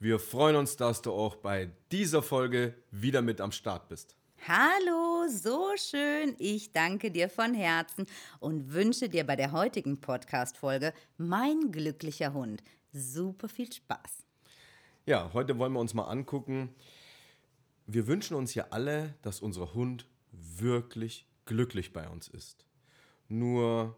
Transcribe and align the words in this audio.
Wir 0.00 0.20
freuen 0.20 0.54
uns, 0.54 0.76
dass 0.76 1.02
du 1.02 1.10
auch 1.10 1.34
bei 1.34 1.72
dieser 1.90 2.22
Folge 2.22 2.74
wieder 2.92 3.20
mit 3.20 3.40
am 3.40 3.50
Start 3.50 3.88
bist. 3.88 4.14
Hallo, 4.46 5.26
so 5.28 5.70
schön. 5.76 6.36
Ich 6.38 6.70
danke 6.70 7.10
dir 7.10 7.28
von 7.28 7.52
Herzen 7.52 8.06
und 8.38 8.72
wünsche 8.72 9.08
dir 9.08 9.26
bei 9.26 9.34
der 9.34 9.50
heutigen 9.50 10.00
Podcast-Folge 10.00 10.92
Mein 11.16 11.72
glücklicher 11.72 12.32
Hund 12.32 12.62
super 12.92 13.48
viel 13.48 13.72
Spaß. 13.72 14.24
Ja, 15.04 15.32
heute 15.32 15.58
wollen 15.58 15.72
wir 15.72 15.80
uns 15.80 15.94
mal 15.94 16.04
angucken. 16.04 16.72
Wir 17.88 18.06
wünschen 18.06 18.36
uns 18.36 18.54
ja 18.54 18.66
alle, 18.70 19.14
dass 19.22 19.40
unser 19.40 19.74
Hund 19.74 20.06
wirklich 20.30 21.26
glücklich 21.44 21.92
bei 21.92 22.08
uns 22.08 22.28
ist. 22.28 22.66
Nur, 23.28 23.96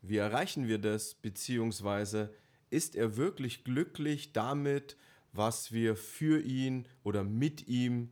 wie 0.00 0.16
erreichen 0.16 0.68
wir 0.68 0.78
das, 0.78 1.14
beziehungsweise 1.14 2.32
ist 2.72 2.96
er 2.96 3.16
wirklich 3.16 3.64
glücklich 3.64 4.32
damit, 4.32 4.96
was 5.32 5.72
wir 5.72 5.96
für 5.96 6.40
ihn 6.40 6.86
oder 7.04 7.24
mit 7.24 7.68
ihm 7.68 8.10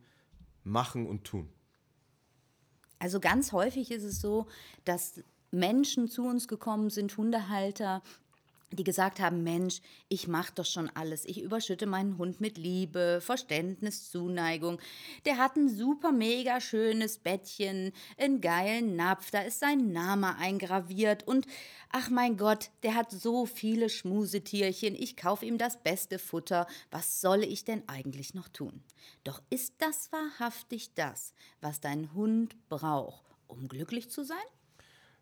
machen 0.63 1.07
und 1.07 1.23
tun? 1.23 1.49
Also 2.99 3.19
ganz 3.19 3.51
häufig 3.51 3.91
ist 3.91 4.03
es 4.03 4.21
so, 4.21 4.47
dass 4.85 5.23
Menschen 5.49 6.07
zu 6.07 6.23
uns 6.23 6.47
gekommen 6.47 6.89
sind, 6.89 7.17
Hundehalter, 7.17 8.03
die 8.71 8.83
gesagt 8.83 9.19
haben, 9.19 9.43
Mensch, 9.43 9.81
ich 10.07 10.27
mache 10.27 10.53
doch 10.55 10.65
schon 10.65 10.89
alles. 10.89 11.25
Ich 11.25 11.41
überschütte 11.41 11.85
meinen 11.85 12.17
Hund 12.17 12.41
mit 12.41 12.57
Liebe, 12.57 13.19
Verständnis, 13.21 14.09
Zuneigung. 14.09 14.79
Der 15.25 15.37
hat 15.37 15.55
ein 15.55 15.69
super 15.69 16.11
mega 16.11 16.61
schönes 16.61 17.17
Bettchen, 17.17 17.91
einen 18.17 18.41
geilen 18.41 18.95
Napf, 18.95 19.31
da 19.31 19.41
ist 19.41 19.59
sein 19.59 19.91
Name 19.91 20.37
eingraviert 20.37 21.27
und 21.27 21.45
ach 21.91 22.09
mein 22.09 22.37
Gott, 22.37 22.71
der 22.83 22.95
hat 22.95 23.11
so 23.11 23.45
viele 23.45 23.89
Schmusetierchen. 23.89 24.95
Ich 24.95 25.17
kaufe 25.17 25.45
ihm 25.45 25.57
das 25.57 25.81
beste 25.81 26.19
Futter. 26.19 26.67
Was 26.89 27.21
soll 27.21 27.43
ich 27.43 27.65
denn 27.65 27.83
eigentlich 27.87 28.33
noch 28.33 28.47
tun? 28.47 28.83
Doch 29.23 29.41
ist 29.49 29.75
das 29.79 30.11
wahrhaftig 30.11 30.93
das, 30.95 31.33
was 31.59 31.79
dein 31.79 32.13
Hund 32.13 32.55
braucht, 32.69 33.23
um 33.47 33.67
glücklich 33.67 34.09
zu 34.09 34.23
sein? 34.23 34.37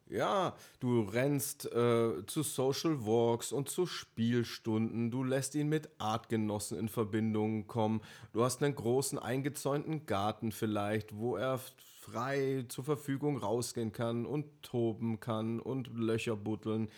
Ja, 0.09 0.55
du 0.79 1.01
rennst 1.01 1.65
äh, 1.71 2.25
zu 2.25 2.41
Social 2.41 3.05
Walks 3.05 3.51
und 3.51 3.69
zu 3.69 3.85
Spielstunden, 3.85 5.11
du 5.11 5.23
lässt 5.23 5.53
ihn 5.53 5.69
mit 5.69 5.87
Artgenossen 5.99 6.79
in 6.79 6.89
Verbindung 6.89 7.67
kommen, 7.67 8.01
du 8.33 8.43
hast 8.43 8.63
einen 8.63 8.73
großen 8.73 9.19
eingezäunten 9.19 10.07
Garten 10.07 10.51
vielleicht, 10.51 11.15
wo 11.15 11.35
er 11.35 11.59
frei 12.01 12.65
zur 12.69 12.85
Verfügung 12.85 13.37
rausgehen 13.37 13.91
kann 13.91 14.25
und 14.25 14.47
toben 14.63 15.19
kann 15.19 15.59
und 15.59 15.89
Löcher 15.95 16.35
buddeln. 16.35 16.89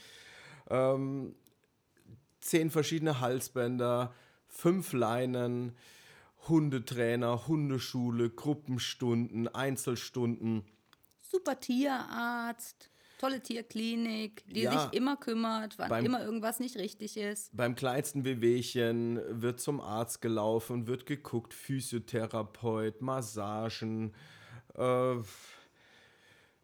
Ähm, 0.69 1.35
zehn 2.39 2.71
verschiedene 2.71 3.19
Halsbänder, 3.19 4.13
fünf 4.47 4.93
Leinen, 4.93 5.75
Hundetrainer, 6.47 7.45
Hundeschule, 7.45 8.29
Gruppenstunden, 8.29 9.49
Einzelstunden. 9.49 10.63
Super 11.21 11.59
Tierarzt 11.59 12.90
tolle 13.21 13.41
Tierklinik, 13.41 14.43
die 14.47 14.63
ja, 14.63 14.89
sich 14.89 14.97
immer 14.97 15.15
kümmert, 15.15 15.77
wann 15.77 15.89
beim, 15.89 16.05
immer 16.05 16.23
irgendwas 16.23 16.59
nicht 16.59 16.75
richtig 16.77 17.17
ist. 17.17 17.55
Beim 17.55 17.75
kleinsten 17.75 18.25
Wehwehchen 18.25 19.21
wird 19.29 19.59
zum 19.59 19.79
Arzt 19.79 20.21
gelaufen, 20.21 20.87
wird 20.87 21.05
geguckt, 21.05 21.53
Physiotherapeut, 21.53 23.01
Massagen, 23.01 24.13
äh, 24.75 25.15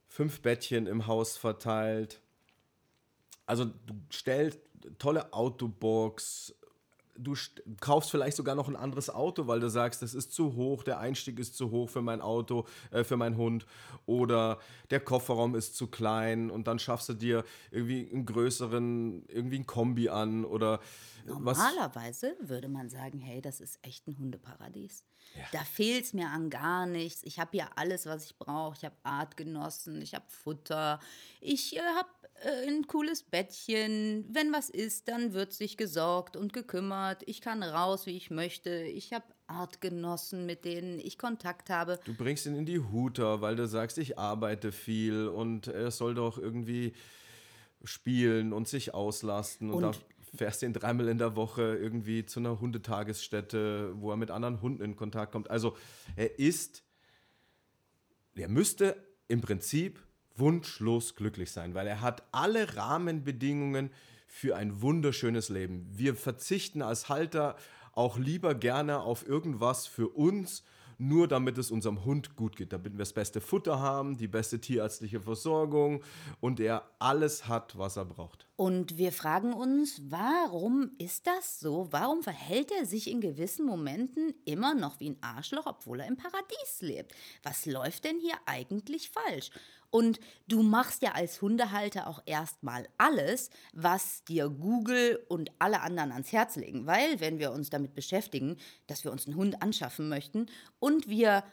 fünf 0.08 0.42
Bettchen 0.42 0.88
im 0.88 1.06
Haus 1.06 1.38
verteilt. 1.38 2.22
Also 3.46 3.66
du 3.66 3.94
stellst 4.12 4.60
tolle 4.98 5.32
Autobox, 5.34 6.56
du 7.18 7.36
kaufst 7.80 8.12
vielleicht 8.12 8.38
sogar 8.38 8.56
noch 8.56 8.68
ein 8.68 8.76
anderes 8.76 9.10
Auto, 9.10 9.48
weil 9.48 9.60
du 9.60 9.70
sagst, 9.70 10.02
das 10.02 10.14
ist 10.14 10.32
zu 10.32 10.56
hoch, 10.56 10.84
der 10.84 11.00
Einstieg 11.00 11.40
ist 11.40 11.56
zu 11.56 11.72
hoch 11.72 11.90
für 11.90 12.02
mein 12.02 12.22
Auto, 12.22 12.66
äh, 12.92 13.04
für 13.04 13.18
meinen 13.18 13.38
Hund 13.38 13.66
oder 14.06 14.60
der 14.90 15.00
Kofferraum 15.00 15.56
ist 15.56 15.76
zu 15.76 15.88
klein 15.88 16.50
und 16.50 16.68
dann 16.68 16.80
schaffst 16.80 17.10
du 17.10 17.14
dir 17.14 17.44
irgendwie 17.72 18.10
einen 18.12 18.26
größeren, 18.26 19.26
irgendwie 19.28 19.60
ein 19.60 19.66
Kombi 19.66 20.10
an 20.10 20.46
oder 20.46 20.80
Normalerweise 21.26 22.36
was? 22.40 22.50
würde 22.50 22.70
man 22.70 22.90
sagen, 22.90 23.20
hey, 23.20 23.42
das 23.42 23.60
ist 23.60 23.80
echt 23.82 24.08
ein 24.08 24.18
Hundeparadies. 24.18 25.04
Ja. 25.36 25.44
Da 25.52 25.60
fehlt 25.60 26.06
es 26.06 26.14
mir 26.14 26.30
an 26.30 26.50
gar 26.50 26.86
nichts. 26.86 27.22
Ich 27.24 27.40
habe 27.40 27.52
hier 27.52 27.68
alles, 27.76 28.06
was 28.06 28.26
ich 28.26 28.38
brauche. 28.38 28.78
Ich 28.78 28.86
habe 28.86 28.96
Artgenossen, 29.04 30.02
ich 30.02 30.14
habe 30.14 30.26
Futter, 30.30 31.00
ich 31.42 31.76
äh, 31.76 31.82
habe 31.82 32.08
ein 32.46 32.88
cooles 32.88 33.24
Bettchen. 33.24 34.26
Wenn 34.30 34.54
was 34.54 34.70
ist, 34.70 35.08
dann 35.08 35.34
wird 35.34 35.54
sich 35.54 35.78
gesorgt 35.78 36.36
und 36.36 36.54
gekümmert. 36.54 37.24
Ich 37.26 37.42
kann 37.42 37.64
raus, 37.64 38.06
wie 38.06 38.16
ich 38.16 38.30
möchte. 38.30 38.70
Ich 38.70 39.14
habe 39.14 39.26
Artgenossen, 39.48 40.46
mit 40.46 40.66
denen 40.66 41.00
ich 41.00 41.18
Kontakt 41.18 41.70
habe. 41.70 42.00
Du 42.06 42.14
bringst 42.14 42.46
ihn 42.46 42.56
in 42.56 42.66
die 42.66 42.80
Huter, 42.80 43.42
weil 43.42 43.56
du 43.56 43.68
sagst, 43.68 43.98
ich 43.98 44.20
arbeite 44.20 44.72
viel 44.72 45.28
und 45.28 45.68
er 45.68 45.92
soll 45.92 46.16
doch 46.16 46.38
irgendwie 46.38 46.94
spielen 47.84 48.54
und 48.54 48.68
sich 48.68 48.94
auslasten. 48.94 49.72
Und, 49.72 49.84
und 49.84 49.96
da 49.96 50.00
fährst 50.36 50.64
ihn 50.64 50.74
dreimal 50.74 51.08
in 51.08 51.18
der 51.18 51.36
Woche 51.36 51.76
irgendwie 51.76 52.26
zu 52.26 52.40
einer 52.40 52.60
Hundetagesstätte, 52.60 53.94
wo 53.96 54.12
er 54.12 54.18
mit 54.18 54.32
anderen 54.32 54.62
Hunden 54.62 54.84
in 54.84 54.96
Kontakt 54.96 55.32
kommt. 55.32 55.50
Also 55.50 55.76
er 56.16 56.38
ist, 56.40 56.84
er 58.36 58.50
müsste 58.50 59.02
im 59.28 59.42
Prinzip 59.42 60.07
wunschlos 60.38 61.16
glücklich 61.16 61.52
sein, 61.52 61.74
weil 61.74 61.88
er 61.88 62.02
hat 62.02 62.24
alle 62.32 62.76
Rahmenbedingungen 62.76 63.92
für 64.28 64.56
ein 64.56 64.82
wunderschönes 64.82 65.50
Leben. 65.50 65.88
Wir 65.92 66.16
verzichten 66.16 66.82
als 66.82 67.10
Halter 67.10 67.56
auch 67.94 68.18
lieber 68.18 68.54
gerne 68.54 69.00
auf 69.00 69.28
irgendwas 69.28 69.88
für 69.88 70.10
uns, 70.10 70.64
nur 71.00 71.28
damit 71.28 71.58
es 71.58 71.72
unserem 71.72 72.06
Hund 72.06 72.36
gut 72.36 72.56
geht, 72.56 72.74
damit 72.74 72.94
wir 72.94 73.00
das 73.00 73.14
beste 73.14 73.42
Futter 73.42 73.80
haben, 73.80 74.18
die 74.18 74.28
beste 74.28 74.60
tierärztliche 74.60 75.22
Versorgung 75.22 76.04
und 76.40 76.60
er 76.60 76.84
alles 77.00 77.48
hat, 77.48 77.78
was 77.78 77.98
er 77.98 78.06
braucht. 78.06 78.47
Und 78.58 78.98
wir 78.98 79.12
fragen 79.12 79.54
uns, 79.54 80.02
warum 80.10 80.90
ist 80.98 81.28
das 81.28 81.60
so? 81.60 81.90
Warum 81.92 82.24
verhält 82.24 82.72
er 82.72 82.88
sich 82.88 83.08
in 83.08 83.22
gewissen 83.22 83.68
Momenten 83.68 84.34
immer 84.46 84.74
noch 84.74 85.00
wie 85.00 85.12
ein 85.12 85.22
Arschloch, 85.22 85.68
obwohl 85.68 86.00
er 86.00 86.08
im 86.08 86.18
Paradies 86.18 86.82
lebt? 86.82 87.14
Was 87.44 87.68
läuft 87.68 88.04
denn 88.04 88.20
hier 88.20 88.34
eigentlich 88.48 89.12
falsch? 89.12 89.52
Und 89.92 90.20
du 90.48 90.64
machst 90.64 91.04
ja 91.04 91.12
als 91.12 91.40
Hundehalter 91.40 92.08
auch 92.08 92.24
erstmal 92.26 92.88
alles, 92.98 93.52
was 93.74 94.24
dir 94.24 94.50
Google 94.50 95.24
und 95.30 95.52
alle 95.60 95.82
anderen 95.82 96.12
ans 96.12 96.32
Herz 96.32 96.56
legen. 96.56 96.88
Weil, 96.88 97.20
wenn 97.20 97.38
wir 97.38 97.52
uns 97.52 97.70
damit 97.70 97.94
beschäftigen, 97.94 98.58
dass 98.88 99.04
wir 99.04 99.12
uns 99.12 99.28
einen 99.28 99.36
Hund 99.36 99.62
anschaffen 99.62 100.10
möchten 100.10 100.48
und 100.80 101.08
wir 101.08 101.44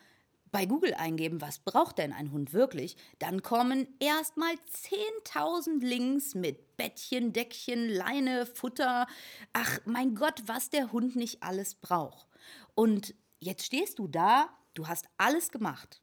bei 0.54 0.66
Google 0.66 0.94
eingeben, 0.94 1.40
was 1.40 1.58
braucht 1.58 1.98
denn 1.98 2.12
ein 2.12 2.30
Hund 2.30 2.52
wirklich, 2.52 2.96
dann 3.18 3.42
kommen 3.42 3.88
erstmal 3.98 4.54
10.000 4.54 5.84
Links 5.84 6.36
mit 6.36 6.76
Bettchen, 6.76 7.32
Deckchen, 7.32 7.88
Leine, 7.88 8.46
Futter. 8.46 9.08
Ach 9.52 9.80
mein 9.84 10.14
Gott, 10.14 10.44
was 10.46 10.70
der 10.70 10.92
Hund 10.92 11.16
nicht 11.16 11.42
alles 11.42 11.74
braucht. 11.74 12.28
Und 12.76 13.16
jetzt 13.40 13.66
stehst 13.66 13.98
du 13.98 14.06
da, 14.06 14.48
du 14.74 14.86
hast 14.86 15.08
alles 15.16 15.50
gemacht. 15.50 16.00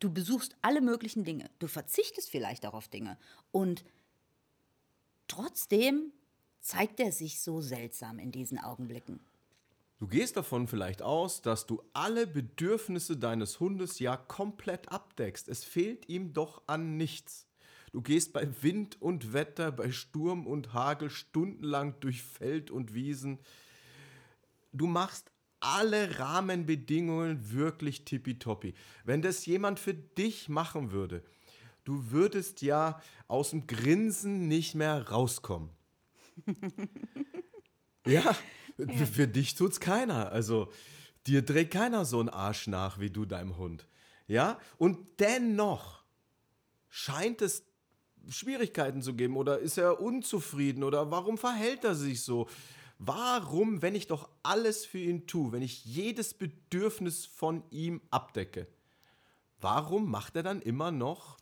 Du 0.00 0.12
besuchst 0.12 0.56
alle 0.60 0.80
möglichen 0.80 1.22
Dinge. 1.22 1.48
Du 1.60 1.68
verzichtest 1.68 2.30
vielleicht 2.30 2.66
auch 2.66 2.74
auf 2.74 2.88
Dinge. 2.88 3.16
Und 3.52 3.84
trotzdem 5.28 6.12
zeigt 6.58 6.98
er 6.98 7.12
sich 7.12 7.40
so 7.40 7.60
seltsam 7.60 8.18
in 8.18 8.32
diesen 8.32 8.58
Augenblicken. 8.58 9.20
Du 9.98 10.06
gehst 10.06 10.36
davon 10.36 10.68
vielleicht 10.68 11.02
aus, 11.02 11.42
dass 11.42 11.66
du 11.66 11.82
alle 11.92 12.28
Bedürfnisse 12.28 13.16
deines 13.16 13.58
Hundes 13.58 13.98
ja 13.98 14.16
komplett 14.16 14.90
abdeckst. 14.92 15.48
Es 15.48 15.64
fehlt 15.64 16.08
ihm 16.08 16.32
doch 16.32 16.62
an 16.68 16.96
nichts. 16.96 17.48
Du 17.92 18.00
gehst 18.00 18.32
bei 18.32 18.48
Wind 18.62 19.00
und 19.02 19.32
Wetter, 19.32 19.72
bei 19.72 19.90
Sturm 19.90 20.46
und 20.46 20.72
Hagel 20.72 21.10
stundenlang 21.10 21.98
durch 21.98 22.22
Feld 22.22 22.70
und 22.70 22.94
Wiesen. 22.94 23.40
Du 24.72 24.86
machst 24.86 25.32
alle 25.58 26.20
Rahmenbedingungen 26.20 27.52
wirklich 27.52 28.04
tippitoppi. 28.04 28.74
Wenn 29.04 29.22
das 29.22 29.46
jemand 29.46 29.80
für 29.80 29.94
dich 29.94 30.48
machen 30.48 30.92
würde, 30.92 31.24
du 31.84 32.12
würdest 32.12 32.62
ja 32.62 33.00
aus 33.26 33.50
dem 33.50 33.66
Grinsen 33.66 34.46
nicht 34.46 34.76
mehr 34.76 35.08
rauskommen. 35.08 35.70
ja, 38.06 38.36
ja, 38.78 39.06
für 39.06 39.28
dich 39.28 39.54
tut's 39.54 39.80
keiner. 39.80 40.32
Also 40.32 40.70
dir 41.26 41.44
trägt 41.44 41.72
keiner 41.72 42.04
so 42.04 42.20
einen 42.20 42.28
Arsch 42.28 42.66
nach 42.66 42.98
wie 42.98 43.10
du 43.10 43.24
deinem 43.24 43.56
Hund. 43.56 43.86
Ja? 44.26 44.58
Und 44.78 44.98
dennoch 45.20 46.02
scheint 46.88 47.42
es 47.42 47.64
Schwierigkeiten 48.28 49.02
zu 49.02 49.14
geben 49.14 49.36
oder 49.36 49.58
ist 49.58 49.78
er 49.78 50.00
unzufrieden 50.00 50.84
oder 50.84 51.10
warum 51.10 51.38
verhält 51.38 51.84
er 51.84 51.94
sich 51.94 52.22
so? 52.22 52.48
Warum, 52.98 53.80
wenn 53.80 53.94
ich 53.94 54.08
doch 54.08 54.28
alles 54.42 54.84
für 54.84 54.98
ihn 54.98 55.26
tue, 55.26 55.52
wenn 55.52 55.62
ich 55.62 55.84
jedes 55.84 56.34
Bedürfnis 56.34 57.26
von 57.26 57.62
ihm 57.70 58.00
abdecke, 58.10 58.66
warum 59.60 60.10
macht 60.10 60.36
er 60.36 60.42
dann 60.42 60.60
immer 60.60 60.90
noch 60.90 61.38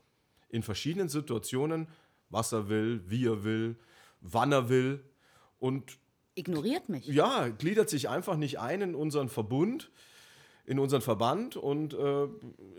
in 0.48 0.62
verschiedenen 0.62 1.08
Situationen, 1.08 1.88
was 2.28 2.52
er 2.52 2.68
will, 2.68 3.02
wie 3.06 3.26
er 3.26 3.42
will, 3.42 3.76
wann 4.20 4.52
er 4.52 4.68
will 4.68 5.02
und 5.58 5.98
ignoriert 6.36 6.88
mich? 6.88 7.06
Ja, 7.06 7.48
gliedert 7.48 7.90
sich 7.90 8.08
einfach 8.08 8.36
nicht 8.36 8.60
ein 8.60 8.82
in 8.82 8.94
unseren 8.94 9.28
Verbund, 9.28 9.90
in 10.64 10.78
unseren 10.78 11.02
Verband 11.02 11.56
und 11.56 11.94
äh, 11.94 12.28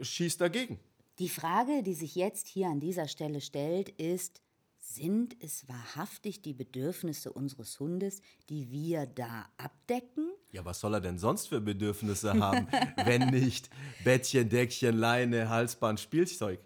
schießt 0.01 0.39
dagegen. 0.39 0.79
Die 1.19 1.29
Frage, 1.29 1.83
die 1.83 1.93
sich 1.93 2.15
jetzt 2.15 2.47
hier 2.47 2.67
an 2.67 2.79
dieser 2.79 3.07
Stelle 3.07 3.41
stellt, 3.41 3.89
ist, 3.89 4.41
sind 4.79 5.35
es 5.41 5.67
wahrhaftig 5.67 6.41
die 6.41 6.53
Bedürfnisse 6.53 7.33
unseres 7.33 7.79
Hundes, 7.79 8.21
die 8.49 8.71
wir 8.71 9.05
da 9.05 9.47
abdecken? 9.57 10.29
Ja, 10.51 10.63
was 10.63 10.79
soll 10.79 10.93
er 10.93 11.01
denn 11.01 11.17
sonst 11.17 11.47
für 11.47 11.59
Bedürfnisse 11.59 12.33
haben, 12.33 12.67
wenn 13.05 13.29
nicht 13.29 13.69
Bettchen, 14.03 14.47
Deckchen, 14.49 14.97
Leine, 14.97 15.49
Halsband, 15.49 15.99
Spielzeug? 15.99 16.59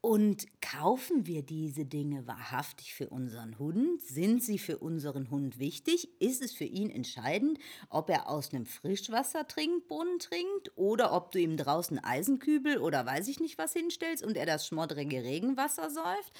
Und 0.00 0.46
kaufen 0.60 1.26
wir 1.26 1.42
diese 1.42 1.84
Dinge 1.84 2.24
wahrhaftig 2.28 2.94
für 2.94 3.08
unseren 3.08 3.58
Hund? 3.58 4.00
Sind 4.00 4.44
sie 4.44 4.58
für 4.58 4.78
unseren 4.78 5.28
Hund 5.28 5.58
wichtig? 5.58 6.08
Ist 6.20 6.40
es 6.40 6.52
für 6.52 6.64
ihn 6.64 6.88
entscheidend, 6.88 7.58
ob 7.90 8.08
er 8.08 8.28
aus 8.28 8.54
einem 8.54 8.64
Frischwassertrinkbrunnen 8.64 10.20
trinkt 10.20 10.70
oder 10.76 11.12
ob 11.12 11.32
du 11.32 11.40
ihm 11.40 11.56
draußen 11.56 11.98
Eisenkübel 11.98 12.78
oder 12.78 13.04
weiß 13.06 13.26
ich 13.26 13.40
nicht 13.40 13.58
was 13.58 13.72
hinstellst 13.72 14.24
und 14.24 14.36
er 14.36 14.46
das 14.46 14.68
schmoddrige 14.68 15.24
Regenwasser 15.24 15.90
säuft? 15.90 16.32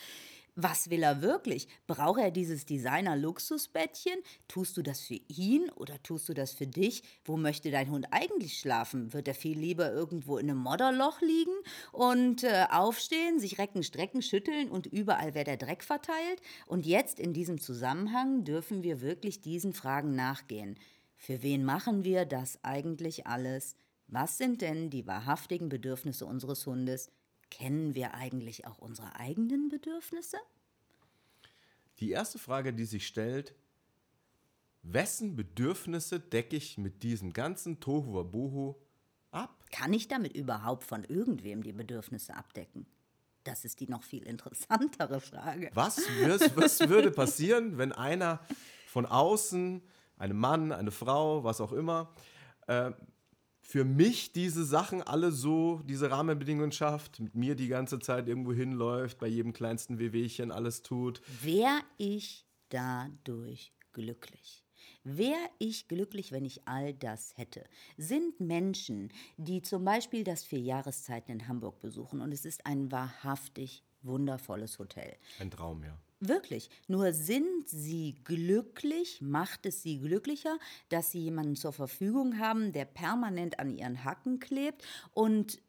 Was 0.60 0.90
will 0.90 1.05
er 1.05 1.22
wirklich? 1.22 1.69
Braucht 1.87 2.19
er 2.19 2.32
dieses 2.32 2.66
Designer-Luxusbettchen? 2.66 4.19
Tust 4.49 4.76
du 4.76 4.82
das 4.82 4.99
für 4.99 5.20
ihn 5.28 5.70
oder 5.76 6.02
tust 6.02 6.28
du 6.28 6.34
das 6.34 6.50
für 6.50 6.66
dich? 6.66 7.05
Wo 7.25 7.37
möchte 7.37 7.70
dein 7.70 7.88
Hund 7.88 8.08
eigentlich 8.10 8.58
schlafen? 8.58 9.12
Wird 9.12 9.28
er 9.28 9.37
viel 9.37 9.56
lieber 9.56 9.93
irgendwo 9.93 10.37
in 10.37 10.50
einem 10.50 10.58
Modderloch 10.58 11.20
liegen 11.20 11.55
und 11.93 12.43
äh, 12.43 12.66
aufstehen, 12.72 13.38
sich 13.38 13.58
recken, 13.58 13.84
strecken, 13.84 14.20
schütteln 14.20 14.69
und 14.69 14.88
überall 14.88 15.37
wird 15.37 15.46
der 15.46 15.58
Dreck 15.58 15.84
verteilt? 15.84 16.40
Und 16.66 16.87
jetzt 16.87 17.20
in 17.20 17.32
diesem 17.32 17.60
Zusammenhang 17.60 18.43
dürfen 18.43 18.82
wir 18.82 19.00
wirklich 19.00 19.40
diesen 19.40 19.72
Fragen 19.72 20.16
nachgehen. 20.16 20.76
Für 21.14 21.40
wen 21.44 21.64
machen 21.64 22.02
wir 22.02 22.25
das 22.25 22.58
eigentlich 22.64 23.28
alles? 23.28 23.76
Was 24.08 24.38
sind 24.38 24.60
denn 24.60 24.90
die 24.90 25.06
wahrhaftigen 25.06 25.69
Bedürfnisse 25.69 26.26
unseres 26.26 26.66
Hundes? 26.66 27.12
Kennen 27.50 27.95
wir 27.95 28.15
eigentlich 28.15 28.67
auch 28.67 28.79
unsere 28.79 29.17
eigenen 29.17 29.69
Bedürfnisse? 29.69 30.39
Die 32.00 32.11
erste 32.11 32.39
Frage, 32.39 32.73
die 32.73 32.85
sich 32.85 33.06
stellt, 33.06 33.55
wessen 34.83 35.37
Bedürfnisse 35.37 36.21
decke 36.21 36.56
ich 36.56 36.79
mit 36.79 37.03
diesem 37.03 37.33
ganzen 37.33 37.81
Tohu 37.81 38.15
Wabohu 38.15 38.77
ab? 39.31 39.65
Kann 39.71 39.93
ich 39.93 40.09
damit 40.09 40.35
überhaupt 40.35 40.85
von 40.85 41.05
irgendwem 41.05 41.62
die 41.62 41.73
Bedürfnisse 41.73 42.35
abdecken? 42.35 42.87
Das 43.45 43.65
ist 43.65 43.81
die 43.81 43.89
noch 43.89 44.03
viel 44.03 44.23
interessantere 44.25 45.21
Frage. 45.21 45.71
Was, 45.75 45.99
was, 46.23 46.56
was 46.56 46.89
würde 46.89 47.11
passieren, 47.11 47.79
wenn 47.79 47.93
einer 47.93 48.41
von 48.87 49.06
außen, 49.06 49.83
ein 50.19 50.37
Mann, 50.37 50.73
eine 50.73 50.91
Frau, 50.91 51.44
was 51.44 51.61
auch 51.61 51.73
immer, 51.73 52.15
äh, 52.67 52.93
für 53.69 53.85
mich 53.85 54.32
diese 54.32 54.65
Sachen 54.65 55.03
alle 55.03 55.31
so, 55.31 55.82
diese 55.85 56.11
Rahmenbedingungen 56.11 56.73
schafft, 56.73 57.20
mit 57.20 57.35
mir 57.35 57.55
die 57.55 57.69
ganze 57.69 57.99
Zeit 57.99 58.26
irgendwo 58.26 58.55
hinläuft, 58.55 59.19
bei 59.19 59.26
jedem 59.26 59.53
kleinsten 59.53 59.99
Wehwehchen 59.99 60.50
alles 60.50 60.82
tut. 60.82 61.20
Wäre 61.43 61.82
ich 61.99 62.47
dadurch 62.70 63.75
glücklich? 63.93 64.65
Wäre 65.05 65.50
ich 65.59 65.87
glücklich, 65.87 66.32
wenn 66.32 66.47
ich 66.47 66.67
all 66.67 66.94
das 66.94 67.37
hätte? 67.37 67.62
Sind 67.99 68.41
Menschen, 68.41 69.12
die 69.37 69.61
zum 69.61 69.85
Beispiel 69.85 70.25
das 70.25 70.44
vier 70.44 70.61
Jahreszeiten 70.61 71.31
in 71.31 71.47
Hamburg 71.47 71.79
besuchen 71.81 72.23
und 72.23 72.32
es 72.32 72.47
ist 72.47 72.65
ein 72.65 72.91
wahrhaftig 72.91 73.85
wundervolles 74.00 74.79
Hotel. 74.79 75.15
Ein 75.41 75.50
Traum, 75.50 75.85
ja. 75.85 75.99
Wirklich. 76.20 76.69
Nur 76.88 77.12
sind 77.12 77.69
sie 77.69 78.17
glücklich, 78.25 79.20
macht 79.20 79.67
es 79.67 79.82
sie 79.82 80.00
glücklicher, 80.00 80.59
dass 80.88 81.12
sie 81.12 81.20
jemanden 81.20 81.55
zur 81.55 81.73
Verfügung 81.73 82.38
haben, 82.38 82.73
der 82.73 82.87
permanent 82.87 83.61
an 83.61 83.70
ihren 83.70 84.03
Hacken 84.05 84.41
klebt 84.41 84.82
und 85.15 85.61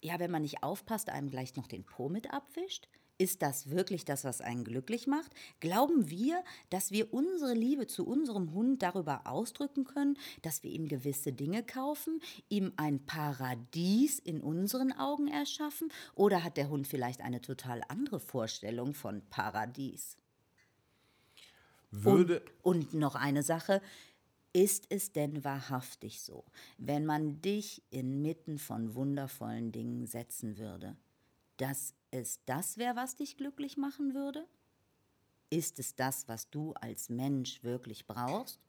ja, 0.00 0.20
wenn 0.20 0.30
man 0.30 0.42
nicht 0.42 0.62
aufpasst, 0.62 1.08
einem 1.08 1.28
gleich 1.30 1.56
noch 1.56 1.66
den 1.66 1.84
Po 1.84 2.08
mit 2.08 2.32
abwischt? 2.32 2.88
Ist 3.20 3.42
das 3.42 3.70
wirklich 3.70 4.04
das, 4.04 4.22
was 4.22 4.40
einen 4.40 4.62
glücklich 4.62 5.08
macht? 5.08 5.32
Glauben 5.58 6.08
wir, 6.08 6.44
dass 6.70 6.92
wir 6.92 7.12
unsere 7.12 7.52
Liebe 7.52 7.88
zu 7.88 8.06
unserem 8.06 8.52
Hund 8.52 8.80
darüber 8.80 9.26
ausdrücken 9.26 9.82
können, 9.82 10.16
dass 10.42 10.62
wir 10.62 10.70
ihm 10.70 10.86
gewisse 10.86 11.32
Dinge 11.32 11.64
kaufen, 11.64 12.20
ihm 12.48 12.72
ein 12.76 13.04
Paradies 13.06 14.20
in 14.20 14.40
unseren 14.40 14.92
Augen 14.92 15.26
erschaffen? 15.26 15.90
Oder 16.14 16.44
hat 16.44 16.56
der 16.56 16.68
Hund 16.68 16.86
vielleicht 16.86 17.20
eine 17.20 17.40
total 17.40 17.82
andere 17.88 18.20
Vorstellung 18.20 18.94
von 18.94 19.22
Paradies? 19.30 20.16
Würde 21.90 22.42
und, 22.62 22.92
und 22.92 23.00
noch 23.00 23.16
eine 23.16 23.42
Sache, 23.42 23.82
ist 24.52 24.86
es 24.90 25.10
denn 25.12 25.42
wahrhaftig 25.42 26.22
so, 26.22 26.44
wenn 26.78 27.04
man 27.04 27.40
dich 27.42 27.82
inmitten 27.90 28.58
von 28.58 28.94
wundervollen 28.94 29.72
Dingen 29.72 30.06
setzen 30.06 30.56
würde, 30.56 30.96
dass 31.56 31.94
es 32.10 32.40
das 32.46 32.78
wäre, 32.78 32.96
was 32.96 33.16
dich 33.16 33.36
glücklich 33.36 33.76
machen 33.76 34.14
würde? 34.14 34.46
Ist 35.50 35.78
es 35.78 35.94
das, 35.94 36.28
was 36.28 36.50
du 36.50 36.72
als 36.74 37.08
Mensch 37.08 37.62
wirklich 37.62 38.06
brauchst? 38.06 38.60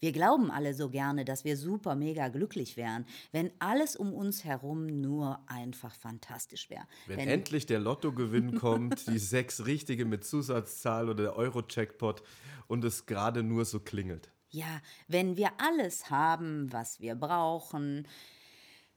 Wir 0.00 0.12
glauben 0.12 0.50
alle 0.50 0.74
so 0.74 0.90
gerne, 0.90 1.24
dass 1.24 1.44
wir 1.44 1.56
super 1.56 1.94
mega 1.94 2.28
glücklich 2.28 2.76
wären, 2.76 3.04
wenn 3.32 3.50
alles 3.58 3.96
um 3.96 4.12
uns 4.12 4.44
herum 4.44 4.86
nur 5.00 5.40
einfach 5.46 5.94
fantastisch 5.94 6.70
wäre. 6.70 6.86
Wenn, 7.06 7.18
wenn 7.18 7.28
endlich 7.28 7.66
der 7.66 7.80
Lottogewinn 7.80 8.54
kommt, 8.60 9.06
die 9.08 9.18
sechs 9.18 9.66
richtige 9.66 10.04
mit 10.04 10.24
Zusatzzahl 10.24 11.08
oder 11.08 11.24
der 11.24 11.36
Euro-Checkpot 11.36 12.22
und 12.68 12.84
es 12.84 13.06
gerade 13.06 13.42
nur 13.42 13.64
so 13.64 13.80
klingelt. 13.80 14.30
Ja, 14.50 14.80
wenn 15.08 15.36
wir 15.36 15.50
alles 15.58 16.10
haben, 16.10 16.72
was 16.72 17.00
wir 17.00 17.14
brauchen, 17.14 18.06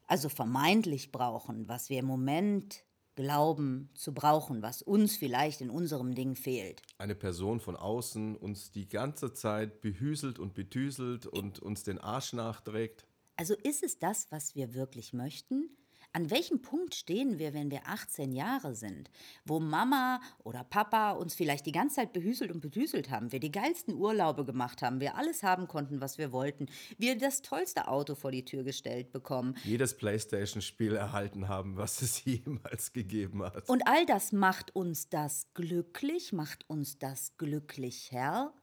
also 0.06 0.28
vermeintlich 0.28 1.12
brauchen, 1.12 1.68
was 1.68 1.88
wir 1.88 1.98
im 1.98 2.06
Moment 2.06 2.84
glauben 3.16 3.90
zu 3.94 4.14
brauchen, 4.14 4.62
was 4.62 4.82
uns 4.82 5.16
vielleicht 5.16 5.60
in 5.60 5.70
unserem 5.70 6.14
Ding 6.14 6.36
fehlt. 6.36 6.82
Eine 6.98 7.16
Person 7.16 7.58
von 7.58 7.74
außen 7.74 8.36
uns 8.36 8.70
die 8.70 8.88
ganze 8.88 9.32
Zeit 9.32 9.80
behüselt 9.80 10.38
und 10.38 10.54
betüselt 10.54 11.26
und 11.26 11.58
uns 11.58 11.82
den 11.82 11.98
Arsch 11.98 12.32
nachträgt. 12.34 13.06
Also 13.36 13.54
ist 13.54 13.82
es 13.82 13.98
das, 13.98 14.28
was 14.30 14.54
wir 14.54 14.74
wirklich 14.74 15.12
möchten? 15.12 15.70
An 16.16 16.30
welchem 16.30 16.62
Punkt 16.62 16.94
stehen 16.94 17.38
wir, 17.38 17.52
wenn 17.52 17.70
wir 17.70 17.82
18 17.88 18.32
Jahre 18.32 18.74
sind, 18.74 19.10
wo 19.44 19.60
Mama 19.60 20.22
oder 20.44 20.64
Papa 20.64 21.10
uns 21.10 21.34
vielleicht 21.34 21.66
die 21.66 21.72
ganze 21.72 21.96
Zeit 21.96 22.14
behüselt 22.14 22.50
und 22.50 22.62
bedüselt 22.62 23.10
haben, 23.10 23.32
wir 23.32 23.38
die 23.38 23.52
geilsten 23.52 23.92
Urlaube 23.92 24.46
gemacht 24.46 24.80
haben, 24.80 24.98
wir 25.00 25.16
alles 25.16 25.42
haben 25.42 25.68
konnten, 25.68 26.00
was 26.00 26.16
wir 26.16 26.32
wollten, 26.32 26.70
wir 26.96 27.18
das 27.18 27.42
tollste 27.42 27.86
Auto 27.88 28.14
vor 28.14 28.30
die 28.30 28.46
Tür 28.46 28.62
gestellt 28.62 29.12
bekommen. 29.12 29.56
Jedes 29.62 29.94
Playstation-Spiel 29.94 30.96
erhalten 30.96 31.48
haben, 31.48 31.76
was 31.76 32.00
es 32.00 32.24
jemals 32.24 32.94
gegeben 32.94 33.42
hat. 33.42 33.68
Und 33.68 33.86
all 33.86 34.06
das 34.06 34.32
macht 34.32 34.74
uns 34.74 35.10
das 35.10 35.48
glücklich, 35.52 36.32
macht 36.32 36.64
uns 36.70 36.98
das 36.98 37.36
glücklich, 37.36 38.10
Herr? 38.10 38.54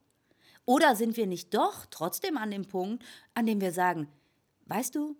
Oder 0.65 0.95
sind 0.95 1.17
wir 1.17 1.27
nicht 1.27 1.53
doch 1.53 1.86
trotzdem 1.91 2.36
an 2.36 2.50
dem 2.50 2.65
Punkt, 2.65 3.05
an 3.36 3.45
dem 3.45 3.62
wir 3.62 3.74
sagen, 3.74 4.07
weißt 4.65 4.95
du, 4.95 5.15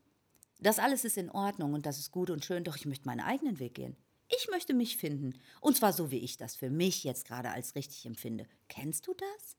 das 0.64 0.80
alles 0.80 1.06
ist 1.06 1.18
in 1.18 1.30
Ordnung 1.30 1.74
und 1.74 1.86
das 1.86 2.00
ist 2.00 2.12
gut 2.12 2.30
und 2.30 2.44
schön, 2.44 2.64
doch 2.64 2.76
ich 2.76 2.86
möchte 2.86 3.06
meinen 3.06 3.20
eigenen 3.20 3.60
Weg 3.60 3.76
gehen. 3.76 3.96
Ich 4.30 4.48
möchte 4.50 4.74
mich 4.74 4.98
finden. 4.98 5.34
Und 5.62 5.78
zwar 5.78 5.94
so, 5.94 6.10
wie 6.10 6.20
ich 6.20 6.38
das 6.38 6.56
für 6.56 6.70
mich 6.70 7.04
jetzt 7.04 7.26
gerade 7.26 7.50
als 7.50 7.76
richtig 7.76 8.06
empfinde. 8.06 8.48
Kennst 8.68 9.08
du 9.08 9.14
das? 9.14 9.58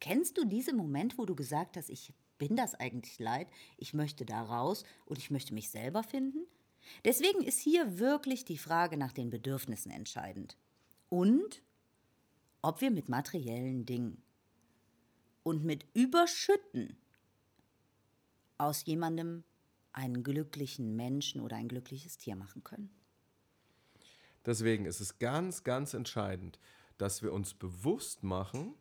Kennst 0.00 0.38
du 0.38 0.44
diesen 0.44 0.76
Moment, 0.76 1.18
wo 1.18 1.26
du 1.26 1.36
gesagt 1.36 1.76
hast, 1.76 1.90
ich 1.90 2.12
bin 2.38 2.56
das 2.56 2.74
eigentlich 2.74 3.18
leid, 3.18 3.48
ich 3.76 3.92
möchte 3.92 4.24
da 4.24 4.42
raus 4.42 4.84
und 5.04 5.18
ich 5.18 5.30
möchte 5.30 5.54
mich 5.54 5.68
selber 5.68 6.02
finden? 6.02 6.46
Deswegen 7.04 7.42
ist 7.42 7.60
hier 7.60 7.98
wirklich 7.98 8.44
die 8.44 8.58
Frage 8.58 8.96
nach 8.96 9.12
den 9.12 9.30
Bedürfnissen 9.30 9.92
entscheidend. 9.92 10.56
Und 11.10 11.62
ob 12.62 12.80
wir 12.80 12.90
mit 12.90 13.08
materiellen 13.08 13.84
Dingen 13.84 14.22
und 15.42 15.64
mit 15.64 15.84
Überschütten 15.94 16.96
aus 18.58 18.84
jemandem 18.86 19.44
einen 19.92 20.22
glücklichen 20.22 20.96
Menschen 20.96 21.40
oder 21.40 21.56
ein 21.56 21.68
glückliches 21.68 22.18
Tier 22.18 22.36
machen 22.36 22.64
können. 22.64 22.90
Deswegen 24.46 24.86
ist 24.86 25.00
es 25.00 25.18
ganz, 25.18 25.64
ganz 25.64 25.94
entscheidend, 25.94 26.58
dass 26.98 27.22
wir 27.22 27.32
uns 27.32 27.54
bewusst 27.54 28.22
machen, 28.22 28.74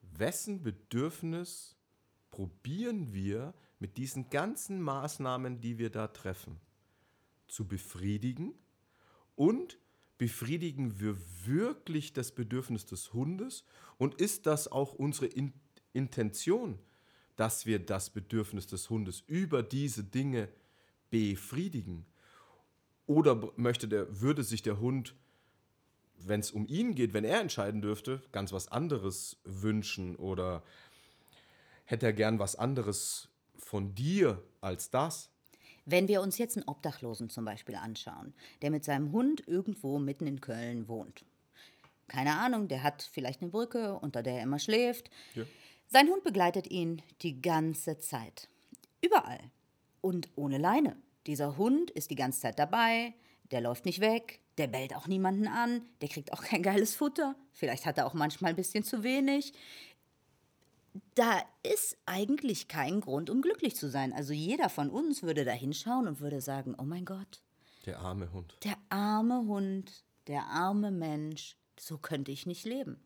wessen 0.00 0.62
Bedürfnis 0.62 1.76
probieren 2.30 3.12
wir 3.12 3.54
mit 3.78 3.96
diesen 3.96 4.30
ganzen 4.30 4.80
Maßnahmen, 4.80 5.60
die 5.60 5.78
wir 5.78 5.90
da 5.90 6.08
treffen, 6.08 6.60
zu 7.48 7.66
befriedigen 7.66 8.54
und 9.34 9.78
befriedigen 10.18 10.98
wir 10.98 11.16
wirklich 11.44 12.12
das 12.12 12.32
Bedürfnis 12.32 12.86
des 12.86 13.12
Hundes 13.12 13.64
und 13.98 14.14
ist 14.20 14.46
das 14.46 14.68
auch 14.68 14.94
unsere 14.94 15.26
In 15.26 15.52
Intention, 15.92 16.78
dass 17.36 17.66
wir 17.66 17.78
das 17.78 18.10
Bedürfnis 18.10 18.66
des 18.66 18.90
Hundes 18.90 19.22
über 19.26 19.62
diese 19.62 20.04
Dinge 20.04 20.48
befriedigen? 21.10 22.06
Oder 23.06 23.52
möchte 23.56 23.86
der, 23.86 24.20
würde 24.20 24.42
sich 24.42 24.62
der 24.62 24.80
Hund, 24.80 25.14
wenn 26.18 26.40
es 26.40 26.50
um 26.50 26.66
ihn 26.66 26.94
geht, 26.94 27.12
wenn 27.12 27.24
er 27.24 27.40
entscheiden 27.40 27.82
dürfte, 27.82 28.22
ganz 28.32 28.52
was 28.52 28.72
anderes 28.72 29.36
wünschen 29.44 30.16
oder 30.16 30.62
hätte 31.84 32.06
er 32.06 32.12
gern 32.12 32.38
was 32.38 32.56
anderes 32.56 33.28
von 33.58 33.94
dir 33.94 34.42
als 34.60 34.90
das? 34.90 35.30
Wenn 35.84 36.08
wir 36.08 36.20
uns 36.20 36.36
jetzt 36.38 36.56
einen 36.56 36.66
Obdachlosen 36.68 37.30
zum 37.30 37.44
Beispiel 37.44 37.76
anschauen, 37.76 38.34
der 38.60 38.72
mit 38.72 38.84
seinem 38.84 39.12
Hund 39.12 39.46
irgendwo 39.46 40.00
mitten 40.00 40.26
in 40.26 40.40
Köln 40.40 40.88
wohnt. 40.88 41.24
Keine 42.08 42.38
Ahnung, 42.38 42.66
der 42.66 42.82
hat 42.82 43.08
vielleicht 43.12 43.40
eine 43.40 43.50
Brücke, 43.50 43.94
unter 43.94 44.22
der 44.22 44.34
er 44.34 44.42
immer 44.42 44.58
schläft. 44.58 45.10
Ja. 45.34 45.44
Sein 45.88 46.08
Hund 46.08 46.24
begleitet 46.24 46.70
ihn 46.70 47.02
die 47.22 47.40
ganze 47.40 47.98
Zeit. 47.98 48.48
Überall. 49.00 49.38
Und 50.00 50.28
ohne 50.34 50.58
Leine. 50.58 50.96
Dieser 51.26 51.56
Hund 51.56 51.90
ist 51.90 52.10
die 52.10 52.16
ganze 52.16 52.40
Zeit 52.40 52.58
dabei, 52.58 53.14
der 53.50 53.60
läuft 53.60 53.84
nicht 53.84 54.00
weg, 54.00 54.40
der 54.58 54.66
bellt 54.66 54.94
auch 54.94 55.06
niemanden 55.06 55.46
an, 55.48 55.82
der 56.00 56.08
kriegt 56.08 56.32
auch 56.32 56.42
kein 56.42 56.62
geiles 56.62 56.94
Futter. 56.94 57.36
Vielleicht 57.52 57.86
hat 57.86 57.98
er 57.98 58.06
auch 58.06 58.14
manchmal 58.14 58.50
ein 58.50 58.56
bisschen 58.56 58.84
zu 58.84 59.02
wenig. 59.02 59.52
Da 61.14 61.42
ist 61.62 61.96
eigentlich 62.06 62.68
kein 62.68 63.00
Grund, 63.00 63.28
um 63.28 63.42
glücklich 63.42 63.76
zu 63.76 63.88
sein. 63.88 64.12
Also 64.12 64.32
jeder 64.32 64.68
von 64.68 64.90
uns 64.90 65.22
würde 65.22 65.44
da 65.44 65.52
hinschauen 65.52 66.08
und 66.08 66.20
würde 66.20 66.40
sagen, 66.40 66.74
oh 66.78 66.84
mein 66.84 67.04
Gott. 67.04 67.42
Der 67.84 67.98
arme 67.98 68.32
Hund. 68.32 68.56
Der 68.64 68.76
arme 68.88 69.46
Hund, 69.46 70.04
der 70.26 70.46
arme 70.46 70.90
Mensch, 70.90 71.56
so 71.78 71.98
könnte 71.98 72.32
ich 72.32 72.46
nicht 72.46 72.64
leben. 72.64 73.00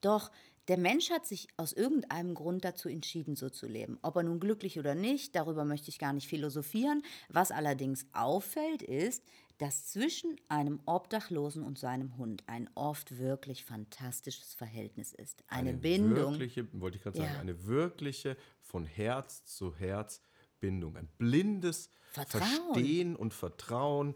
Doch 0.00 0.30
der 0.68 0.78
Mensch 0.78 1.10
hat 1.10 1.26
sich 1.26 1.48
aus 1.56 1.72
irgendeinem 1.72 2.34
Grund 2.34 2.64
dazu 2.64 2.88
entschieden, 2.88 3.36
so 3.36 3.48
zu 3.48 3.66
leben. 3.66 3.98
Ob 4.02 4.16
er 4.16 4.22
nun 4.22 4.38
glücklich 4.38 4.78
oder 4.78 4.94
nicht, 4.94 5.34
darüber 5.34 5.64
möchte 5.64 5.88
ich 5.88 5.98
gar 5.98 6.12
nicht 6.12 6.28
philosophieren. 6.28 7.02
Was 7.28 7.50
allerdings 7.50 8.06
auffällt, 8.12 8.82
ist, 8.82 9.24
dass 9.56 9.86
zwischen 9.86 10.36
einem 10.48 10.80
Obdachlosen 10.86 11.64
und 11.64 11.78
seinem 11.78 12.16
Hund 12.16 12.44
ein 12.46 12.70
oft 12.74 13.18
wirklich 13.18 13.64
fantastisches 13.64 14.54
Verhältnis 14.54 15.12
ist. 15.12 15.42
Eine, 15.48 15.70
eine 15.70 15.78
Bindung. 15.78 16.32
Wirkliche, 16.32 16.68
wollte 16.72 16.98
ich 16.98 17.02
gerade 17.02 17.18
sagen, 17.18 17.36
eine 17.40 17.66
wirkliche 17.66 18.36
von 18.60 18.84
Herz 18.84 19.44
zu 19.44 19.74
Herz 19.74 20.20
Bindung. 20.60 20.96
Ein 20.96 21.08
blindes 21.18 21.90
Vertrauen. 22.12 22.42
Verstehen 22.42 23.16
und 23.16 23.34
Vertrauen 23.34 24.14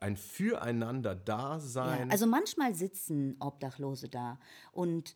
ein 0.00 0.16
Füreinander-Dasein. 0.16 2.08
Ja, 2.08 2.12
also 2.12 2.26
manchmal 2.26 2.74
sitzen 2.74 3.36
Obdachlose 3.40 4.08
da 4.08 4.38
und 4.72 5.14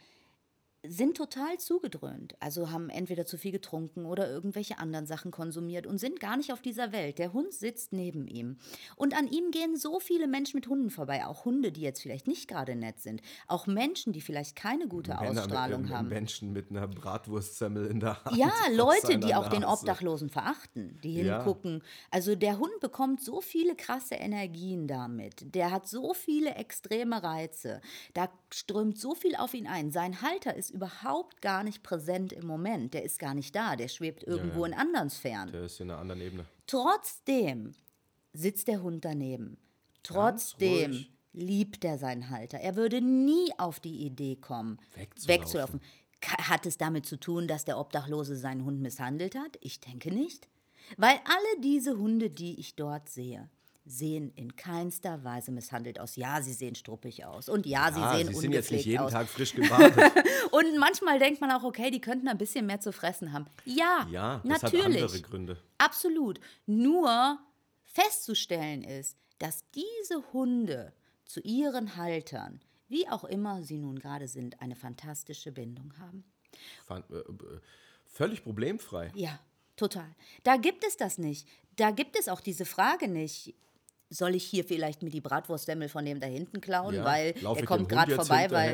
sind 0.85 1.17
total 1.17 1.59
zugedröhnt, 1.59 2.35
also 2.41 2.71
haben 2.71 2.91
entweder 2.91 3.25
zu 3.25 3.39
viel 3.39 3.53
getrunken 3.53 4.05
oder 4.05 4.29
irgendwelche 4.29 4.79
anderen 4.79 5.07
Sachen 5.07 5.31
konsumiert 5.31 5.87
und 5.87 5.99
sind 5.99 6.19
gar 6.19 6.37
nicht 6.37 6.53
auf 6.53 6.61
dieser 6.61 6.91
Welt. 6.91 7.19
Der 7.19 7.33
Hund 7.33 7.53
sitzt 7.53 7.93
neben 7.93 8.27
ihm. 8.27 8.57
Und 8.97 9.17
an 9.17 9.29
ihm 9.29 9.53
gehen 9.53 9.77
so 9.77 10.01
viele 10.01 10.27
Menschen 10.27 10.57
mit 10.57 10.67
Hunden 10.67 10.91
vorbei, 10.91 11.25
auch 11.25 11.45
Hunde, 11.45 11.71
die 11.71 11.83
jetzt 11.83 12.03
vielleicht 12.03 12.27
nicht 12.27 12.49
gerade 12.49 12.75
nett 12.75 13.01
sind, 13.01 13.23
auch 13.47 13.69
Menschen, 13.69 14.13
die 14.13 14.21
vielleicht 14.21 14.57
keine 14.57 14.89
gute 14.89 15.15
Männer 15.15 15.43
Ausstrahlung 15.43 15.83
mit, 15.83 15.93
haben. 15.93 16.09
Menschen 16.09 16.53
mit 16.53 16.71
einer 16.71 16.89
Bratwurstsemmel 16.89 17.87
in 17.87 18.01
der 18.01 18.25
Hand. 18.25 18.37
Ja, 18.37 18.53
Leute, 18.75 19.19
die 19.19 19.37
auch 19.37 19.45
Nase. 19.45 19.57
den 19.61 19.65
Obdachlosen 19.65 20.31
verachten, 20.31 20.99
die 21.05 21.13
hingucken. 21.13 21.75
Ja. 21.75 21.85
Also 22.11 22.35
der 22.35 22.59
Hund 22.59 22.81
bekommt 22.81 23.23
so 23.23 23.41
viele 23.41 23.77
krasse 23.77 24.17
Energien 24.17 24.89
damit. 24.89 25.55
Der 25.55 25.71
hat 25.71 25.87
so 25.87 26.13
viele 26.13 26.57
extreme 26.57 27.23
Reize. 27.23 27.81
Da 28.15 28.29
strömt 28.53 28.99
so 28.99 29.15
viel 29.15 29.37
auf 29.37 29.55
ihn 29.55 29.69
ein. 29.69 29.93
Sein 29.93 30.23
Halter 30.23 30.57
ist 30.57 30.72
überhaupt 30.73 31.41
gar 31.43 31.63
nicht 31.63 31.83
präsent 31.83 32.33
im 32.33 32.47
Moment. 32.47 32.95
Der 32.95 33.03
ist 33.03 33.19
gar 33.19 33.35
nicht 33.35 33.55
da. 33.55 33.77
Der 33.77 33.89
schwebt 33.89 34.25
irgendwo 34.25 34.65
ja, 34.65 34.73
ja. 34.73 34.75
in 34.75 34.81
anderen 34.81 35.11
Sphären. 35.11 35.53
Der 35.53 35.65
ist 35.65 35.81
in 35.81 35.91
einer 35.91 36.01
anderen 36.01 36.21
Ebene. 36.21 36.47
Trotzdem 36.67 37.75
sitzt 38.33 38.69
der 38.69 38.83
Hund 38.83 39.05
daneben. 39.05 39.59
Trotzdem 40.03 41.07
liebt 41.33 41.85
er 41.85 41.99
seinen 41.99 42.31
Halter. 42.31 42.59
Er 42.59 42.77
würde 42.77 43.01
nie 43.01 43.51
auf 43.59 43.81
die 43.81 44.05
Idee 44.05 44.37
kommen, 44.37 44.79
wegzulaufen. 44.95 45.29
wegzulaufen. 45.29 45.81
Hat 46.25 46.67
es 46.67 46.79
damit 46.79 47.07
zu 47.07 47.19
tun, 47.19 47.49
dass 47.49 47.65
der 47.65 47.79
Obdachlose 47.79 48.37
seinen 48.37 48.65
Hund 48.65 48.81
misshandelt 48.81 49.35
hat? 49.35 49.59
Ich 49.61 49.81
denke 49.81 50.13
nicht. 50.13 50.49
Weil 50.97 51.19
alle 51.25 51.61
diese 51.63 51.97
Hunde, 51.97 52.31
die 52.31 52.59
ich 52.59 52.77
dort 52.77 53.09
sehe, 53.09 53.49
sehen 53.85 54.33
in 54.37 54.55
keinster 54.55 55.25
Weise 55.25 55.51
misshandelt 55.51 55.99
aus. 55.99 56.17
Ja, 56.17 56.41
sie 56.41 56.53
sehen 56.53 56.75
struppig 56.75 57.25
aus. 57.25 57.49
Und 57.49 57.67
ja, 57.67 57.89
ja 57.89 57.93
sie 57.93 58.19
sehen 58.19 58.35
sie 58.35 58.41
sind 58.41 58.53
jetzt 58.53 58.71
nicht 58.71 58.87
jeden 58.87 59.01
aus. 59.01 59.13
Tag 59.13 59.29
frisch 59.29 59.55
gebadet. 59.55 59.97
und 60.53 60.79
manchmal 60.79 61.19
denkt 61.19 61.41
man 61.41 61.51
auch, 61.51 61.65
okay, 61.65 61.91
die 61.91 62.01
könnten 62.01 62.29
ein 62.29 62.39
bisschen 62.39 62.67
mehr 62.67 62.81
zu 62.81 62.93
fressen 62.93 63.33
haben. 63.33 63.47
Ja, 63.65 64.07
ja 64.11 64.41
das 64.45 64.63
natürlich. 64.63 65.03
Hat 65.03 65.11
andere 65.11 65.21
Gründe. 65.21 65.57
Absolut. 65.79 66.41
Nur 66.67 67.39
festzustellen 67.83 68.83
ist, 68.83 69.17
dass 69.39 69.65
diese 69.73 70.33
Hunde 70.33 70.93
zu 71.25 71.41
ihren 71.41 71.97
Haltern, 71.97 72.61
wie 72.89 73.09
auch 73.09 73.25
immer 73.25 73.63
sie 73.63 73.79
nun 73.79 73.99
gerade 73.99 74.29
sind, 74.29 74.61
eine 74.61 74.77
fantastische 74.77 75.51
Bindung 75.51 75.93
haben. 75.99 76.25
Fan 76.85 77.03
äh, 77.11 77.17
äh 77.17 77.61
völlig 78.07 78.45
problemfrei. 78.45 79.11
Ja, 79.15 79.41
total. 79.77 80.15
Da 80.45 80.57
gibt 80.57 80.85
es 80.85 80.97
das 80.97 81.19
nicht. 81.19 81.49
Da 81.77 81.91
gibt 81.91 82.17
es 82.19 82.29
auch 82.29 82.41
diese 82.41 82.67
Frage 82.67 83.09
nicht 83.09 83.55
soll 84.13 84.35
ich 84.35 84.45
hier 84.45 84.65
vielleicht 84.65 85.03
mir 85.03 85.11
die 85.11 85.21
Bratwurstsemmel 85.21 85.89
von 85.89 86.05
dem 86.05 86.21
da 86.21 86.27
hinten 86.27 86.61
klauen, 86.61 86.97
ja, 86.97 87.05
weil 87.05 87.35
er 87.43 87.65
kommt 87.65 87.89
gerade 87.89 88.15
vorbei, 88.15 88.47
weil 88.51 88.73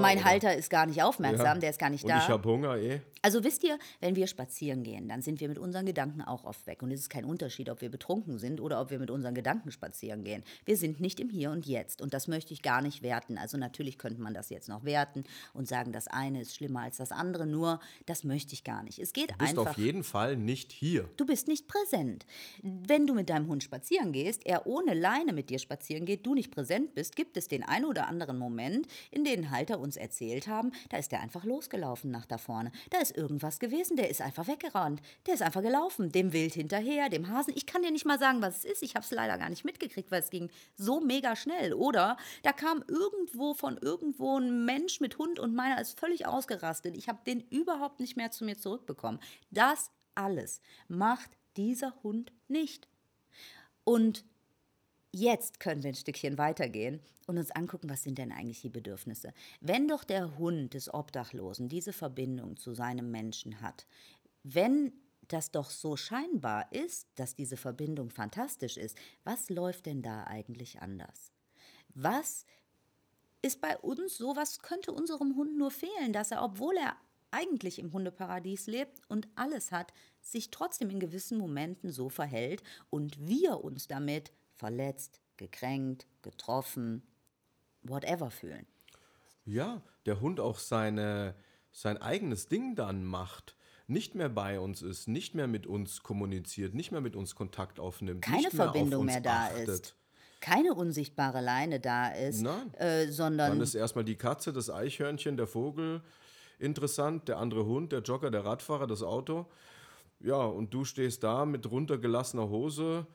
mein 0.00 0.18
oder? 0.18 0.24
Halter 0.24 0.54
ist 0.54 0.68
gar 0.68 0.86
nicht 0.86 1.02
aufmerksam, 1.02 1.56
ja. 1.56 1.60
der 1.60 1.70
ist 1.70 1.78
gar 1.78 1.90
nicht 1.90 2.04
und 2.04 2.10
da. 2.10 2.18
Ich 2.18 2.28
habe 2.28 2.48
Hunger, 2.48 2.76
eh. 2.76 3.00
Also 3.22 3.44
wisst 3.44 3.62
ihr, 3.62 3.78
wenn 4.00 4.16
wir 4.16 4.26
spazieren 4.26 4.82
gehen, 4.82 5.08
dann 5.08 5.22
sind 5.22 5.40
wir 5.40 5.48
mit 5.48 5.58
unseren 5.58 5.86
Gedanken 5.86 6.22
auch 6.22 6.44
oft 6.44 6.66
weg. 6.66 6.82
Und 6.82 6.90
es 6.90 7.00
ist 7.00 7.08
kein 7.08 7.24
Unterschied, 7.24 7.70
ob 7.70 7.80
wir 7.80 7.88
betrunken 7.88 8.38
sind 8.38 8.60
oder 8.60 8.80
ob 8.80 8.90
wir 8.90 8.98
mit 8.98 9.10
unseren 9.10 9.34
Gedanken 9.34 9.70
spazieren 9.70 10.24
gehen. 10.24 10.42
Wir 10.64 10.76
sind 10.76 11.00
nicht 11.00 11.20
im 11.20 11.30
Hier 11.30 11.52
und 11.52 11.64
Jetzt. 11.64 12.02
Und 12.02 12.14
das 12.14 12.26
möchte 12.26 12.52
ich 12.52 12.62
gar 12.62 12.82
nicht 12.82 13.02
werten. 13.02 13.38
Also 13.38 13.56
natürlich 13.58 13.96
könnte 13.96 14.20
man 14.20 14.34
das 14.34 14.50
jetzt 14.50 14.68
noch 14.68 14.84
werten 14.84 15.22
und 15.54 15.68
sagen, 15.68 15.92
das 15.92 16.08
eine 16.08 16.40
ist 16.40 16.56
schlimmer 16.56 16.80
als 16.80 16.96
das 16.96 17.12
andere. 17.12 17.46
Nur, 17.46 17.78
das 18.06 18.24
möchte 18.24 18.54
ich 18.54 18.64
gar 18.64 18.82
nicht. 18.82 18.98
Es 18.98 19.12
geht 19.12 19.30
du 19.30 19.38
bist 19.38 19.50
einfach. 19.56 19.70
auf 19.70 19.78
jeden 19.78 20.02
Fall 20.02 20.36
nicht 20.36 20.72
hier. 20.72 21.08
Du 21.16 21.24
bist 21.24 21.46
nicht 21.46 21.68
präsent. 21.68 22.26
Wenn 22.62 23.06
du 23.06 23.14
mit 23.14 23.30
deinem 23.30 23.46
Hund 23.46 23.62
spazieren 23.62 24.12
gehst, 24.12 24.41
er 24.46 24.66
ohne 24.66 24.94
Leine 24.94 25.32
mit 25.32 25.50
dir 25.50 25.58
spazieren 25.58 26.04
geht, 26.04 26.26
du 26.26 26.34
nicht 26.34 26.50
präsent 26.50 26.94
bist, 26.94 27.16
gibt 27.16 27.36
es 27.36 27.48
den 27.48 27.62
einen 27.62 27.84
oder 27.84 28.08
anderen 28.08 28.38
Moment, 28.38 28.86
in 29.10 29.24
dem 29.24 29.50
Halter 29.50 29.80
uns 29.80 29.96
erzählt 29.96 30.48
haben, 30.48 30.72
da 30.90 30.96
ist 30.96 31.12
er 31.12 31.20
einfach 31.20 31.44
losgelaufen 31.44 32.10
nach 32.10 32.26
da 32.26 32.38
vorne. 32.38 32.72
Da 32.90 32.98
ist 32.98 33.16
irgendwas 33.16 33.58
gewesen, 33.58 33.96
der 33.96 34.10
ist 34.10 34.20
einfach 34.20 34.46
weggerannt. 34.46 35.00
Der 35.26 35.34
ist 35.34 35.42
einfach 35.42 35.62
gelaufen, 35.62 36.12
dem 36.12 36.32
Wild 36.32 36.54
hinterher, 36.54 37.08
dem 37.08 37.28
Hasen. 37.28 37.52
Ich 37.56 37.66
kann 37.66 37.82
dir 37.82 37.90
nicht 37.90 38.06
mal 38.06 38.18
sagen, 38.18 38.42
was 38.42 38.58
es 38.58 38.64
ist. 38.64 38.82
Ich 38.82 38.94
habe 38.94 39.04
es 39.04 39.10
leider 39.10 39.38
gar 39.38 39.48
nicht 39.48 39.64
mitgekriegt, 39.64 40.10
weil 40.10 40.20
es 40.20 40.30
ging 40.30 40.50
so 40.76 41.00
mega 41.00 41.36
schnell. 41.36 41.74
Oder 41.74 42.16
da 42.42 42.52
kam 42.52 42.84
irgendwo 42.88 43.54
von 43.54 43.76
irgendwo 43.78 44.38
ein 44.38 44.64
Mensch 44.64 45.00
mit 45.00 45.18
Hund 45.18 45.38
und 45.38 45.54
meiner 45.54 45.80
ist 45.80 45.98
völlig 45.98 46.26
ausgerastet. 46.26 46.96
Ich 46.96 47.08
habe 47.08 47.20
den 47.26 47.40
überhaupt 47.50 48.00
nicht 48.00 48.16
mehr 48.16 48.30
zu 48.30 48.44
mir 48.44 48.58
zurückbekommen. 48.58 49.20
Das 49.50 49.90
alles 50.14 50.60
macht 50.88 51.30
dieser 51.56 51.94
Hund 52.02 52.32
nicht. 52.48 52.88
Und 53.84 54.24
Jetzt 55.14 55.60
können 55.60 55.82
wir 55.82 55.90
ein 55.90 55.94
Stückchen 55.94 56.38
weitergehen 56.38 57.00
und 57.26 57.36
uns 57.36 57.50
angucken, 57.50 57.90
was 57.90 58.02
sind 58.02 58.16
denn 58.16 58.32
eigentlich 58.32 58.62
die 58.62 58.70
Bedürfnisse. 58.70 59.34
Wenn 59.60 59.86
doch 59.86 60.04
der 60.04 60.38
Hund 60.38 60.72
des 60.72 60.92
Obdachlosen 60.92 61.68
diese 61.68 61.92
Verbindung 61.92 62.56
zu 62.56 62.72
seinem 62.72 63.10
Menschen 63.10 63.60
hat, 63.60 63.86
wenn 64.42 64.94
das 65.28 65.50
doch 65.50 65.68
so 65.68 65.96
scheinbar 65.96 66.72
ist, 66.72 67.08
dass 67.16 67.34
diese 67.34 67.58
Verbindung 67.58 68.08
fantastisch 68.08 68.78
ist, 68.78 68.96
was 69.22 69.50
läuft 69.50 69.84
denn 69.84 70.02
da 70.02 70.24
eigentlich 70.24 70.80
anders? 70.80 71.30
Was 71.94 72.46
ist 73.42 73.60
bei 73.60 73.76
uns 73.76 74.16
so, 74.16 74.34
was 74.34 74.60
könnte 74.60 74.92
unserem 74.92 75.36
Hund 75.36 75.58
nur 75.58 75.70
fehlen, 75.70 76.14
dass 76.14 76.30
er, 76.30 76.42
obwohl 76.42 76.76
er 76.76 76.96
eigentlich 77.30 77.78
im 77.78 77.92
Hundeparadies 77.92 78.66
lebt 78.66 79.00
und 79.08 79.28
alles 79.34 79.72
hat, 79.72 79.92
sich 80.22 80.50
trotzdem 80.50 80.88
in 80.90 81.00
gewissen 81.00 81.36
Momenten 81.36 81.90
so 81.90 82.08
verhält 82.08 82.62
und 82.88 83.26
wir 83.26 83.62
uns 83.62 83.88
damit 83.88 84.32
verletzt, 84.62 85.20
gekränkt, 85.38 86.06
getroffen, 86.22 87.02
whatever 87.82 88.30
fühlen. 88.30 88.64
Ja, 89.44 89.82
der 90.06 90.20
Hund 90.20 90.38
auch 90.38 90.58
seine, 90.58 91.34
sein 91.72 92.00
eigenes 92.00 92.46
Ding 92.46 92.76
dann 92.76 93.04
macht, 93.04 93.56
nicht 93.88 94.14
mehr 94.14 94.28
bei 94.28 94.60
uns 94.60 94.80
ist, 94.80 95.08
nicht 95.08 95.34
mehr 95.34 95.48
mit 95.48 95.66
uns 95.66 96.04
kommuniziert, 96.04 96.74
nicht 96.74 96.92
mehr 96.92 97.00
mit 97.00 97.16
uns 97.16 97.34
Kontakt 97.34 97.80
aufnimmt, 97.80 98.22
keine 98.22 98.42
nicht 98.42 98.54
Verbindung 98.54 99.04
mehr, 99.04 99.16
mehr 99.16 99.22
da 99.22 99.46
achtet. 99.46 99.68
ist. 99.68 99.96
Keine 100.40 100.74
unsichtbare 100.74 101.40
Leine 101.40 101.80
da 101.80 102.08
ist, 102.12 102.42
Nein. 102.42 102.72
Äh, 102.74 103.08
sondern. 103.08 103.50
Dann 103.50 103.60
ist 103.60 103.74
erstmal 103.74 104.04
die 104.04 104.16
Katze, 104.16 104.52
das 104.52 104.70
Eichhörnchen, 104.70 105.36
der 105.36 105.48
Vogel 105.48 106.02
interessant, 106.60 107.26
der 107.26 107.38
andere 107.38 107.66
Hund, 107.66 107.90
der 107.90 108.02
Jogger, 108.02 108.30
der 108.30 108.44
Radfahrer, 108.44 108.86
das 108.86 109.02
Auto 109.02 109.46
Ja, 110.20 110.36
und 110.36 110.72
du 110.72 110.84
stehst 110.84 111.24
da 111.24 111.44
mit 111.46 111.68
runtergelassener 111.68 112.48
Hose, 112.48 113.08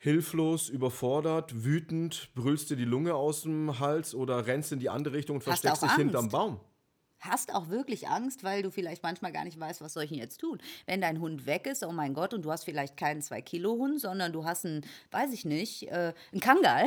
hilflos, 0.00 0.70
überfordert, 0.70 1.62
wütend, 1.62 2.30
brüllst 2.34 2.70
dir 2.70 2.76
die 2.76 2.86
Lunge 2.86 3.14
aus 3.14 3.42
dem 3.42 3.78
Hals 3.78 4.14
oder 4.14 4.46
rennst 4.46 4.72
in 4.72 4.80
die 4.80 4.88
andere 4.88 5.14
Richtung 5.14 5.36
und 5.36 5.46
Hast 5.46 5.60
versteckst 5.60 5.82
dich 5.82 5.92
hinterm 5.92 6.24
Angst? 6.24 6.32
Baum. 6.32 6.60
Hast 7.20 7.54
auch 7.54 7.68
wirklich 7.68 8.08
Angst, 8.08 8.44
weil 8.44 8.62
du 8.62 8.70
vielleicht 8.70 9.02
manchmal 9.02 9.32
gar 9.32 9.44
nicht 9.44 9.58
weißt, 9.58 9.80
was 9.80 9.92
soll 9.92 10.04
ich 10.04 10.10
denn 10.10 10.18
jetzt 10.18 10.38
tun. 10.38 10.58
Wenn 10.86 11.00
dein 11.00 11.20
Hund 11.20 11.46
weg 11.46 11.66
ist, 11.66 11.84
oh 11.84 11.92
mein 11.92 12.14
Gott, 12.14 12.34
und 12.34 12.42
du 12.42 12.50
hast 12.50 12.64
vielleicht 12.64 12.96
keinen 12.96 13.20
2-Kilo-Hund, 13.20 14.00
sondern 14.00 14.32
du 14.32 14.44
hast 14.44 14.64
einen, 14.64 14.84
weiß 15.10 15.32
ich 15.32 15.44
nicht, 15.44 15.88
äh, 15.88 16.12
einen 16.32 16.40
Kangal. 16.40 16.86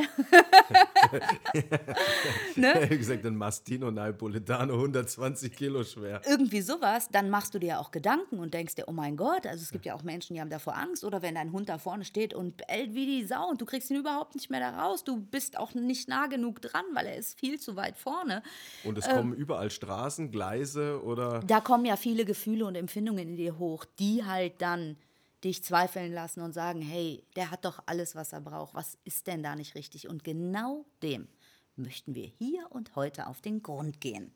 ne? 2.56 2.86
Wie 2.88 2.98
gesagt, 2.98 3.24
ein 3.24 3.36
Mastino 3.36 3.90
Napolitano, 3.90 4.74
120 4.74 5.54
Kilo 5.54 5.84
schwer. 5.84 6.20
Irgendwie 6.26 6.60
sowas, 6.60 7.08
dann 7.10 7.30
machst 7.30 7.54
du 7.54 7.58
dir 7.58 7.80
auch 7.80 7.90
Gedanken 7.90 8.38
und 8.38 8.54
denkst 8.54 8.74
dir, 8.74 8.88
oh 8.88 8.92
mein 8.92 9.16
Gott, 9.16 9.46
also 9.46 9.62
es 9.62 9.70
gibt 9.70 9.86
ja 9.86 9.94
auch 9.94 10.02
Menschen, 10.02 10.34
die 10.34 10.40
haben 10.40 10.50
davor 10.50 10.76
Angst. 10.76 11.04
Oder 11.04 11.22
wenn 11.22 11.34
dein 11.34 11.52
Hund 11.52 11.68
da 11.68 11.78
vorne 11.78 12.04
steht 12.04 12.34
und 12.34 12.56
bellt 12.66 12.94
wie 12.94 13.06
die 13.06 13.24
Sau 13.26 13.48
und 13.48 13.60
du 13.60 13.66
kriegst 13.66 13.90
ihn 13.90 13.96
überhaupt 13.96 14.34
nicht 14.34 14.50
mehr 14.50 14.60
da 14.60 14.82
raus. 14.82 15.04
Du 15.04 15.20
bist 15.20 15.56
auch 15.58 15.74
nicht 15.74 16.08
nah 16.08 16.26
genug 16.26 16.60
dran, 16.60 16.84
weil 16.92 17.06
er 17.06 17.16
ist 17.16 17.38
viel 17.38 17.60
zu 17.60 17.76
weit 17.76 17.96
vorne. 17.96 18.42
Und 18.82 18.98
es 18.98 19.08
kommen 19.08 19.34
überall 19.34 19.70
Straßen, 19.70 20.23
Gleise 20.30 21.02
oder 21.02 21.40
da 21.40 21.60
kommen 21.60 21.84
ja 21.84 21.96
viele 21.96 22.24
Gefühle 22.24 22.66
und 22.66 22.74
Empfindungen 22.74 23.28
in 23.28 23.36
dir 23.36 23.58
hoch, 23.58 23.84
die 23.98 24.24
halt 24.24 24.60
dann 24.60 24.96
dich 25.44 25.62
zweifeln 25.62 26.12
lassen 26.12 26.40
und 26.40 26.52
sagen, 26.52 26.80
hey, 26.80 27.22
der 27.36 27.50
hat 27.50 27.64
doch 27.64 27.82
alles, 27.86 28.14
was 28.14 28.32
er 28.32 28.40
braucht. 28.40 28.74
Was 28.74 28.96
ist 29.04 29.26
denn 29.26 29.42
da 29.42 29.54
nicht 29.54 29.74
richtig? 29.74 30.08
Und 30.08 30.24
genau 30.24 30.86
dem 31.02 31.28
möchten 31.76 32.14
wir 32.14 32.26
hier 32.26 32.66
und 32.70 32.96
heute 32.96 33.26
auf 33.26 33.40
den 33.40 33.62
Grund 33.62 34.00
gehen. 34.00 34.32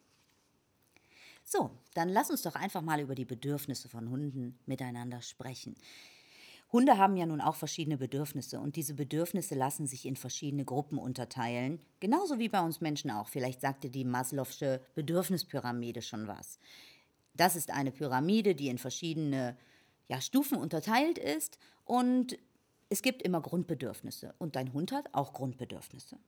So, 1.45 1.71
dann 1.95 2.11
lass 2.11 2.31
uns 2.31 2.43
doch 2.43 2.57
einfach 2.57 2.83
mal 2.83 3.01
über 3.01 3.15
die 3.15 3.25
Bedürfnisse 3.25 3.89
von 3.89 4.11
Hunden 4.11 4.59
miteinander 4.67 5.23
sprechen. 5.23 5.77
Hunde 6.71 6.99
haben 6.99 7.17
ja 7.17 7.25
nun 7.25 7.41
auch 7.41 7.55
verschiedene 7.57 7.97
Bedürfnisse 7.97 8.61
und 8.61 8.77
diese 8.77 8.95
Bedürfnisse 8.95 9.55
lassen 9.55 9.87
sich 9.87 10.05
in 10.05 10.17
verschiedene 10.17 10.65
Gruppen 10.65 10.99
unterteilen, 10.99 11.81
genauso 11.99 12.39
wie 12.39 12.51
bei 12.51 12.61
uns 12.61 12.81
Menschen 12.81 13.11
auch. 13.11 13.29
Vielleicht 13.29 13.63
sagte 13.63 13.89
die 13.89 14.05
Maslow'sche 14.05 14.81
Bedürfnispyramide 14.95 16.03
schon 16.03 16.27
was. 16.27 16.59
Das 17.35 17.57
ist 17.57 17.71
eine 17.71 17.91
Pyramide, 17.91 18.55
die 18.55 18.69
in 18.69 18.79
verschiedene 18.79 19.57
ja, 20.09 20.21
Stufen 20.21 20.59
unterteilt 20.59 21.17
ist 21.17 21.59
und 21.85 22.39
es 22.91 23.01
gibt 23.01 23.23
immer 23.23 23.41
Grundbedürfnisse 23.41 24.35
und 24.39 24.57
dein 24.57 24.73
Hund 24.73 24.93
hat 24.93 25.09
auch 25.13 25.33
Grundbedürfnisse. 25.33 26.19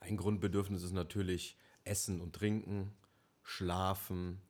ein 0.00 0.16
Grundbedürfnis 0.16 0.82
ist 0.82 0.92
natürlich 0.92 1.56
Essen 1.84 2.20
und 2.20 2.34
Trinken, 2.34 2.92
Schlafen, 3.42 4.40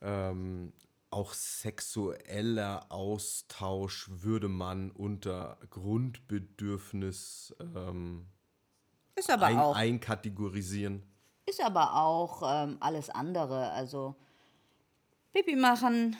ähm, 0.00 0.72
auch 1.12 1.32
sexueller 1.34 2.86
Austausch 2.90 4.08
würde 4.10 4.48
man 4.48 4.90
unter 4.90 5.58
Grundbedürfnis 5.70 7.54
ähm, 7.60 8.26
Ist 9.14 9.30
aber 9.30 9.46
ein, 9.46 9.58
auch 9.58 9.76
einkategorisieren. 9.76 11.02
Ist 11.46 11.62
aber 11.62 11.94
auch 11.96 12.42
ähm, 12.44 12.76
alles 12.80 13.10
andere. 13.10 13.70
Also 13.72 14.16
Pipi 15.32 15.56
machen, 15.56 16.16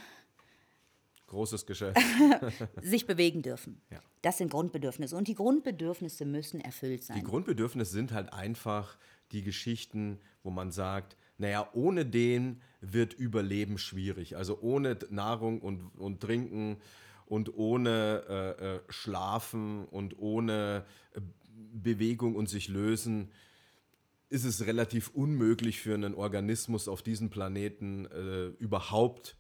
Großes 1.33 1.65
Geschäft. 1.65 1.99
sich 2.83 3.07
bewegen 3.07 3.41
dürfen. 3.41 3.81
Ja. 3.91 4.01
Das 4.21 4.37
sind 4.37 4.51
Grundbedürfnisse. 4.51 5.17
Und 5.17 5.29
die 5.29 5.35
Grundbedürfnisse 5.35 6.27
müssen 6.27 6.61
erfüllt 6.61 7.05
sein. 7.05 7.17
Die 7.17 7.25
Grundbedürfnisse 7.25 7.91
sind 7.91 8.13
halt 8.13 8.35
einfach 8.35 8.99
die 9.33 9.43
Geschichten, 9.43 10.21
wo 10.43 10.51
man 10.51 10.71
sagt, 10.71 11.17
naja, 11.39 11.69
ohne 11.73 12.07
den 12.07 12.61
wird 12.81 13.15
Überleben 13.15 13.79
schwierig. 13.79 14.37
Also 14.37 14.59
ohne 14.61 14.99
Nahrung 15.11 15.61
und, 15.61 15.91
und 15.99 16.21
Trinken 16.21 16.77
und 17.27 17.55
ohne 17.57 18.25
äh, 18.29 18.75
äh, 18.77 18.81
Schlafen 18.89 19.85
und 19.87 20.19
ohne 20.19 20.85
äh, 21.15 21.21
Bewegung 21.73 22.37
und 22.37 22.49
sich 22.49 22.69
lösen 22.69 23.31
ist 24.33 24.45
es 24.45 24.67
relativ 24.67 25.11
unmöglich 25.11 25.81
für 25.81 25.93
einen 25.93 26.15
Organismus 26.15 26.89
auf 26.89 27.03
diesem 27.03 27.29
Planeten 27.29 28.07
äh, 28.07 28.47
überhaupt 28.59 29.37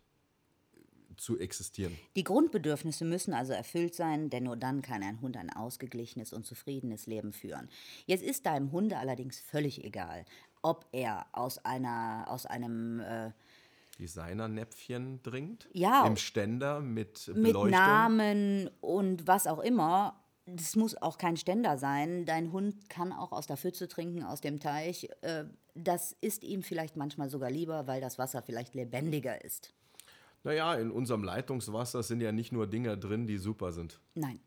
zu 1.16 1.38
existieren. 1.38 1.96
Die 2.16 2.24
Grundbedürfnisse 2.24 3.04
müssen 3.04 3.32
also 3.32 3.52
erfüllt 3.52 3.94
sein, 3.94 4.28
denn 4.28 4.44
nur 4.44 4.56
dann 4.56 4.82
kann 4.82 5.02
ein 5.02 5.20
Hund 5.22 5.36
ein 5.36 5.50
ausgeglichenes 5.50 6.32
und 6.32 6.44
zufriedenes 6.44 7.06
Leben 7.06 7.32
führen. 7.32 7.70
Jetzt 8.06 8.22
ist 8.22 8.44
deinem 8.44 8.70
Hunde 8.70 8.98
allerdings 8.98 9.40
völlig 9.40 9.82
egal, 9.84 10.24
ob 10.62 10.86
er 10.92 11.26
aus, 11.32 11.58
einer, 11.64 12.24
aus 12.28 12.46
einem 12.46 13.00
äh, 13.00 13.30
Designernäpfchen 13.98 15.22
trinkt, 15.22 15.68
Ja. 15.72 16.06
im 16.06 16.16
Ständer 16.16 16.80
mit 16.80 17.28
mit 17.28 17.44
Beleuchtung. 17.52 17.70
Namen 17.70 18.70
und 18.80 19.26
was 19.26 19.46
auch 19.46 19.60
immer. 19.60 20.18
Das 20.46 20.74
muss 20.74 20.96
auch 21.00 21.18
kein 21.18 21.36
Ständer 21.36 21.78
sein. 21.78 22.24
Dein 22.26 22.50
Hund 22.52 22.88
kann 22.90 23.12
auch 23.12 23.30
aus 23.32 23.46
der 23.46 23.56
Pfütze 23.56 23.86
trinken, 23.86 24.24
aus 24.24 24.40
dem 24.40 24.58
Teich. 24.60 25.08
Äh, 25.20 25.44
Das 25.74 26.14
ist 26.20 26.42
ihm 26.44 26.62
vielleicht 26.62 26.96
manchmal 26.96 27.30
sogar 27.30 27.50
lieber, 27.50 27.86
weil 27.86 28.00
das 28.00 28.18
Wasser 28.18 28.42
vielleicht 28.42 28.74
lebendiger 28.74 29.42
ist. 29.44 29.72
Naja, 30.44 30.74
in 30.74 30.90
unserem 30.90 31.22
Leitungswasser 31.22 32.02
sind 32.02 32.20
ja 32.20 32.32
nicht 32.32 32.50
nur 32.52 32.66
Dinger 32.66 32.96
drin, 32.96 33.26
die 33.26 33.38
super 33.38 33.70
sind. 33.72 34.00
Nein. 34.14 34.40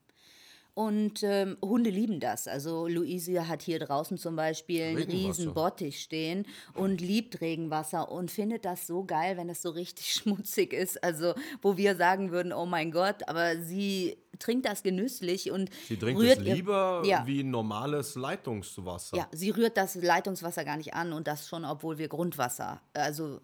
Und 0.76 1.24
ähm, 1.24 1.58
Hunde 1.62 1.90
lieben 1.90 2.20
das. 2.20 2.50
Also 2.50 2.88
Luise 2.88 3.48
hat 3.48 3.62
hier 3.62 3.80
draußen 3.80 4.18
zum 4.18 4.36
Beispiel 4.36 4.84
einen 4.84 4.98
riesen 5.04 5.54
Bottich 5.54 6.02
stehen 6.02 6.46
und 6.74 7.00
liebt 7.00 7.40
Regenwasser 7.40 8.12
und 8.12 8.30
findet 8.30 8.66
das 8.66 8.86
so 8.86 9.06
geil, 9.06 9.38
wenn 9.38 9.48
es 9.50 9.62
so 9.62 9.70
richtig 9.70 10.12
schmutzig 10.14 10.74
ist. 10.74 11.02
Also 11.02 11.34
wo 11.62 11.78
wir 11.78 11.96
sagen 11.96 12.32
würden, 12.32 12.52
oh 12.52 12.66
mein 12.66 12.92
Gott, 12.92 13.28
aber 13.30 13.56
sie 13.62 14.18
trinkt 14.38 14.66
das 14.66 14.84
genüsslich 14.84 15.50
und 15.50 15.70
Sie 15.88 15.98
trinkt 15.98 16.22
rührt 16.22 16.40
es 16.42 16.46
ihr- 16.46 16.56
lieber 16.56 17.02
ja, 17.06 17.26
wie 17.26 17.44
normales 17.44 18.16
Leitungswasser. 18.16 19.16
Ja, 19.16 19.28
sie 19.32 19.52
rührt 19.52 19.78
das 19.78 19.96
Leitungswasser 19.96 20.66
gar 20.66 20.76
nicht 20.76 20.94
an 20.94 21.14
und 21.14 21.26
das 21.26 21.48
schon, 21.48 21.64
obwohl 21.64 21.98
wir 21.98 22.10
Grundwasser, 22.10 22.82
also 22.94 23.40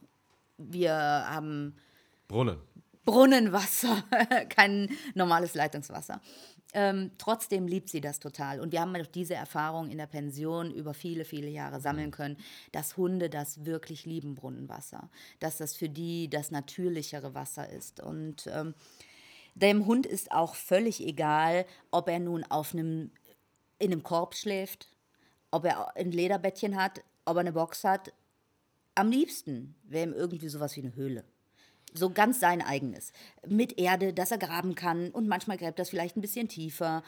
wir 0.58 0.94
haben 0.94 1.78
Brunnen. 2.28 2.58
Brunnenwasser, 3.04 4.04
kein 4.50 4.88
normales 5.16 5.56
Leitungswasser. 5.56 6.22
Ähm, 6.74 7.12
trotzdem 7.18 7.68
liebt 7.68 7.90
sie 7.90 8.00
das 8.00 8.20
total. 8.20 8.60
Und 8.62 8.72
wir 8.72 8.82
haben 8.82 8.94
durch 8.94 9.12
diese 9.12 9.34
Erfahrung 9.34 9.90
in 9.90 9.98
der 9.98 10.08
Pension 10.08 10.72
über 10.72 10.94
viele, 10.94 11.26
viele 11.26 11.50
Jahre 11.50 11.82
sammeln 11.82 12.12
können, 12.12 12.38
dass 12.72 12.96
Hunde 12.96 13.30
das 13.30 13.66
wirklich 13.66 14.06
lieben, 14.06 14.36
Brunnenwasser. 14.36 15.10
Dass 15.40 15.58
das 15.58 15.76
für 15.76 15.90
die 15.90 16.30
das 16.30 16.52
natürlichere 16.52 17.34
Wasser 17.34 17.70
ist. 17.70 18.00
Und 18.00 18.48
ähm, 18.48 18.74
dem 19.56 19.86
Hund 19.86 20.06
ist 20.06 20.32
auch 20.32 20.56
völlig 20.56 21.06
egal, 21.06 21.66
ob 21.92 22.08
er 22.08 22.20
nun 22.20 22.44
auf 22.46 22.74
einem, 22.74 23.12
in 23.80 23.92
einem 23.92 24.04
Korb 24.04 24.36
schläft, 24.36 24.88
ob 25.52 25.66
er 25.66 25.96
ein 25.98 26.12
Lederbettchen 26.12 26.78
hat, 26.82 27.02
ob 27.26 27.36
er 27.36 27.42
eine 27.42 27.52
Box 27.52 27.84
hat. 27.84 28.14
Am 28.96 29.12
liebsten 29.12 29.76
wäre 29.84 30.08
ihm 30.08 30.14
irgendwie 30.14 30.48
sowas 30.48 30.76
wie 30.78 30.82
eine 30.82 30.96
Höhle. 30.96 31.26
So 31.94 32.10
ganz 32.10 32.40
sein 32.40 32.62
eigenes. 32.62 33.12
Mit 33.48 33.78
Erde, 33.78 34.14
dass 34.14 34.32
er 34.32 34.38
graben 34.38 34.76
kann 34.76 35.12
und 35.12 35.28
manchmal 35.28 35.58
gräbt 35.58 35.80
das 35.80 35.90
vielleicht 35.90 36.16
ein 36.16 36.22
bisschen 36.22 36.48
tiefer. 36.48 37.04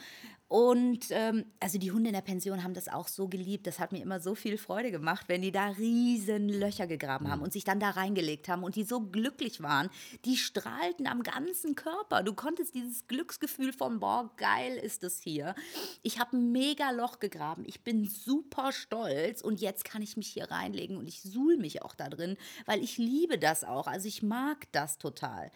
Und 0.54 1.06
ähm, 1.10 1.46
also 1.58 1.78
die 1.78 1.90
Hunde 1.90 2.10
in 2.10 2.14
der 2.14 2.20
Pension 2.20 2.62
haben 2.62 2.74
das 2.74 2.86
auch 2.86 3.08
so 3.08 3.26
geliebt. 3.26 3.66
Das 3.66 3.80
hat 3.80 3.90
mir 3.90 4.00
immer 4.00 4.20
so 4.20 4.36
viel 4.36 4.56
Freude 4.56 4.92
gemacht, 4.92 5.24
wenn 5.26 5.42
die 5.42 5.50
da 5.50 5.66
riesen 5.70 6.48
Löcher 6.48 6.86
gegraben 6.86 7.28
haben 7.28 7.42
und 7.42 7.52
sich 7.52 7.64
dann 7.64 7.80
da 7.80 7.90
reingelegt 7.90 8.46
haben 8.46 8.62
und 8.62 8.76
die 8.76 8.84
so 8.84 9.00
glücklich 9.00 9.64
waren. 9.64 9.90
Die 10.24 10.36
strahlten 10.36 11.08
am 11.08 11.24
ganzen 11.24 11.74
Körper. 11.74 12.22
Du 12.22 12.34
konntest 12.34 12.76
dieses 12.76 13.08
Glücksgefühl 13.08 13.72
von, 13.72 13.98
boah, 13.98 14.30
geil 14.36 14.76
ist 14.76 15.02
es 15.02 15.20
hier. 15.20 15.56
Ich 16.04 16.20
habe 16.20 16.36
ein 16.36 16.52
mega 16.52 16.92
Loch 16.92 17.18
gegraben. 17.18 17.64
Ich 17.66 17.80
bin 17.80 18.08
super 18.08 18.70
stolz 18.70 19.42
und 19.42 19.60
jetzt 19.60 19.84
kann 19.84 20.02
ich 20.02 20.16
mich 20.16 20.28
hier 20.28 20.52
reinlegen 20.52 20.96
und 20.96 21.08
ich 21.08 21.20
suhl 21.20 21.56
mich 21.56 21.82
auch 21.82 21.96
da 21.96 22.08
drin, 22.08 22.36
weil 22.64 22.80
ich 22.80 22.96
liebe 22.96 23.40
das 23.40 23.64
auch. 23.64 23.88
Also 23.88 24.06
ich 24.06 24.22
mag 24.22 24.70
das 24.70 24.98
total. 24.98 25.50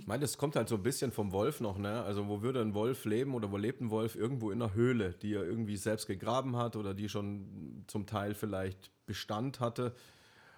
Ich 0.00 0.06
meine, 0.06 0.20
das 0.20 0.38
kommt 0.38 0.56
halt 0.56 0.68
so 0.68 0.76
ein 0.76 0.82
bisschen 0.82 1.12
vom 1.12 1.32
Wolf 1.32 1.60
noch, 1.60 1.76
ne? 1.76 2.02
Also, 2.02 2.28
wo 2.28 2.42
würde 2.42 2.60
ein 2.62 2.74
Wolf 2.74 3.04
leben 3.04 3.34
oder 3.34 3.52
wo 3.52 3.56
lebt 3.56 3.80
ein 3.80 3.90
Wolf? 3.90 4.16
Irgendwo 4.16 4.50
in 4.50 4.62
einer 4.62 4.74
Höhle, 4.74 5.12
die 5.12 5.34
er 5.34 5.44
irgendwie 5.44 5.76
selbst 5.76 6.06
gegraben 6.06 6.56
hat 6.56 6.76
oder 6.76 6.94
die 6.94 7.08
schon 7.08 7.84
zum 7.86 8.06
Teil 8.06 8.34
vielleicht 8.34 8.90
Bestand 9.06 9.60
hatte 9.60 9.94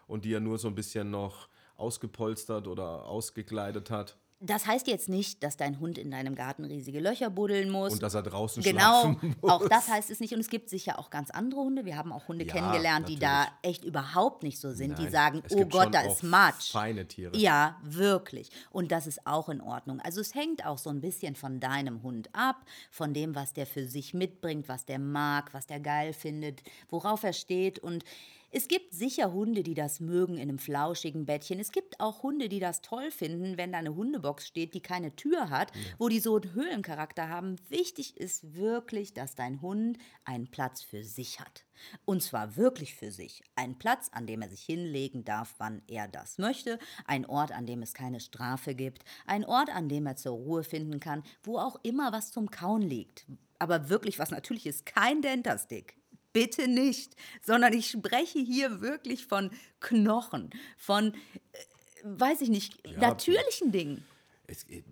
und 0.06 0.24
die 0.24 0.32
er 0.32 0.40
nur 0.40 0.58
so 0.58 0.68
ein 0.68 0.74
bisschen 0.74 1.10
noch 1.10 1.48
ausgepolstert 1.76 2.68
oder 2.68 3.06
ausgekleidet 3.06 3.90
hat. 3.90 4.16
Das 4.44 4.66
heißt 4.66 4.88
jetzt 4.88 5.08
nicht, 5.08 5.42
dass 5.44 5.56
dein 5.56 5.78
Hund 5.78 5.98
in 5.98 6.10
deinem 6.10 6.34
Garten 6.34 6.64
riesige 6.64 6.98
Löcher 6.98 7.30
buddeln 7.30 7.70
muss. 7.70 7.92
Und 7.92 8.02
dass 8.02 8.14
er 8.14 8.22
draußen 8.22 8.62
Genau, 8.62 9.02
schlafen 9.02 9.36
muss. 9.40 9.50
auch 9.50 9.68
das 9.68 9.88
heißt 9.88 10.10
es 10.10 10.18
nicht. 10.18 10.34
Und 10.34 10.40
es 10.40 10.48
gibt 10.48 10.68
sicher 10.68 10.98
auch 10.98 11.10
ganz 11.10 11.30
andere 11.30 11.60
Hunde. 11.60 11.84
Wir 11.84 11.96
haben 11.96 12.12
auch 12.12 12.26
Hunde 12.26 12.44
Ja, 12.44 12.52
kennengelernt, 12.52 13.08
die 13.08 13.18
da 13.18 13.44
natürlich. 13.44 13.52
echt 13.62 13.84
überhaupt 13.84 14.42
nicht 14.42 14.58
so 14.58 14.72
sind. 14.72 14.98
die 14.98 15.04
Nein, 15.04 15.12
sagen, 15.12 15.42
es 15.46 15.54
oh 15.54 15.64
Gott, 15.66 15.94
da 15.94 16.00
ist 16.00 16.22
Matsch. 16.24 16.72
Feine 16.72 17.06
Tiere. 17.06 17.36
Ja, 17.36 17.78
wirklich. 17.84 18.50
Und 18.70 18.90
das 18.90 19.06
ist 19.06 19.26
auch 19.26 19.48
in 19.48 19.60
Ordnung. 19.60 20.00
Also 20.00 20.20
es 20.20 20.34
hängt 20.34 20.66
auch 20.66 20.78
so 20.78 20.90
ein 20.90 21.00
bisschen 21.00 21.36
von 21.36 21.60
deinem 21.60 22.02
Hund 22.02 22.28
ab, 22.32 22.64
von 22.90 23.14
dem, 23.14 23.34
was 23.36 23.52
der 23.52 23.66
für 23.66 23.86
sich 23.86 24.12
mitbringt, 24.12 24.68
was 24.68 24.84
der 24.84 24.98
mag, 24.98 25.54
was 25.54 25.66
der 25.66 25.78
geil 25.78 26.12
findet, 26.12 26.62
worauf 26.90 27.22
er 27.22 27.32
steht. 27.32 27.78
Und 27.78 28.04
Es 28.54 28.68
gibt 28.68 28.92
sicher 28.92 29.32
Hunde, 29.32 29.62
die 29.62 29.72
das 29.72 29.98
mögen 29.98 30.34
in 30.34 30.42
einem 30.42 30.58
flauschigen 30.58 31.24
Bettchen. 31.24 31.58
Es 31.58 31.72
gibt 31.72 31.98
auch 32.00 32.22
Hunde, 32.22 32.50
die 32.50 32.60
das 32.60 32.82
toll 32.82 33.10
finden, 33.10 33.56
wenn 33.56 33.72
da 33.72 33.78
eine 33.78 33.94
Hundebox 33.94 34.46
steht, 34.46 34.74
die 34.74 34.82
keine 34.82 35.16
Tür 35.16 35.48
hat, 35.48 35.74
ja. 35.74 35.80
wo 35.96 36.10
die 36.10 36.20
so 36.20 36.36
einen 36.36 36.52
Höhlencharakter 36.52 37.30
haben. 37.30 37.56
Wichtig 37.70 38.18
ist 38.18 38.54
wirklich, 38.54 39.14
dass 39.14 39.34
dein 39.34 39.62
Hund 39.62 39.96
einen 40.24 40.50
Platz 40.50 40.82
für 40.82 41.02
sich 41.02 41.40
hat. 41.40 41.64
Und 42.04 42.22
zwar 42.22 42.56
wirklich 42.56 42.94
für 42.94 43.10
sich. 43.10 43.42
Ein 43.56 43.78
Platz, 43.78 44.10
an 44.12 44.26
dem 44.26 44.42
er 44.42 44.50
sich 44.50 44.62
hinlegen 44.62 45.24
darf, 45.24 45.54
wann 45.56 45.80
er 45.88 46.06
das 46.06 46.36
möchte. 46.36 46.78
Ein 47.06 47.24
Ort, 47.24 47.52
an 47.52 47.64
dem 47.64 47.80
es 47.80 47.94
keine 47.94 48.20
Strafe 48.20 48.74
gibt. 48.74 49.02
Ein 49.24 49.46
Ort, 49.46 49.74
an 49.74 49.88
dem 49.88 50.04
er 50.04 50.16
zur 50.16 50.32
Ruhe 50.32 50.62
finden 50.62 51.00
kann, 51.00 51.22
wo 51.42 51.56
auch 51.56 51.76
immer 51.82 52.12
was 52.12 52.30
zum 52.30 52.50
Kauen 52.50 52.82
liegt. 52.82 53.24
Aber 53.58 53.88
wirklich 53.88 54.18
was 54.18 54.30
natürlich 54.30 54.66
ist, 54.66 54.84
kein 54.84 55.22
Dentastick 55.22 56.01
bitte 56.32 56.68
nicht, 56.68 57.14
sondern 57.44 57.72
ich 57.72 57.90
spreche 57.90 58.38
hier 58.38 58.80
wirklich 58.80 59.26
von 59.26 59.50
Knochen, 59.80 60.50
von, 60.76 61.14
äh, 61.14 61.58
weiß 62.04 62.40
ich 62.42 62.48
nicht, 62.48 62.86
ja, 62.86 62.98
natürlichen 62.98 63.72
Dingen. 63.72 64.04
Es, 64.46 64.64
äh, 64.64 64.82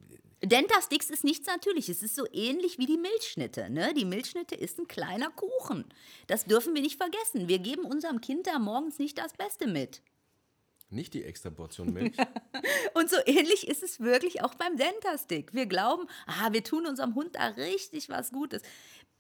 Dentasticks 0.43 1.11
ist 1.11 1.23
nichts 1.23 1.47
Natürliches. 1.47 1.99
Es 1.99 2.03
ist 2.03 2.17
so 2.17 2.27
ähnlich 2.33 2.79
wie 2.79 2.87
die 2.87 2.97
Milchschnitte. 2.97 3.69
Ne? 3.69 3.93
Die 3.93 4.07
Milchschnitte 4.07 4.55
ist 4.55 4.79
ein 4.79 4.89
kleiner 4.89 5.31
Kuchen. 5.31 5.85
Das 6.29 6.47
dürfen 6.47 6.75
wir 6.75 6.81
nicht 6.81 6.97
vergessen. 6.97 7.47
Wir 7.47 7.59
geben 7.59 7.85
unserem 7.85 8.23
Kind 8.23 8.47
da 8.47 8.59
morgens 8.59 8.99
nicht 8.99 9.19
das 9.19 9.35
Beste 9.35 9.67
mit. 9.67 10.01
Nicht 10.91 11.15
die 11.15 11.25
extra 11.25 11.51
Portion 11.51 11.93
Milch. 11.93 12.17
und 12.95 13.09
so 13.09 13.17
ähnlich 13.27 13.69
ist 13.69 13.83
es 13.83 14.01
wirklich 14.01 14.43
auch 14.43 14.55
beim 14.55 14.77
Dentastick. 14.77 15.55
Wir 15.55 15.67
glauben, 15.67 16.07
ah, 16.27 16.53
wir 16.53 16.65
tun 16.65 16.87
unserem 16.87 17.15
Hund 17.15 17.37
da 17.37 17.47
richtig 17.47 18.09
was 18.09 18.33
Gutes 18.33 18.63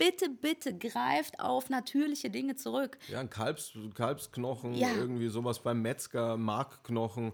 bitte, 0.01 0.31
bitte 0.31 0.77
greift 0.77 1.39
auf 1.41 1.69
natürliche 1.69 2.31
Dinge 2.31 2.57
zurück. 2.57 2.97
Ja, 3.09 3.21
ein 3.21 3.29
Kalbs, 3.29 3.73
Kalbsknochen, 3.95 4.75
ja. 4.75 4.89
irgendwie 4.95 5.29
sowas 5.29 5.59
beim 5.59 5.83
Metzger, 5.83 6.39
Markknochen. 6.39 7.33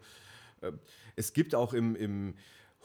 Äh, 0.60 0.72
es 1.14 1.32
gibt 1.32 1.54
auch 1.54 1.72
im, 1.72 1.94
im 1.94 2.34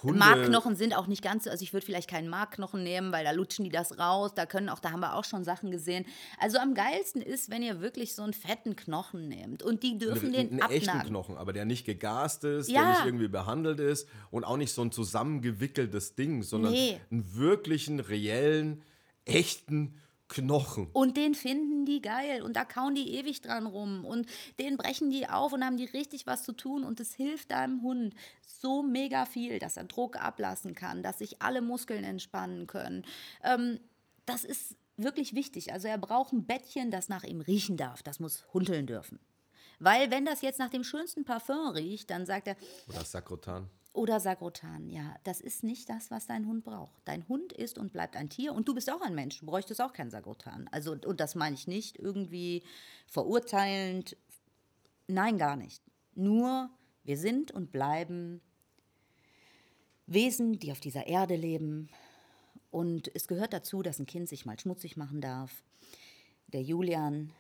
Hunde 0.04 0.20
Markknochen 0.20 0.76
sind 0.76 0.96
auch 0.96 1.08
nicht 1.08 1.22
ganz 1.22 1.44
so, 1.44 1.50
also 1.50 1.64
ich 1.64 1.74
würde 1.74 1.86
vielleicht 1.86 2.10
keinen 2.10 2.30
Markknochen 2.30 2.84
nehmen, 2.84 3.12
weil 3.12 3.24
da 3.24 3.32
lutschen 3.32 3.66
die 3.66 3.72
das 3.72 4.00
raus, 4.00 4.32
da 4.36 4.46
können 4.46 4.70
auch, 4.70 4.80
da 4.80 4.92
haben 4.92 5.02
wir 5.02 5.16
auch 5.16 5.26
schon 5.26 5.44
Sachen 5.44 5.72
gesehen. 5.72 6.06
Also 6.40 6.58
am 6.58 6.74
geilsten 6.74 7.22
ist, 7.22 7.50
wenn 7.50 7.62
ihr 7.62 7.82
wirklich 7.82 8.16
so 8.16 8.24
einen 8.24 8.34
fetten 8.34 8.76
Knochen 8.76 9.28
nehmt 9.28 9.64
und 9.64 9.84
die 9.84 9.98
dürfen 9.98 10.28
eine, 10.30 10.38
den 10.38 10.50
einen 10.50 10.62
abnagen. 10.62 10.78
echten 10.78 11.08
Knochen, 11.08 11.38
aber 11.38 11.54
der 11.54 11.66
nicht 11.66 11.86
gegast 11.86 12.44
ist, 12.44 12.70
ja. 12.70 12.82
der 12.82 12.90
nicht 12.92 13.06
irgendwie 13.06 13.28
behandelt 13.28 13.80
ist 13.80 14.08
und 14.32 14.44
auch 14.44 14.58
nicht 14.58 14.74
so 14.74 14.82
ein 14.82 14.92
zusammengewickeltes 14.92 16.16
Ding, 16.16 16.44
sondern 16.44 16.74
nee. 16.74 17.00
einen 17.12 17.36
wirklichen, 17.36 18.00
reellen, 18.00 18.84
echten 19.26 19.96
Knochen. 20.32 20.88
Und 20.94 21.18
den 21.18 21.36
finden 21.36 21.86
die 21.86 22.02
geil 22.02 22.42
und 22.42 22.56
da 22.56 22.64
kauen 22.64 22.96
die 22.96 23.16
ewig 23.16 23.42
dran 23.42 23.66
rum 23.66 24.06
und 24.06 24.28
den 24.60 24.78
brechen 24.78 25.10
die 25.10 25.28
auf 25.28 25.52
und 25.52 25.64
haben 25.64 25.76
die 25.76 25.86
richtig 25.86 26.26
was 26.26 26.44
zu 26.44 26.54
tun 26.54 26.86
und 26.86 27.02
es 27.02 27.14
hilft 27.14 27.52
deinem 27.52 27.82
Hund 27.82 28.16
so 28.42 28.82
mega 28.82 29.26
viel, 29.26 29.60
dass 29.60 29.76
er 29.76 29.84
Druck 29.84 30.16
ablassen 30.16 30.74
kann, 30.74 31.04
dass 31.04 31.20
sich 31.20 31.42
alle 31.42 31.62
Muskeln 31.62 32.06
entspannen 32.06 32.66
können. 32.66 33.04
Ähm, 33.44 33.82
das 34.26 34.46
ist 34.46 34.78
wirklich 34.96 35.36
wichtig. 35.36 35.74
Also 35.74 35.90
er 35.90 35.98
braucht 35.98 36.32
ein 36.32 36.46
Bettchen, 36.46 36.92
das 36.92 37.10
nach 37.10 37.24
ihm 37.24 37.42
riechen 37.42 37.76
darf. 37.76 38.02
Das 38.02 38.22
muss 38.22 38.46
hundeln 38.54 38.88
dürfen. 38.88 39.20
Weil 39.80 40.12
wenn 40.12 40.26
das 40.26 40.42
jetzt 40.42 40.60
nach 40.60 40.70
dem 40.70 40.86
schönsten 40.86 41.26
Parfum 41.26 41.72
riecht, 41.72 42.10
dann 42.10 42.26
sagt 42.26 42.48
er... 42.48 42.56
Oder 42.88 43.04
Sakrotan. 43.04 43.70
Oder 43.94 44.22
Sagrotan, 44.22 44.90
ja. 44.90 45.16
Das 45.24 45.42
ist 45.42 45.64
nicht 45.64 45.90
das, 45.90 46.12
was 46.12 46.26
dein 46.26 46.48
Hund 46.48 46.64
braucht. 46.64 47.02
Dein 47.06 47.28
Hund 47.28 47.52
ist 47.52 47.78
und 47.78 47.92
bleibt 47.92 48.16
ein 48.16 48.30
Tier 48.30 48.54
und 48.54 48.68
du 48.68 48.74
bist 48.74 48.90
auch 48.90 49.02
ein 49.02 49.16
Mensch. 49.16 49.40
Du 49.40 49.46
bräuchtest 49.46 49.82
auch 49.82 49.92
kein 49.92 50.10
Sagrotan. 50.10 50.70
Also, 50.72 50.94
und 50.94 51.20
das 51.20 51.36
meine 51.36 51.56
ich 51.56 51.68
nicht 51.68 52.00
irgendwie 52.00 52.64
verurteilend. 53.08 54.16
Nein, 55.08 55.38
gar 55.38 55.58
nicht. 55.58 55.84
Nur, 56.16 56.70
wir 57.04 57.18
sind 57.18 57.52
und 57.52 57.72
bleiben 57.72 58.42
Wesen, 60.06 60.60
die 60.60 60.72
auf 60.72 60.80
dieser 60.80 61.08
Erde 61.08 61.36
leben. 61.36 61.90
Und 62.70 63.14
es 63.14 63.28
gehört 63.28 63.52
dazu, 63.52 63.82
dass 63.82 64.00
ein 64.00 64.06
Kind 64.06 64.30
sich 64.30 64.46
mal 64.46 64.58
schmutzig 64.58 64.96
machen 64.96 65.20
darf. 65.20 65.64
Der 66.48 66.62
Julian 66.62 67.34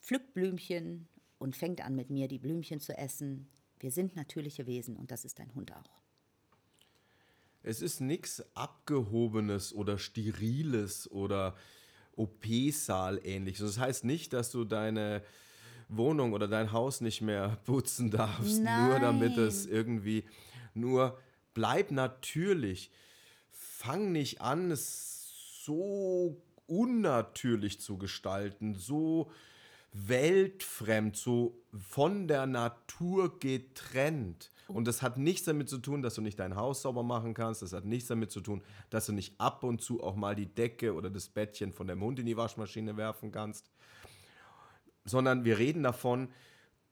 pflückt 0.00 0.32
Blümchen 0.34 1.08
und 1.38 1.56
fängt 1.56 1.84
an 1.84 1.96
mit 1.96 2.10
mir 2.10 2.28
die 2.28 2.38
Blümchen 2.38 2.80
zu 2.80 2.96
essen. 2.96 3.48
Wir 3.84 3.90
sind 3.90 4.16
natürliche 4.16 4.66
Wesen 4.66 4.96
und 4.96 5.10
das 5.10 5.26
ist 5.26 5.38
ein 5.40 5.54
Hund 5.54 5.70
auch. 5.76 6.00
Es 7.62 7.82
ist 7.82 8.00
nichts 8.00 8.42
Abgehobenes 8.56 9.74
oder 9.74 9.98
Steriles 9.98 11.10
oder 11.10 11.54
OP-Saal 12.16 13.20
ähnliches. 13.22 13.60
Das 13.60 13.78
heißt 13.78 14.04
nicht, 14.04 14.32
dass 14.32 14.50
du 14.50 14.64
deine 14.64 15.22
Wohnung 15.90 16.32
oder 16.32 16.48
dein 16.48 16.72
Haus 16.72 17.02
nicht 17.02 17.20
mehr 17.20 17.58
putzen 17.66 18.10
darfst, 18.10 18.62
Nein. 18.62 18.88
nur 18.88 19.00
damit 19.00 19.36
es 19.36 19.66
irgendwie, 19.66 20.24
nur 20.72 21.18
bleib 21.52 21.90
natürlich. 21.90 22.90
Fang 23.50 24.12
nicht 24.12 24.40
an, 24.40 24.70
es 24.70 25.60
so 25.62 26.42
unnatürlich 26.66 27.80
zu 27.80 27.98
gestalten, 27.98 28.76
so 28.76 29.30
weltfremd, 29.94 31.16
so 31.16 31.62
von 31.72 32.28
der 32.28 32.46
Natur 32.46 33.38
getrennt. 33.38 34.50
Und 34.66 34.88
das 34.88 35.02
hat 35.02 35.18
nichts 35.18 35.44
damit 35.44 35.68
zu 35.68 35.78
tun, 35.78 36.02
dass 36.02 36.14
du 36.14 36.20
nicht 36.20 36.38
dein 36.38 36.56
Haus 36.56 36.82
sauber 36.82 37.02
machen 37.02 37.32
kannst. 37.32 37.62
Das 37.62 37.72
hat 37.72 37.84
nichts 37.84 38.08
damit 38.08 38.30
zu 38.30 38.40
tun, 38.40 38.62
dass 38.90 39.06
du 39.06 39.12
nicht 39.12 39.40
ab 39.40 39.62
und 39.62 39.80
zu 39.80 40.02
auch 40.02 40.16
mal 40.16 40.34
die 40.34 40.52
Decke 40.52 40.94
oder 40.94 41.10
das 41.10 41.28
Bettchen 41.28 41.72
von 41.72 41.86
dem 41.86 42.02
Hund 42.02 42.18
in 42.18 42.26
die 42.26 42.36
Waschmaschine 42.36 42.96
werfen 42.96 43.30
kannst. 43.30 43.70
Sondern 45.04 45.44
wir 45.44 45.58
reden 45.58 45.82
davon, 45.82 46.28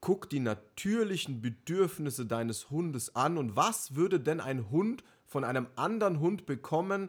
guck 0.00 0.30
die 0.30 0.40
natürlichen 0.40 1.40
Bedürfnisse 1.40 2.26
deines 2.26 2.70
Hundes 2.70 3.16
an 3.16 3.36
und 3.36 3.56
was 3.56 3.94
würde 3.94 4.20
denn 4.20 4.40
ein 4.40 4.70
Hund 4.70 5.02
von 5.26 5.44
einem 5.44 5.66
anderen 5.76 6.20
Hund 6.20 6.46
bekommen, 6.46 7.08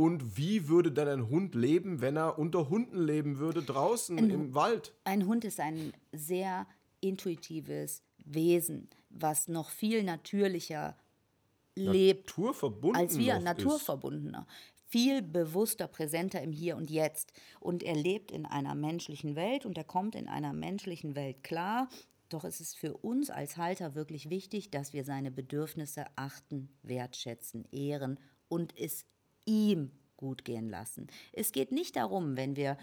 und 0.00 0.38
wie 0.38 0.66
würde 0.68 0.90
denn 0.90 1.08
ein 1.08 1.28
Hund 1.28 1.54
leben, 1.54 2.00
wenn 2.00 2.16
er 2.16 2.38
unter 2.38 2.70
Hunden 2.70 3.02
leben 3.02 3.38
würde, 3.38 3.62
draußen 3.62 4.16
ein, 4.16 4.30
im 4.30 4.54
Wald? 4.54 4.94
Ein 5.04 5.26
Hund 5.26 5.44
ist 5.44 5.60
ein 5.60 5.92
sehr 6.10 6.66
intuitives 7.02 8.02
Wesen, 8.24 8.88
was 9.10 9.48
noch 9.48 9.68
viel 9.68 10.02
natürlicher 10.02 10.96
lebt 11.74 12.34
als 12.94 13.18
wir, 13.18 13.40
naturverbundener. 13.40 14.46
Viel 14.86 15.20
bewusster, 15.20 15.86
präsenter 15.86 16.40
im 16.40 16.52
Hier 16.52 16.78
und 16.78 16.90
Jetzt. 16.90 17.34
Und 17.60 17.82
er 17.82 17.94
lebt 17.94 18.32
in 18.32 18.46
einer 18.46 18.74
menschlichen 18.74 19.36
Welt 19.36 19.66
und 19.66 19.76
er 19.76 19.84
kommt 19.84 20.14
in 20.14 20.28
einer 20.28 20.54
menschlichen 20.54 21.14
Welt 21.14 21.44
klar. 21.44 21.90
Doch 22.30 22.44
es 22.44 22.60
ist 22.60 22.74
für 22.74 22.96
uns 22.96 23.28
als 23.28 23.58
Halter 23.58 23.94
wirklich 23.94 24.30
wichtig, 24.30 24.70
dass 24.70 24.94
wir 24.94 25.04
seine 25.04 25.30
Bedürfnisse 25.30 26.06
achten, 26.16 26.70
wertschätzen, 26.82 27.66
ehren 27.70 28.18
und 28.48 28.72
es 28.78 29.04
ihm 29.50 29.90
gut 30.16 30.44
gehen 30.44 30.68
lassen. 30.68 31.08
Es 31.32 31.50
geht 31.52 31.72
nicht 31.72 31.96
darum, 31.96 32.36
wenn 32.36 32.54
wir 32.56 32.76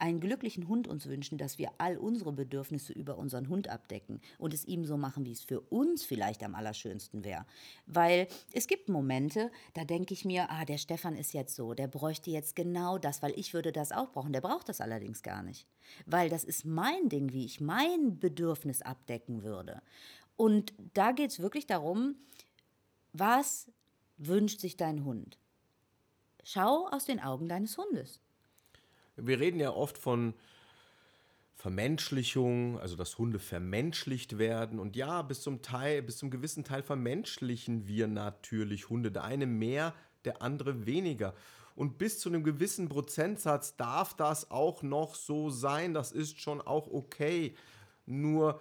einen 0.00 0.20
glücklichen 0.20 0.66
Hund 0.66 0.88
uns 0.88 1.06
wünschen, 1.06 1.36
dass 1.36 1.58
wir 1.58 1.70
all 1.78 1.98
unsere 1.98 2.32
Bedürfnisse 2.32 2.92
über 2.92 3.18
unseren 3.18 3.48
Hund 3.48 3.68
abdecken 3.68 4.20
und 4.38 4.54
es 4.54 4.64
ihm 4.64 4.84
so 4.86 4.96
machen, 4.96 5.26
wie 5.26 5.32
es 5.32 5.42
für 5.42 5.60
uns 5.60 6.04
vielleicht 6.04 6.42
am 6.42 6.54
allerschönsten 6.54 7.22
wäre. 7.22 7.44
Weil 7.86 8.26
es 8.52 8.66
gibt 8.66 8.88
Momente, 8.88 9.50
da 9.74 9.84
denke 9.84 10.14
ich 10.14 10.24
mir, 10.24 10.50
ah, 10.50 10.64
der 10.64 10.78
Stefan 10.78 11.16
ist 11.16 11.34
jetzt 11.34 11.54
so, 11.54 11.74
der 11.74 11.86
bräuchte 11.86 12.30
jetzt 12.30 12.56
genau 12.56 12.96
das, 12.96 13.22
weil 13.22 13.38
ich 13.38 13.52
würde 13.52 13.72
das 13.72 13.92
auch 13.92 14.10
brauchen. 14.10 14.32
Der 14.32 14.40
braucht 14.40 14.70
das 14.70 14.80
allerdings 14.80 15.22
gar 15.22 15.42
nicht. 15.42 15.66
Weil 16.06 16.30
das 16.30 16.44
ist 16.44 16.64
mein 16.64 17.10
Ding, 17.10 17.32
wie 17.32 17.44
ich 17.44 17.60
mein 17.60 18.18
Bedürfnis 18.18 18.80
abdecken 18.80 19.42
würde. 19.42 19.82
Und 20.36 20.72
da 20.94 21.12
geht 21.12 21.30
es 21.30 21.40
wirklich 21.40 21.66
darum, 21.66 22.14
was 23.12 23.70
wünscht 24.16 24.60
sich 24.60 24.78
dein 24.78 25.04
Hund? 25.04 25.39
Schau 26.44 26.88
aus 26.90 27.04
den 27.04 27.20
Augen 27.20 27.48
deines 27.48 27.76
Hundes. 27.76 28.20
Wir 29.16 29.40
reden 29.40 29.60
ja 29.60 29.70
oft 29.70 29.98
von 29.98 30.34
Vermenschlichung, 31.54 32.78
also 32.80 32.96
dass 32.96 33.18
Hunde 33.18 33.38
vermenschlicht 33.38 34.38
werden. 34.38 34.78
Und 34.78 34.96
ja, 34.96 35.20
bis 35.20 35.42
zum 35.42 35.60
Teil, 35.60 36.02
bis 36.02 36.16
zum 36.16 36.30
gewissen 36.30 36.64
Teil 36.64 36.82
vermenschlichen 36.82 37.86
wir 37.86 38.06
natürlich 38.06 38.88
Hunde. 38.88 39.12
Der 39.12 39.24
eine 39.24 39.46
mehr, 39.46 39.94
der 40.24 40.40
andere 40.40 40.86
weniger. 40.86 41.34
Und 41.76 41.98
bis 41.98 42.18
zu 42.18 42.30
einem 42.30 42.44
gewissen 42.44 42.88
Prozentsatz 42.88 43.76
darf 43.76 44.14
das 44.14 44.50
auch 44.50 44.82
noch 44.82 45.14
so 45.14 45.50
sein. 45.50 45.92
Das 45.92 46.12
ist 46.12 46.40
schon 46.40 46.60
auch 46.62 46.88
okay. 46.88 47.54
Nur 48.06 48.60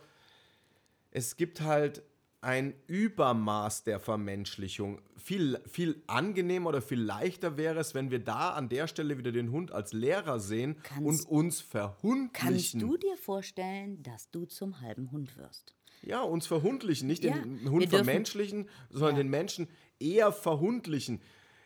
es 1.12 1.38
gibt 1.38 1.62
halt 1.62 2.04
ein 2.42 2.74
Übermaß 2.88 3.84
der 3.84 4.00
Vermenschlichung. 4.00 5.02
Viel, 5.18 5.60
viel 5.70 6.02
angenehmer 6.08 6.70
oder 6.70 6.82
viel 6.82 7.02
leichter 7.02 7.58
wäre 7.58 7.80
es, 7.80 7.94
wenn 7.94 8.12
wir 8.12 8.20
da 8.20 8.52
an 8.52 8.70
der 8.70 8.88
Stelle 8.88 9.18
wieder 9.18 9.32
den 9.32 9.52
Hund 9.52 9.72
als 9.72 9.92
Lehrer 9.92 10.40
sehen 10.40 10.78
kannst, 10.84 11.28
und 11.28 11.32
uns 11.32 11.62
verhundlichen. 11.62 12.30
Kannst 12.34 12.74
du 12.76 12.98
dir 12.98 13.18
vorstellen, 13.18 14.02
dass 14.04 14.32
du 14.32 14.46
zum 14.46 14.80
halben 14.80 15.12
Hund 15.12 15.38
wirst? 15.38 15.76
Ja, 16.02 16.22
uns 16.22 16.48
verhundlichen, 16.48 17.08
nicht 17.08 17.26
ja, 17.26 17.38
den 17.38 17.70
Hund 17.70 17.90
vermenschlichen, 17.90 18.70
sondern 18.90 19.18
ja. 19.18 19.24
den 19.24 19.30
Menschen 19.30 19.68
eher 20.00 20.32
verhundlichen. 20.32 21.22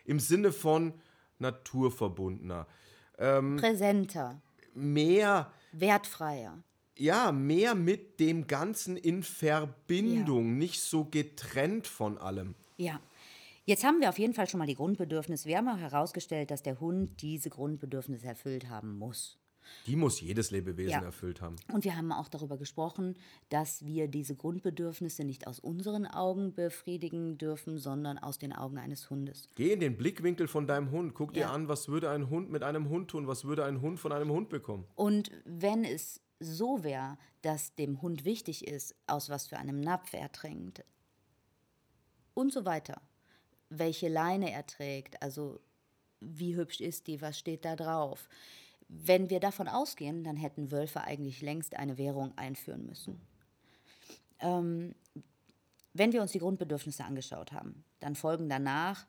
Im 0.05 0.19
Sinne 0.19 0.51
von 0.51 0.93
naturverbundener. 1.37 2.67
Ähm, 3.19 3.57
Präsenter. 3.57 4.41
Mehr. 4.73 5.51
Wertfreier 5.71 6.63
ja, 6.97 7.31
mehr 7.31 7.75
mit 7.75 8.19
dem 8.19 8.47
Ganzen 8.47 8.97
in 8.97 9.23
Verbindung, 9.23 10.49
ja. 10.49 10.57
nicht 10.57 10.81
so 10.81 11.05
getrennt 11.05 11.87
von 11.87 12.17
allem. 12.17 12.55
Ja. 12.77 12.99
Jetzt 13.65 13.85
haben 13.85 14.01
wir 14.01 14.09
auf 14.09 14.19
jeden 14.19 14.33
Fall 14.33 14.49
schon 14.49 14.57
mal 14.57 14.67
die 14.67 14.75
Grundbedürfnisse. 14.75 15.47
Wir 15.47 15.57
haben 15.57 15.69
auch 15.69 15.77
herausgestellt, 15.77 16.51
dass 16.51 16.63
der 16.63 16.81
Hund 16.81 17.21
diese 17.21 17.49
Grundbedürfnisse 17.49 18.27
erfüllt 18.27 18.69
haben 18.69 18.97
muss. 18.97 19.37
Die 19.87 19.95
muss 19.95 20.21
jedes 20.21 20.51
Lebewesen 20.51 20.91
ja. 20.91 21.01
erfüllt 21.01 21.41
haben. 21.41 21.55
Und 21.71 21.83
wir 21.83 21.95
haben 21.95 22.11
auch 22.11 22.27
darüber 22.27 22.57
gesprochen, 22.57 23.15
dass 23.49 23.85
wir 23.85 24.07
diese 24.07 24.35
Grundbedürfnisse 24.35 25.23
nicht 25.23 25.47
aus 25.47 25.59
unseren 25.59 26.05
Augen 26.05 26.53
befriedigen 26.53 27.37
dürfen, 27.37 27.77
sondern 27.77 28.17
aus 28.17 28.37
den 28.37 28.53
Augen 28.53 28.77
eines 28.77 29.09
Hundes. 29.09 29.47
Geh 29.55 29.73
in 29.73 29.79
den 29.79 29.97
Blickwinkel 29.97 30.47
von 30.47 30.67
deinem 30.67 30.91
Hund. 30.91 31.13
Guck 31.13 31.35
ja. 31.35 31.47
dir 31.47 31.53
an, 31.53 31.67
was 31.67 31.87
würde 31.87 32.09
ein 32.09 32.29
Hund 32.29 32.51
mit 32.51 32.63
einem 32.63 32.89
Hund 32.89 33.09
tun? 33.09 33.27
Was 33.27 33.45
würde 33.45 33.65
ein 33.65 33.81
Hund 33.81 33.99
von 33.99 34.11
einem 34.11 34.29
Hund 34.29 34.49
bekommen? 34.49 34.85
Und 34.95 35.31
wenn 35.45 35.83
es 35.83 36.21
so 36.43 36.83
wäre, 36.83 37.17
dass 37.41 37.75
dem 37.75 38.01
Hund 38.01 38.25
wichtig 38.25 38.67
ist, 38.67 38.95
aus 39.07 39.29
was 39.29 39.47
für 39.47 39.57
einem 39.57 39.79
Napf 39.79 40.13
er 40.13 40.31
trinkt 40.31 40.83
und 42.33 42.51
so 42.51 42.65
weiter, 42.65 43.01
welche 43.69 44.07
Leine 44.07 44.51
er 44.51 44.65
trägt, 44.65 45.21
also 45.21 45.59
wie 46.19 46.55
hübsch 46.55 46.79
ist 46.79 47.07
die, 47.07 47.21
was 47.21 47.37
steht 47.37 47.65
da 47.65 47.75
drauf, 47.75 48.29
wenn 48.87 49.29
wir 49.29 49.39
davon 49.39 49.67
ausgehen, 49.67 50.23
dann 50.23 50.37
hätten 50.37 50.71
Wölfe 50.71 51.01
eigentlich 51.01 51.41
längst 51.41 51.75
eine 51.75 51.97
Währung 51.97 52.37
einführen 52.37 52.85
müssen. 52.85 53.19
Ähm, 54.39 54.93
wenn 55.93 56.11
wir 56.11 56.21
uns 56.21 56.31
die 56.31 56.39
Grundbedürfnisse 56.39 57.03
angeschaut 57.03 57.51
haben, 57.51 57.83
dann 57.99 58.15
folgen 58.15 58.49
danach 58.49 59.05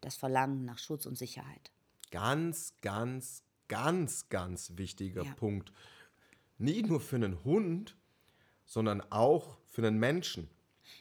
das 0.00 0.16
Verlangen 0.16 0.64
nach 0.64 0.78
Schutz 0.78 1.06
und 1.06 1.18
Sicherheit. 1.18 1.70
Ganz, 2.10 2.72
ganz, 2.80 3.42
ganz, 3.68 4.28
ganz 4.28 4.72
wichtiger 4.76 5.24
ja. 5.24 5.34
Punkt. 5.34 5.72
Nicht 6.58 6.88
nur 6.88 7.00
für 7.00 7.16
einen 7.16 7.44
Hund, 7.44 7.96
sondern 8.66 9.00
auch 9.10 9.56
für 9.66 9.86
einen 9.86 9.98
Menschen. 9.98 10.48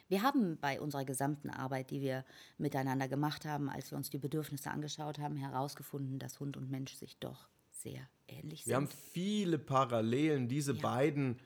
Wir 0.07 0.21
haben 0.21 0.57
bei 0.59 0.79
unserer 0.79 1.05
gesamten 1.05 1.49
Arbeit, 1.49 1.91
die 1.91 2.01
wir 2.01 2.25
miteinander 2.57 3.07
gemacht 3.07 3.45
haben, 3.45 3.69
als 3.69 3.91
wir 3.91 3.97
uns 3.97 4.09
die 4.09 4.17
Bedürfnisse 4.17 4.69
angeschaut 4.69 5.19
haben, 5.19 5.35
herausgefunden, 5.35 6.19
dass 6.19 6.39
Hund 6.39 6.57
und 6.57 6.69
Mensch 6.69 6.93
sich 6.93 7.17
doch 7.17 7.47
sehr 7.71 8.07
ähnlich 8.27 8.63
sind. 8.63 8.69
Wir 8.69 8.75
haben 8.75 8.89
viele 9.11 9.57
Parallelen. 9.57 10.47
Diese 10.47 10.73
ja. 10.73 10.81
beiden 10.81 11.39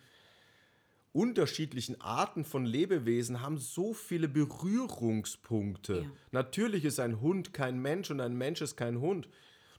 unterschiedlichen 1.13 1.99
Arten 1.99 2.43
von 2.45 2.65
Lebewesen 2.65 3.41
haben 3.41 3.57
so 3.57 3.93
viele 3.93 4.27
Berührungspunkte. 4.27 6.01
Ja. 6.03 6.11
Natürlich 6.31 6.85
ist 6.85 6.99
ein 6.99 7.19
Hund 7.21 7.53
kein 7.53 7.79
Mensch 7.81 8.11
und 8.11 8.21
ein 8.21 8.37
Mensch 8.37 8.61
ist 8.61 8.77
kein 8.77 8.99
Hund. 8.99 9.27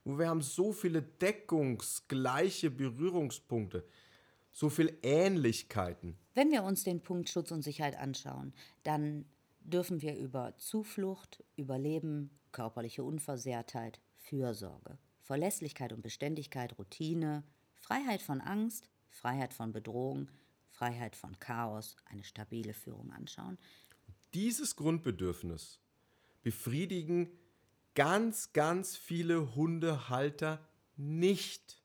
Nur 0.04 0.18
wir 0.18 0.28
haben 0.28 0.42
so 0.42 0.72
viele 0.72 1.00
deckungsgleiche 1.00 2.70
Berührungspunkte, 2.70 3.84
so 4.52 4.68
viele 4.68 4.92
Ähnlichkeiten. 5.02 6.16
Wenn 6.34 6.50
wir 6.50 6.62
uns 6.62 6.84
den 6.84 7.02
Punkt 7.02 7.28
Schutz 7.28 7.50
und 7.50 7.62
Sicherheit 7.62 7.96
anschauen, 7.96 8.52
dann 8.82 9.24
dürfen 9.60 10.02
wir 10.02 10.16
über 10.16 10.56
Zuflucht, 10.58 11.42
Überleben, 11.56 12.30
körperliche 12.52 13.02
Unversehrtheit, 13.02 14.00
Fürsorge, 14.16 14.98
Verlässlichkeit 15.22 15.92
und 15.92 16.02
Beständigkeit, 16.02 16.78
Routine, 16.78 17.44
Freiheit 17.74 18.22
von 18.22 18.40
Angst, 18.40 18.88
Freiheit 19.08 19.54
von 19.54 19.72
Bedrohung, 19.72 20.30
Freiheit 20.70 21.16
von 21.16 21.38
Chaos, 21.38 21.96
eine 22.06 22.24
stabile 22.24 22.74
Führung 22.74 23.12
anschauen. 23.12 23.58
Dieses 24.34 24.76
Grundbedürfnis 24.76 25.80
befriedigen 26.42 27.30
ganz, 27.94 28.52
ganz 28.52 28.96
viele 28.96 29.54
Hundehalter 29.54 30.66
nicht. 30.96 31.82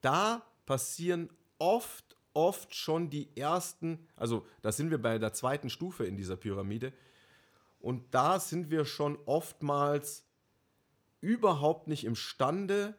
Da 0.00 0.44
passieren 0.66 1.30
oft, 1.58 2.16
oft 2.32 2.74
schon 2.74 3.10
die 3.10 3.36
ersten, 3.36 4.06
also 4.16 4.46
da 4.62 4.72
sind 4.72 4.90
wir 4.90 4.98
bei 4.98 5.18
der 5.18 5.32
zweiten 5.32 5.70
Stufe 5.70 6.04
in 6.04 6.16
dieser 6.16 6.36
Pyramide, 6.36 6.92
und 7.80 8.14
da 8.14 8.40
sind 8.40 8.70
wir 8.70 8.84
schon 8.84 9.18
oftmals 9.26 10.24
überhaupt 11.20 11.88
nicht 11.88 12.04
imstande, 12.04 12.96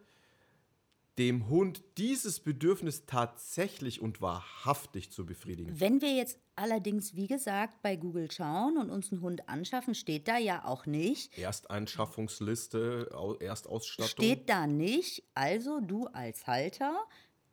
dem 1.17 1.50
Hund 1.50 1.84
dieses 1.98 2.39
Bedürfnis 2.39 3.06
tatsächlich 3.08 4.02
und 4.02 4.22
wahrhaftig 4.22 5.12
zu 5.12 5.26
befriedigen. 5.26 5.80
Wenn 5.80 6.00
wir 6.02 6.13
jetzt 6.13 6.38
allerdings, 6.56 7.15
wie 7.15 7.26
gesagt, 7.26 7.82
bei 7.82 7.96
Google 7.96 8.30
schauen 8.30 8.78
und 8.78 8.91
uns 8.91 9.12
einen 9.12 9.22
Hund 9.22 9.50
anschaffen, 9.50 9.96
steht 9.96 10.28
da 10.28 10.38
ja 10.38 10.63
auch 10.63 10.86
nicht. 10.86 11.36
Ersteinschaffungsliste, 11.36 13.10
Erstausstattung. 13.39 14.10
Steht 14.10 14.48
da 14.48 14.67
nicht. 14.67 15.24
Also 15.34 15.80
du 15.82 16.06
als 16.08 16.46
Halter, 16.46 16.96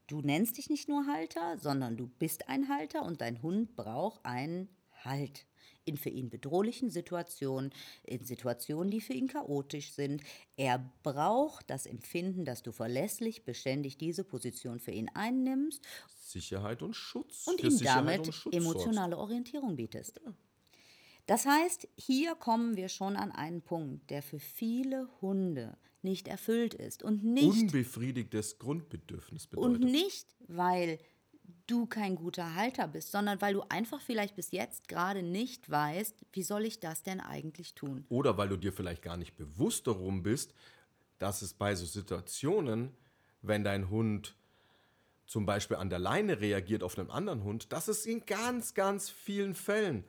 du 0.07 0.21
nennst 0.21 0.59
dich 0.59 0.71
nicht 0.71 0.89
nur 0.89 1.07
Halter, 1.07 1.59
sondern 1.59 1.97
du 1.97 2.07
bist 2.07 2.49
ein 2.49 2.69
Halter 2.69 3.03
und 3.03 3.21
dein 3.21 3.43
Hund 3.43 3.77
braucht 3.77 4.25
einen 4.25 4.69
Halt 5.05 5.47
in 5.85 5.97
für 5.97 6.09
ihn 6.09 6.31
bedrohlichen 6.31 6.91
Situationen, 6.91 7.71
in 8.05 8.25
Situationen, 8.25 8.91
die 8.91 9.01
für 9.01 9.13
ihn 9.13 9.29
chaotisch 9.29 9.93
sind. 9.93 10.23
Er 10.57 10.91
braucht 11.03 11.69
das 11.69 11.87
Empfinden, 11.87 12.45
dass 12.45 12.63
du 12.63 12.73
verlässlich, 12.73 13.45
beständig 13.45 13.99
diese 13.99 14.25
Position 14.25 14.81
für 14.81 14.93
ihn 14.93 15.11
einnimmst. 15.13 15.87
Sicherheit 16.09 16.83
und 16.83 16.95
Schutz. 16.95 17.47
Und 17.47 17.63
ihm 17.63 17.79
damit 17.81 18.33
emotionale 18.51 19.19
Orientierung 19.19 19.77
bietest. 19.77 20.21
Ja. 20.25 20.33
Das 21.27 21.47
heißt, 21.47 21.89
hier 21.97 22.35
kommen 22.35 22.77
wir 22.77 22.89
schon 22.89 23.17
an 23.17 23.33
einen 23.33 23.63
Punkt, 23.63 24.11
der 24.11 24.23
für 24.23 24.39
viele 24.39 25.09
Hunde 25.23 25.77
nicht 26.05 26.29
erfüllt 26.29 26.75
ist 26.75 27.03
und 27.03 27.25
nicht 27.25 27.49
unbefriedigtes 27.49 28.59
Grundbedürfnis 28.59 29.47
bedeutet. 29.47 29.83
Und 29.83 29.91
nicht, 29.91 30.27
weil 30.47 30.99
du 31.67 31.87
kein 31.87 32.17
guter 32.17 32.55
Halter 32.55 32.89
bist, 32.89 33.11
sondern 33.11 33.41
weil 33.41 33.55
du 33.55 33.63
einfach 33.69 34.01
vielleicht 34.01 34.37
bis 34.37 34.51
jetzt 34.51 34.89
gerade 34.89 35.23
nicht 35.23 35.71
weißt, 35.71 36.15
wie 36.33 36.43
soll 36.43 36.65
ich 36.65 36.81
das 36.81 37.03
denn 37.03 37.21
eigentlich 37.21 37.75
tun? 37.75 38.05
Oder 38.09 38.37
weil 38.37 38.49
du 38.49 38.57
dir 38.57 38.73
vielleicht 38.73 39.03
gar 39.03 39.17
nicht 39.17 39.37
bewusst 39.37 39.87
darum 39.87 40.23
bist, 40.23 40.55
dass 41.19 41.43
es 41.43 41.55
bei 41.55 41.75
so 41.75 41.87
Situationen, 41.87 42.91
wenn 43.43 43.65
dein 43.65 43.89
Hund 43.89 44.37
zum 45.27 45.47
Beispiel 45.47 45.79
an 45.79 45.89
der 45.89 45.99
Leine 45.99 46.41
reagiert 46.41 46.83
auf 46.83 46.99
einen 46.99 47.11
anderen 47.11 47.45
Hund, 47.45 47.73
dass 47.73 47.89
es 47.89 48.05
in 48.05 48.27
ganz, 48.27 48.75
ganz 48.75 49.09
vielen 49.09 49.55
Fällen 49.55 50.05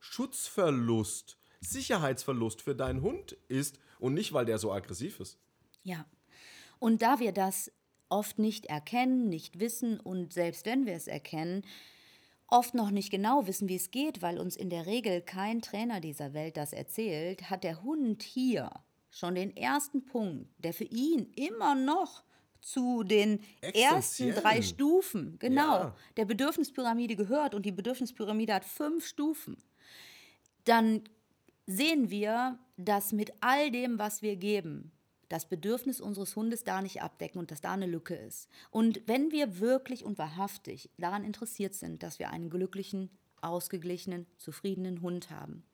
Schutzverlust, 0.00 1.38
Sicherheitsverlust 1.60 2.62
für 2.62 2.74
deinen 2.74 3.02
Hund 3.02 3.36
ist 3.48 3.78
und 3.98 4.14
nicht, 4.14 4.32
weil 4.32 4.44
der 4.44 4.58
so 4.58 4.72
aggressiv 4.72 5.20
ist. 5.20 5.38
Ja. 5.82 6.06
Und 6.78 7.02
da 7.02 7.20
wir 7.20 7.32
das 7.32 7.70
oft 8.08 8.38
nicht 8.38 8.66
erkennen, 8.66 9.28
nicht 9.28 9.60
wissen 9.60 9.98
und 10.00 10.32
selbst 10.32 10.66
wenn 10.66 10.86
wir 10.86 10.94
es 10.94 11.06
erkennen, 11.06 11.62
oft 12.46 12.74
noch 12.74 12.90
nicht 12.90 13.10
genau 13.10 13.46
wissen, 13.46 13.68
wie 13.68 13.76
es 13.76 13.90
geht, 13.90 14.22
weil 14.22 14.38
uns 14.38 14.56
in 14.56 14.70
der 14.70 14.86
Regel 14.86 15.20
kein 15.20 15.62
Trainer 15.62 16.00
dieser 16.00 16.34
Welt 16.34 16.56
das 16.56 16.72
erzählt, 16.72 17.50
hat 17.50 17.64
der 17.64 17.82
Hund 17.82 18.22
hier 18.22 18.70
schon 19.10 19.34
den 19.34 19.56
ersten 19.56 20.04
Punkt, 20.04 20.48
der 20.58 20.74
für 20.74 20.84
ihn 20.84 21.32
immer 21.36 21.74
noch 21.74 22.24
zu 22.60 23.02
den 23.02 23.40
ersten 23.60 24.32
drei 24.34 24.62
Stufen, 24.62 25.38
genau, 25.38 25.78
ja. 25.78 25.96
der 26.16 26.24
Bedürfnispyramide 26.24 27.14
gehört 27.14 27.54
und 27.54 27.66
die 27.66 27.72
Bedürfnispyramide 27.72 28.54
hat 28.54 28.64
fünf 28.64 29.06
Stufen. 29.06 29.56
Dann 30.64 31.02
sehen 31.66 32.10
wir, 32.10 32.58
dass 32.76 33.12
mit 33.12 33.32
all 33.40 33.70
dem, 33.70 33.98
was 33.98 34.22
wir 34.22 34.36
geben, 34.36 34.92
das 35.28 35.48
Bedürfnis 35.48 36.00
unseres 36.00 36.36
Hundes 36.36 36.64
da 36.64 36.82
nicht 36.82 37.02
abdecken 37.02 37.38
und 37.38 37.50
dass 37.50 37.60
da 37.60 37.72
eine 37.72 37.86
Lücke 37.86 38.14
ist. 38.14 38.48
Und 38.70 39.02
wenn 39.06 39.32
wir 39.32 39.58
wirklich 39.58 40.04
und 40.04 40.18
wahrhaftig 40.18 40.90
daran 40.98 41.24
interessiert 41.24 41.74
sind, 41.74 42.02
dass 42.02 42.18
wir 42.18 42.30
einen 42.30 42.50
glücklichen, 42.50 43.10
ausgeglichenen, 43.40 44.26
zufriedenen 44.38 45.02
Hund 45.02 45.30
haben, 45.30 45.64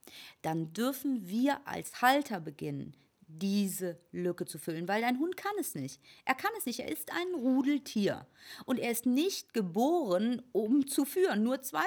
dann 0.42 0.72
dürfen 0.72 1.28
wir 1.28 1.66
als 1.66 2.02
Halter 2.02 2.40
beginnen, 2.40 2.96
diese 3.38 3.98
Lücke 4.10 4.44
zu 4.44 4.58
füllen, 4.58 4.88
weil 4.88 5.02
dein 5.02 5.18
Hund 5.18 5.36
kann 5.36 5.52
es 5.60 5.74
nicht. 5.74 6.00
Er 6.24 6.34
kann 6.34 6.50
es 6.58 6.66
nicht. 6.66 6.80
Er 6.80 6.90
ist 6.90 7.12
ein 7.12 7.34
Rudeltier. 7.34 8.26
Und 8.66 8.78
er 8.78 8.90
ist 8.90 9.06
nicht 9.06 9.54
geboren, 9.54 10.42
um 10.52 10.88
zu 10.88 11.04
führen. 11.04 11.44
Nur 11.44 11.56
2% 11.56 11.84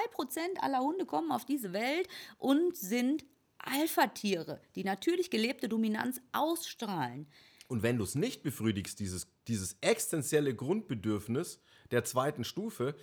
aller 0.60 0.80
Hunde 0.80 1.04
kommen 1.04 1.30
auf 1.32 1.44
diese 1.44 1.74
Welt 1.74 2.08
und 2.38 2.76
sind 2.76 3.24
Alpha-Tiere, 3.66 4.60
die 4.74 4.84
natürlich 4.84 5.30
gelebte 5.30 5.68
Dominanz 5.68 6.20
ausstrahlen. 6.32 7.26
Und 7.68 7.82
wenn 7.82 7.98
du 7.98 8.04
es 8.04 8.14
nicht 8.14 8.42
befriedigst, 8.42 9.00
dieses, 9.00 9.26
dieses 9.48 9.76
existenzielle 9.80 10.54
Grundbedürfnis 10.54 11.60
der 11.90 12.04
zweiten 12.04 12.44
Stufe, 12.44 12.94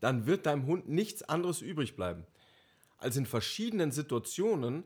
dann 0.00 0.26
wird 0.26 0.46
deinem 0.46 0.66
Hund 0.66 0.88
nichts 0.88 1.22
anderes 1.22 1.62
übrig 1.62 1.96
bleiben, 1.96 2.26
als 2.98 3.16
in 3.16 3.26
verschiedenen 3.26 3.92
Situationen 3.92 4.84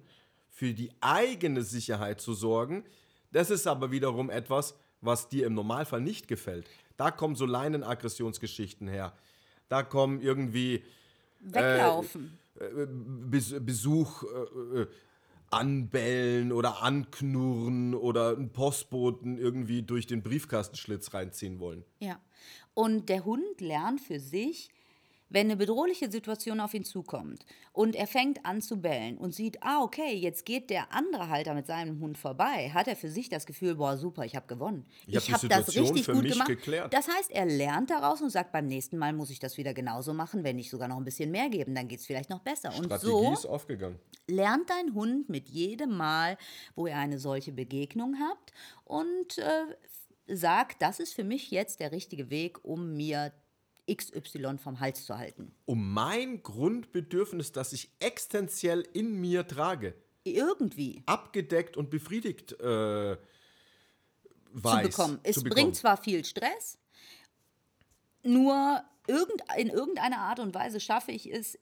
für 0.48 0.72
die 0.74 0.90
eigene 1.00 1.62
Sicherheit 1.62 2.20
zu 2.20 2.34
sorgen. 2.34 2.84
Das 3.32 3.50
ist 3.50 3.66
aber 3.66 3.90
wiederum 3.90 4.30
etwas, 4.30 4.74
was 5.00 5.28
dir 5.28 5.46
im 5.46 5.54
Normalfall 5.54 6.00
nicht 6.00 6.28
gefällt. 6.28 6.68
Da 6.96 7.10
kommen 7.10 7.34
so 7.34 7.46
Leinenaggressionsgeschichten 7.46 8.88
her. 8.88 9.16
Da 9.68 9.82
kommen 9.82 10.20
irgendwie 10.20 10.74
äh, 10.74 10.82
Weglaufen. 11.40 12.38
Äh, 12.49 12.49
Besuch, 13.60 14.24
äh, 14.24 14.80
äh 14.82 14.86
anbellen 15.50 16.52
oder 16.52 16.82
anknurren 16.82 17.94
oder 17.94 18.36
einen 18.36 18.52
Postboten 18.52 19.36
irgendwie 19.36 19.82
durch 19.82 20.06
den 20.06 20.22
Briefkastenschlitz 20.22 21.12
reinziehen 21.12 21.58
wollen. 21.58 21.84
Ja. 21.98 22.20
Und 22.74 23.08
der 23.08 23.24
Hund 23.24 23.60
lernt 23.60 24.00
für 24.00 24.20
sich, 24.20 24.70
wenn 25.30 25.46
eine 25.46 25.56
bedrohliche 25.56 26.10
Situation 26.10 26.60
auf 26.60 26.74
ihn 26.74 26.84
zukommt 26.84 27.46
und 27.72 27.96
er 27.96 28.06
fängt 28.06 28.44
an 28.44 28.60
zu 28.60 28.80
bellen 28.80 29.16
und 29.16 29.34
sieht, 29.34 29.62
ah, 29.62 29.82
okay, 29.82 30.14
jetzt 30.14 30.44
geht 30.44 30.68
der 30.70 30.92
andere 30.92 31.28
Halter 31.28 31.54
mit 31.54 31.66
seinem 31.66 32.00
Hund 32.00 32.18
vorbei, 32.18 32.70
hat 32.74 32.88
er 32.88 32.96
für 32.96 33.08
sich 33.08 33.28
das 33.28 33.46
Gefühl, 33.46 33.76
boah, 33.76 33.96
super, 33.96 34.24
ich 34.24 34.36
habe 34.36 34.46
gewonnen. 34.46 34.86
Ich, 35.06 35.14
ich 35.14 35.32
habe 35.32 35.42
hab 35.42 35.66
das 35.66 35.74
richtig 35.74 36.04
für 36.04 36.12
gut 36.12 36.24
mich 36.24 36.32
gemacht. 36.32 36.48
geklärt. 36.48 36.92
Das 36.92 37.08
heißt, 37.08 37.30
er 37.30 37.46
lernt 37.46 37.90
daraus 37.90 38.20
und 38.20 38.30
sagt, 38.30 38.52
beim 38.52 38.66
nächsten 38.66 38.98
Mal 38.98 39.12
muss 39.12 39.30
ich 39.30 39.38
das 39.38 39.56
wieder 39.56 39.72
genauso 39.72 40.12
machen, 40.12 40.44
wenn 40.44 40.56
nicht 40.56 40.70
sogar 40.70 40.88
noch 40.88 40.96
ein 40.96 41.04
bisschen 41.04 41.30
mehr 41.30 41.48
geben, 41.48 41.74
dann 41.74 41.88
geht 41.88 42.00
es 42.00 42.06
vielleicht 42.06 42.28
noch 42.28 42.40
besser. 42.40 42.70
Und 42.76 42.86
Strategie 42.86 43.06
so 43.06 43.32
ist 43.32 43.46
aufgegangen. 43.46 43.98
lernt 44.26 44.68
dein 44.68 44.94
Hund 44.94 45.28
mit 45.28 45.48
jedem 45.48 45.96
Mal, 45.96 46.36
wo 46.74 46.86
ihr 46.86 46.96
eine 46.96 47.18
solche 47.18 47.52
Begegnung 47.52 48.16
habt 48.20 48.52
und 48.84 49.38
äh, 49.38 49.76
sagt, 50.26 50.82
das 50.82 51.00
ist 51.00 51.14
für 51.14 51.24
mich 51.24 51.50
jetzt 51.50 51.80
der 51.80 51.92
richtige 51.92 52.30
Weg, 52.30 52.64
um 52.64 52.94
mir 52.96 53.32
XY 53.94 54.58
vom 54.58 54.80
Hals 54.80 55.04
zu 55.06 55.16
halten. 55.16 55.52
Um 55.66 55.92
mein 55.92 56.42
Grundbedürfnis, 56.42 57.52
das 57.52 57.72
ich 57.72 57.90
existenziell 58.00 58.86
in 58.92 59.20
mir 59.20 59.46
trage, 59.46 59.94
Irgendwie 60.24 61.02
abgedeckt 61.06 61.76
und 61.76 61.90
befriedigt 61.90 62.52
äh, 62.60 63.16
weiß. 64.52 64.82
zu 64.82 64.88
bekommen. 64.88 65.20
Es 65.22 65.36
zu 65.36 65.44
bekommen. 65.44 65.54
bringt 65.54 65.76
zwar 65.76 65.96
viel 65.96 66.24
Stress, 66.24 66.78
nur 68.22 68.82
irgend, 69.06 69.42
in 69.56 69.68
irgendeiner 69.68 70.18
Art 70.18 70.40
und 70.40 70.54
Weise 70.54 70.80
schaffe 70.80 71.12
ich 71.12 71.32
es, 71.32 71.58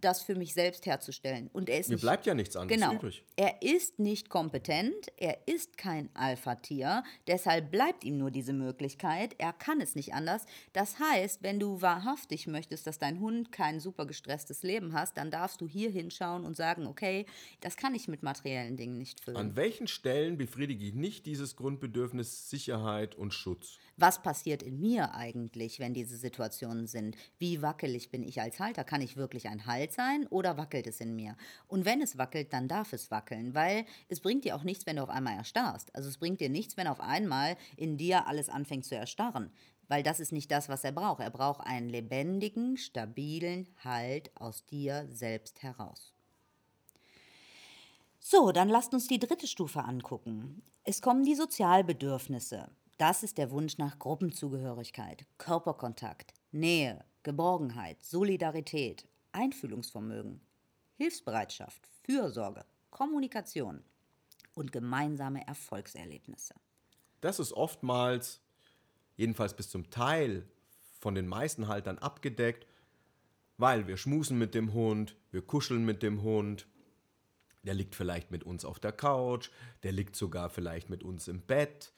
das 0.00 0.22
für 0.22 0.34
mich 0.34 0.54
selbst 0.54 0.86
herzustellen. 0.86 1.50
Und 1.52 1.68
er 1.68 1.80
ist 1.80 1.88
Mir 1.88 1.96
nicht, 1.96 2.02
bleibt 2.02 2.26
ja 2.26 2.34
nichts 2.34 2.56
anderes 2.56 2.80
genau, 2.80 2.94
übrig. 2.94 3.24
Er 3.36 3.62
ist 3.62 3.98
nicht 3.98 4.28
kompetent, 4.28 5.12
er 5.16 5.38
ist 5.46 5.76
kein 5.76 6.10
Alpha-Tier, 6.14 7.02
deshalb 7.26 7.70
bleibt 7.70 8.04
ihm 8.04 8.18
nur 8.18 8.30
diese 8.30 8.52
Möglichkeit, 8.52 9.34
er 9.38 9.52
kann 9.52 9.80
es 9.80 9.94
nicht 9.94 10.14
anders. 10.14 10.46
Das 10.72 10.98
heißt, 10.98 11.42
wenn 11.42 11.60
du 11.60 11.80
wahrhaftig 11.82 12.46
möchtest, 12.46 12.86
dass 12.86 12.98
dein 12.98 13.20
Hund 13.20 13.52
kein 13.52 13.80
super 13.80 14.06
gestresstes 14.06 14.62
Leben 14.62 14.92
hast, 14.92 15.16
dann 15.16 15.30
darfst 15.30 15.60
du 15.60 15.68
hier 15.68 15.90
hinschauen 15.90 16.44
und 16.44 16.56
sagen, 16.56 16.86
okay, 16.86 17.26
das 17.60 17.76
kann 17.76 17.94
ich 17.94 18.08
mit 18.08 18.22
materiellen 18.22 18.76
Dingen 18.76 18.98
nicht 18.98 19.20
füllen. 19.20 19.36
An 19.36 19.56
welchen 19.56 19.86
Stellen 19.86 20.38
befriedige 20.38 20.84
ich 20.84 20.94
nicht 20.94 21.26
dieses 21.26 21.56
Grundbedürfnis 21.56 22.50
Sicherheit 22.50 23.14
und 23.14 23.34
Schutz? 23.34 23.78
Was 24.00 24.22
passiert 24.22 24.62
in 24.62 24.80
mir 24.80 25.12
eigentlich, 25.16 25.80
wenn 25.80 25.92
diese 25.92 26.16
Situationen 26.16 26.86
sind? 26.86 27.16
Wie 27.36 27.62
wackelig 27.62 28.10
bin 28.12 28.22
ich 28.22 28.40
als 28.40 28.60
Halter? 28.60 28.84
Kann 28.84 29.00
ich 29.00 29.16
wirklich 29.16 29.48
ein 29.48 29.66
Halt 29.66 29.92
sein 29.92 30.28
oder 30.28 30.56
wackelt 30.56 30.86
es 30.86 31.00
in 31.00 31.16
mir? 31.16 31.36
Und 31.66 31.84
wenn 31.84 32.00
es 32.00 32.16
wackelt, 32.16 32.52
dann 32.52 32.68
darf 32.68 32.92
es 32.92 33.10
wackeln, 33.10 33.54
weil 33.54 33.86
es 34.08 34.20
bringt 34.20 34.44
dir 34.44 34.54
auch 34.54 34.62
nichts, 34.62 34.86
wenn 34.86 34.96
du 34.96 35.02
auf 35.02 35.08
einmal 35.08 35.34
erstarrst. 35.34 35.92
Also 35.96 36.08
es 36.08 36.18
bringt 36.18 36.40
dir 36.40 36.48
nichts, 36.48 36.76
wenn 36.76 36.86
auf 36.86 37.00
einmal 37.00 37.56
in 37.76 37.96
dir 37.96 38.28
alles 38.28 38.48
anfängt 38.48 38.84
zu 38.84 38.94
erstarren. 38.94 39.50
Weil 39.88 40.04
das 40.04 40.20
ist 40.20 40.30
nicht 40.30 40.52
das, 40.52 40.68
was 40.68 40.84
er 40.84 40.92
braucht. 40.92 41.20
Er 41.20 41.30
braucht 41.30 41.66
einen 41.66 41.88
lebendigen, 41.88 42.76
stabilen 42.76 43.66
Halt 43.82 44.30
aus 44.36 44.64
dir 44.64 45.08
selbst 45.10 45.64
heraus. 45.64 46.14
So, 48.20 48.52
dann 48.52 48.68
lasst 48.68 48.94
uns 48.94 49.08
die 49.08 49.18
dritte 49.18 49.48
Stufe 49.48 49.82
angucken. 49.82 50.62
Es 50.84 51.02
kommen 51.02 51.24
die 51.24 51.34
Sozialbedürfnisse. 51.34 52.70
Das 52.98 53.22
ist 53.22 53.38
der 53.38 53.52
Wunsch 53.52 53.78
nach 53.78 54.00
Gruppenzugehörigkeit, 54.00 55.24
Körperkontakt, 55.38 56.34
Nähe, 56.50 57.04
Geborgenheit, 57.22 58.02
Solidarität, 58.02 59.06
Einfühlungsvermögen, 59.30 60.40
Hilfsbereitschaft, 60.96 61.88
Fürsorge, 62.02 62.64
Kommunikation 62.90 63.84
und 64.54 64.72
gemeinsame 64.72 65.46
Erfolgserlebnisse. 65.46 66.54
Das 67.20 67.38
ist 67.38 67.52
oftmals, 67.52 68.40
jedenfalls 69.16 69.54
bis 69.54 69.70
zum 69.70 69.90
Teil 69.90 70.48
von 70.98 71.14
den 71.14 71.28
meisten 71.28 71.68
Haltern 71.68 71.98
abgedeckt, 71.98 72.66
weil 73.58 73.86
wir 73.86 73.96
schmusen 73.96 74.38
mit 74.38 74.56
dem 74.56 74.72
Hund, 74.72 75.14
wir 75.30 75.42
kuscheln 75.42 75.84
mit 75.84 76.02
dem 76.02 76.22
Hund, 76.22 76.66
der 77.62 77.74
liegt 77.74 77.94
vielleicht 77.94 78.32
mit 78.32 78.42
uns 78.42 78.64
auf 78.64 78.80
der 78.80 78.92
Couch, 78.92 79.50
der 79.84 79.92
liegt 79.92 80.16
sogar 80.16 80.50
vielleicht 80.50 80.90
mit 80.90 81.04
uns 81.04 81.28
im 81.28 81.42
Bett. 81.42 81.92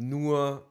Nur 0.00 0.64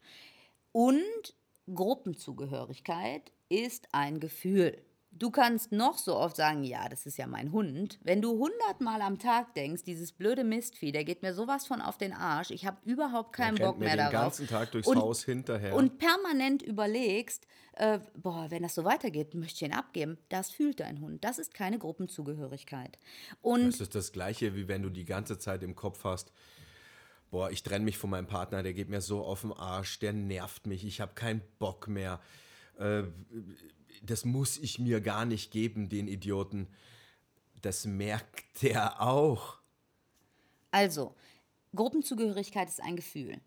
Und 0.71 1.33
Gruppenzugehörigkeit 1.73 3.31
ist 3.49 3.87
ein 3.93 4.19
Gefühl. 4.19 4.85
Du 5.17 5.31
kannst 5.31 5.71
noch 5.71 5.97
so 5.97 6.17
oft 6.17 6.35
sagen, 6.35 6.63
ja, 6.65 6.89
das 6.89 7.05
ist 7.05 7.17
ja 7.17 7.25
mein 7.25 7.53
Hund. 7.53 7.99
Wenn 8.03 8.21
du 8.21 8.31
hundertmal 8.37 9.01
am 9.01 9.17
Tag 9.17 9.53
denkst, 9.53 9.83
dieses 9.83 10.11
blöde 10.11 10.43
Mistvieh, 10.43 10.91
der 10.91 11.05
geht 11.05 11.21
mir 11.21 11.33
sowas 11.33 11.65
von 11.65 11.79
auf 11.81 11.97
den 11.97 12.11
Arsch, 12.11 12.51
ich 12.51 12.65
habe 12.65 12.77
überhaupt 12.83 13.31
keinen 13.31 13.57
Bock 13.57 13.79
mir 13.79 13.85
mehr 13.85 13.93
den 13.95 14.11
darauf. 14.11 14.11
ganzen 14.37 14.47
Tag 14.47 14.71
durchs 14.71 14.87
Und- 14.89 14.97
Haus 14.97 15.23
hinterher. 15.23 15.73
Und 15.73 15.99
permanent 15.99 16.61
überlegst, 16.63 17.47
äh, 17.77 17.99
boah, 18.17 18.47
wenn 18.51 18.63
das 18.63 18.75
so 18.75 18.83
weitergeht, 18.83 19.33
möchte 19.35 19.63
ich 19.65 19.71
ihn 19.71 19.73
abgeben. 19.77 20.17
Das 20.27 20.51
fühlt 20.51 20.81
dein 20.81 20.99
Hund. 20.99 21.23
Das 21.23 21.39
ist 21.39 21.53
keine 21.53 21.79
Gruppenzugehörigkeit. 21.79 22.99
Und 23.41 23.67
Das 23.67 23.79
ist 23.79 23.95
das 23.95 24.11
Gleiche, 24.11 24.53
wie 24.55 24.67
wenn 24.67 24.81
du 24.83 24.89
die 24.89 25.05
ganze 25.05 25.39
Zeit 25.39 25.63
im 25.63 25.75
Kopf 25.75 26.03
hast, 26.03 26.33
boah, 27.31 27.49
ich 27.51 27.63
trenne 27.63 27.85
mich 27.85 27.97
von 27.97 28.09
meinem 28.09 28.27
Partner, 28.27 28.63
der 28.63 28.73
geht 28.73 28.89
mir 28.89 28.99
so 29.01 29.23
auf 29.23 29.41
den 29.41 29.53
Arsch, 29.53 29.97
der 29.99 30.11
nervt 30.11 30.67
mich, 30.67 30.85
ich 30.85 30.99
habe 30.99 31.13
keinen 31.15 31.41
Bock 31.57 31.87
mehr. 31.87 32.19
Äh, 32.77 33.03
das 34.03 34.25
muss 34.25 34.57
ich 34.57 34.79
mir 34.79 35.01
gar 35.01 35.25
nicht 35.25 35.51
geben, 35.51 35.89
den 35.89 36.07
Idioten. 36.07 36.67
Das 37.61 37.85
merkt 37.85 38.61
der 38.61 39.01
auch. 39.01 39.57
Also, 40.71 41.15
Gruppenzugehörigkeit 41.75 42.69
ist 42.69 42.81
ein 42.81 42.95
Gefühl. 42.95 43.39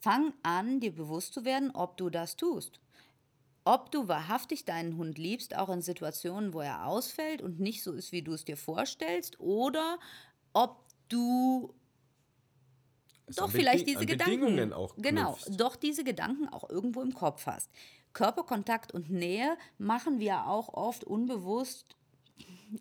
Fang 0.00 0.34
an, 0.42 0.80
dir 0.80 0.94
bewusst 0.94 1.34
zu 1.34 1.44
werden, 1.44 1.70
ob 1.70 1.96
du 1.96 2.10
das 2.10 2.36
tust. 2.36 2.80
Ob 3.64 3.90
du 3.90 4.08
wahrhaftig 4.08 4.64
deinen 4.66 4.96
Hund 4.98 5.16
liebst, 5.16 5.56
auch 5.56 5.70
in 5.70 5.80
Situationen, 5.80 6.52
wo 6.52 6.60
er 6.60 6.86
ausfällt 6.86 7.40
und 7.40 7.60
nicht 7.60 7.82
so 7.82 7.92
ist, 7.92 8.12
wie 8.12 8.22
du 8.22 8.32
es 8.32 8.44
dir 8.44 8.58
vorstellst, 8.58 9.40
oder 9.40 9.98
ob 10.52 10.84
du 11.08 11.74
Es 13.26 13.36
doch 13.36 13.50
vielleicht 13.50 13.86
Beding- 13.86 13.98
diese 14.06 14.12
an 14.12 14.18
Gedanken. 14.18 14.72
Auch 14.72 14.94
genau 14.96 15.38
doch 15.50 15.76
diese 15.76 16.04
Gedanken 16.04 16.48
auch 16.48 16.68
irgendwo 16.68 17.00
im 17.02 17.14
Kopf 17.14 17.46
hast. 17.46 17.70
Körperkontakt 18.12 18.92
und 18.92 19.10
Nähe 19.10 19.56
machen 19.78 20.20
wir 20.20 20.46
auch 20.46 20.72
oft 20.74 21.04
unbewusst 21.04 21.96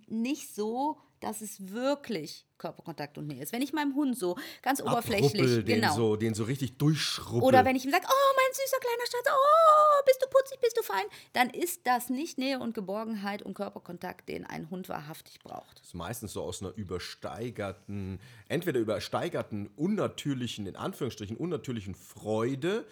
nicht 0.08 0.54
so 0.54 0.98
dass 1.24 1.42
es 1.42 1.72
wirklich 1.72 2.46
Körperkontakt 2.58 3.18
und 3.18 3.28
Nähe 3.28 3.42
ist 3.42 3.54
wenn 3.54 3.62
ich 3.62 3.74
meinem 3.74 3.96
Hund 3.96 4.18
so 4.18 4.38
ganz 4.62 4.82
oberflächlich 4.82 5.34
Abruppel, 5.34 5.64
den, 5.64 5.82
genau 5.82 5.96
so, 5.96 6.16
den 6.16 6.34
so 6.34 6.44
richtig 6.44 6.78
durchschrubbel. 6.78 7.44
oder 7.48 7.66
wenn 7.66 7.76
ich 7.76 7.86
ihm 7.86 7.92
sage, 7.92 8.06
oh, 8.08 8.34
mein 8.36 8.54
süßer 8.54 8.78
kleiner 8.80 9.06
Schatz, 9.10 9.28
oh, 9.32 10.04
bist 10.06 10.22
du 10.22 10.28
putzig, 10.30 10.60
bist 10.60 10.78
du 10.78 10.84
fein, 10.84 11.06
dann 11.34 11.50
ist 11.50 11.82
das 11.86 12.10
nicht 12.10 12.38
Nähe 12.38 12.60
und 12.60 12.74
Geborgenheit 12.74 13.42
und 13.42 13.54
Körperkontakt, 13.54 14.28
den 14.30 14.46
ein 14.46 14.70
Hund 14.70 14.90
wahrhaftig 14.90 15.40
braucht. 15.40 15.80
Das 15.80 15.88
ist 15.88 15.94
meistens 15.94 16.34
so 16.34 16.44
aus 16.44 16.62
einer 16.62 16.74
übersteigerten, 16.76 18.20
entweder 18.50 18.80
übersteigerten, 18.80 19.70
unnatürlichen, 19.76 20.68
in 20.68 20.76
Anführungsstrichen, 20.76 21.38
unnatürlichen 21.38 21.96
Freude 21.96 22.86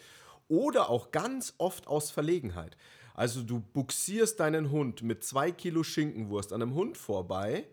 oder 0.48 0.89
auch 0.89 1.12
ganz 1.12 1.54
oft 1.58 1.88
aus 1.88 2.12
Verlegenheit. 2.12 2.78
Also 3.13 3.44
du 3.44 3.60
buxierst 3.60 4.39
deinen 4.39 4.72
Hund 4.72 5.02
mit 5.04 5.24
zwei 5.24 5.52
Kilo 5.52 5.84
Schinkenwurst 5.84 6.53
an 6.53 6.62
einem 6.62 6.74
Hund 6.74 6.97
vorbei, 6.97 7.68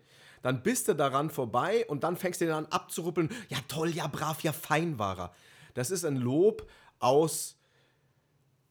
dann 0.49 0.63
bist 0.63 0.89
du 0.89 0.95
daran 0.95 1.29
vorbei 1.29 1.85
und 1.89 2.05
dann 2.05 2.17
fängst 2.17 2.41
du 2.41 2.47
ihn 2.47 2.53
an 2.53 2.65
abzuruppeln. 2.71 3.29
Ja 3.51 3.59
toll, 3.69 3.91
ja 3.91 4.07
brav, 4.07 4.41
ja 4.41 4.55
fein 4.55 4.99
war 4.99 5.19
er. 5.19 5.35
Das 5.75 5.91
ist 5.91 6.07
ein 6.07 6.17
Lob 6.17 6.67
aus 7.01 7.57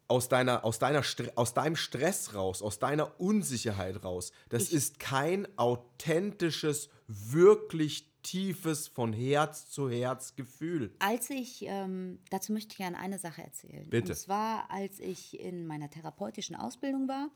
aus, 0.08 0.28
deiner, 0.28 0.66
aus, 0.66 0.80
deiner, 0.80 1.04
aus 1.36 1.54
deinem 1.54 1.76
Stress 1.76 2.34
raus, 2.34 2.64
aus 2.64 2.80
deiner 2.80 3.20
Unsicherheit 3.20 4.04
raus. 4.04 4.32
Das 4.50 4.70
ist 4.70 5.00
kein 5.00 5.48
authentisches, 5.58 6.90
wirklich 7.08 8.10
tiefes, 8.24 8.88
von 8.88 9.14
Herz 9.14 9.70
zu 9.70 9.88
Herz 9.88 10.36
Gefühl. 10.36 10.96
Als 10.98 11.30
ich, 11.30 11.64
ähm, 11.68 12.20
dazu 12.32 12.54
möchte 12.54 12.72
ich 12.72 12.78
gerne 12.78 12.98
eine 12.98 13.20
Sache 13.20 13.44
erzählen. 13.44 13.88
Bitte. 13.88 14.14
Und 14.14 14.18
zwar, 14.18 14.72
als 14.72 15.00
ich 15.00 15.40
in 15.40 15.68
meiner 15.68 15.92
therapeutischen 15.92 16.56
Ausbildung 16.56 17.08
war 17.08 17.30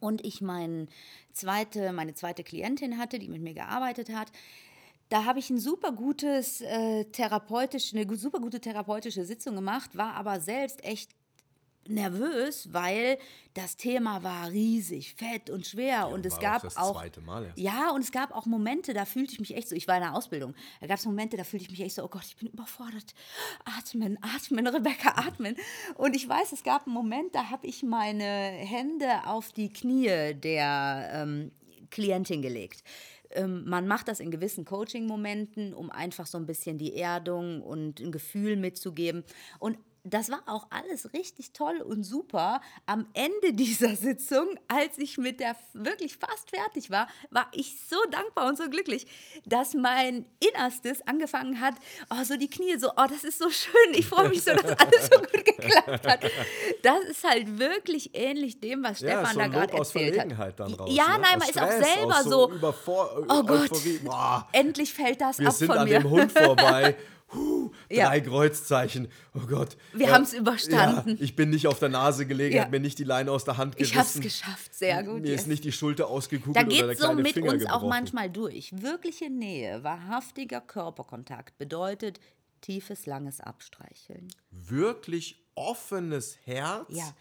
und 0.00 0.24
ich 0.24 0.40
mein 0.40 0.88
zweite, 1.32 1.92
meine 1.92 2.14
zweite 2.14 2.44
Klientin 2.44 2.98
hatte, 2.98 3.18
die 3.18 3.28
mit 3.28 3.42
mir 3.42 3.54
gearbeitet 3.54 4.10
hat. 4.10 4.30
Da 5.08 5.24
habe 5.24 5.38
ich 5.38 5.50
ein 5.50 5.58
super 5.58 5.92
gutes 5.92 6.60
äh, 6.60 7.04
therapeutisch, 7.04 7.94
eine 7.94 8.16
super 8.16 8.40
gute 8.40 8.60
therapeutische 8.60 9.24
Sitzung 9.24 9.54
gemacht, 9.54 9.96
war 9.96 10.14
aber 10.14 10.40
selbst 10.40 10.84
echt 10.84 11.10
nervös, 11.88 12.72
weil 12.72 13.18
das 13.54 13.76
Thema 13.76 14.22
war 14.22 14.50
riesig, 14.50 15.14
fett 15.14 15.48
und 15.50 15.66
schwer 15.66 15.86
ja, 15.86 16.04
und 16.04 16.26
es 16.26 16.38
gab 16.38 16.64
auch 16.76 16.96
auch 16.96 17.04
ja 17.56 17.90
und 17.90 18.02
es 18.02 18.12
gab 18.12 18.34
auch 18.34 18.46
Momente, 18.46 18.92
da 18.92 19.04
fühlte 19.04 19.32
ich 19.32 19.40
mich 19.40 19.56
echt 19.56 19.68
so. 19.68 19.74
Ich 19.74 19.88
war 19.88 19.96
in 19.96 20.02
der 20.02 20.14
Ausbildung. 20.14 20.54
Da 20.80 20.86
gab 20.86 20.98
es 20.98 21.04
Momente, 21.04 21.36
da 21.36 21.44
fühlte 21.44 21.64
ich 21.64 21.70
mich 21.70 21.80
echt 21.80 21.94
so. 21.94 22.04
Oh 22.04 22.08
Gott, 22.08 22.24
ich 22.26 22.36
bin 22.36 22.48
überfordert. 22.48 23.14
Atmen, 23.64 24.18
atmen, 24.22 24.66
Rebecca, 24.66 25.10
atmen. 25.16 25.56
Und 25.94 26.14
ich 26.14 26.28
weiß, 26.28 26.52
es 26.52 26.62
gab 26.62 26.86
einen 26.86 26.94
Moment, 26.94 27.34
da 27.34 27.50
habe 27.50 27.66
ich 27.66 27.82
meine 27.82 28.24
Hände 28.24 29.26
auf 29.26 29.52
die 29.52 29.72
Knie 29.72 30.34
der 30.34 31.10
ähm, 31.12 31.50
Klientin 31.90 32.42
gelegt 32.42 32.82
ähm, 33.32 33.64
man 33.66 33.86
macht 33.86 34.08
das 34.08 34.20
in 34.20 34.30
gewissen 34.30 34.64
Coaching-Momenten, 34.64 35.74
um 35.74 35.90
einfach 35.90 36.26
so 36.26 36.38
ein 36.38 36.46
bisschen 36.46 36.78
die 36.78 36.94
Erdung 36.94 37.60
und 37.60 38.00
ein 38.00 38.12
Gefühl 38.12 38.56
mitzugeben. 38.56 39.24
Und 39.58 39.78
das 40.06 40.30
war 40.30 40.42
auch 40.46 40.66
alles 40.70 41.12
richtig 41.12 41.52
toll 41.52 41.82
und 41.82 42.04
super. 42.04 42.60
Am 42.86 43.06
Ende 43.12 43.52
dieser 43.52 43.96
Sitzung, 43.96 44.58
als 44.68 44.98
ich 44.98 45.18
mit 45.18 45.40
der 45.40 45.56
wirklich 45.72 46.16
fast 46.16 46.50
fertig 46.50 46.90
war, 46.90 47.08
war 47.30 47.48
ich 47.52 47.76
so 47.88 47.96
dankbar 48.10 48.46
und 48.48 48.56
so 48.56 48.68
glücklich, 48.70 49.06
dass 49.44 49.74
mein 49.74 50.24
Innerstes 50.40 51.06
angefangen 51.06 51.60
hat, 51.60 51.74
oh, 52.10 52.22
so 52.24 52.36
die 52.36 52.48
Knie 52.48 52.78
so, 52.78 52.90
oh, 52.90 53.06
das 53.08 53.24
ist 53.24 53.38
so 53.38 53.50
schön, 53.50 53.94
ich 53.94 54.06
freue 54.06 54.28
mich 54.28 54.42
so, 54.42 54.52
dass 54.52 54.64
alles 54.78 55.08
so 55.12 55.18
gut 55.18 55.44
geklappt 55.44 56.06
hat. 56.06 56.20
Das 56.82 57.04
ist 57.04 57.24
halt 57.24 57.58
wirklich 57.58 58.10
ähnlich 58.14 58.60
dem, 58.60 58.84
was 58.84 58.98
Stefan 58.98 59.24
ja, 59.24 59.32
so 59.32 59.38
da 59.38 59.46
gerade 59.48 59.72
erzählt 59.76 60.38
hat. 60.38 60.60
Dann 60.60 60.74
raus, 60.74 60.90
ja, 60.92 61.16
ne? 61.16 61.22
nein, 61.22 61.38
man 61.38 61.48
ist 61.48 61.60
auch 61.60 61.70
selber 61.70 62.22
so, 62.22 62.52
so 62.60 62.74
oh 63.28 63.42
Gott, 63.42 63.70
endlich 64.52 64.92
fällt 64.92 65.20
das 65.20 65.38
Wir 65.38 65.48
ab 65.48 65.54
von 65.54 65.66
mir. 65.66 65.74
Wir 65.74 65.78
sind 65.78 65.96
an 65.96 66.02
dem 66.02 66.10
Hund 66.10 66.32
vorbei. 66.32 66.96
Huh, 67.34 67.72
drei 67.88 67.96
ja. 67.96 68.20
Kreuzzeichen. 68.20 69.08
Oh 69.34 69.46
Gott. 69.46 69.76
Wir 69.92 70.08
äh, 70.08 70.10
haben 70.12 70.22
es 70.22 70.32
überstanden. 70.32 71.16
Ja, 71.16 71.24
ich 71.24 71.34
bin 71.34 71.50
nicht 71.50 71.66
auf 71.66 71.78
der 71.80 71.88
Nase 71.88 72.26
gelegen, 72.26 72.56
ja. 72.56 72.62
habe 72.62 72.70
mir 72.70 72.80
nicht 72.80 72.98
die 72.98 73.04
Leine 73.04 73.32
aus 73.32 73.44
der 73.44 73.56
Hand 73.56 73.76
gerissen. 73.76 73.92
Ich 73.92 73.98
habe 73.98 74.08
es 74.08 74.20
geschafft, 74.20 74.74
sehr 74.74 75.02
gut. 75.02 75.22
Mir 75.22 75.34
ist 75.34 75.48
nicht 75.48 75.64
die 75.64 75.72
Schulter 75.72 76.06
ausgekugelt 76.06 76.56
da 76.56 76.62
geht 76.62 76.84
oder 76.84 76.94
der 76.94 76.96
so 76.96 77.12
mit 77.14 77.32
Finger 77.32 77.52
uns 77.52 77.62
gebrochen. 77.64 77.82
auch 77.82 77.88
manchmal 77.88 78.30
durch. 78.30 78.70
Wirkliche 78.80 79.28
Nähe, 79.28 79.82
wahrhaftiger 79.82 80.60
Körperkontakt 80.60 81.58
bedeutet 81.58 82.20
tiefes, 82.60 83.06
langes 83.06 83.40
Abstreicheln. 83.40 84.28
Wirklich 84.50 85.44
offenes 85.54 86.38
Herz. 86.44 86.86
Ja 86.90 87.12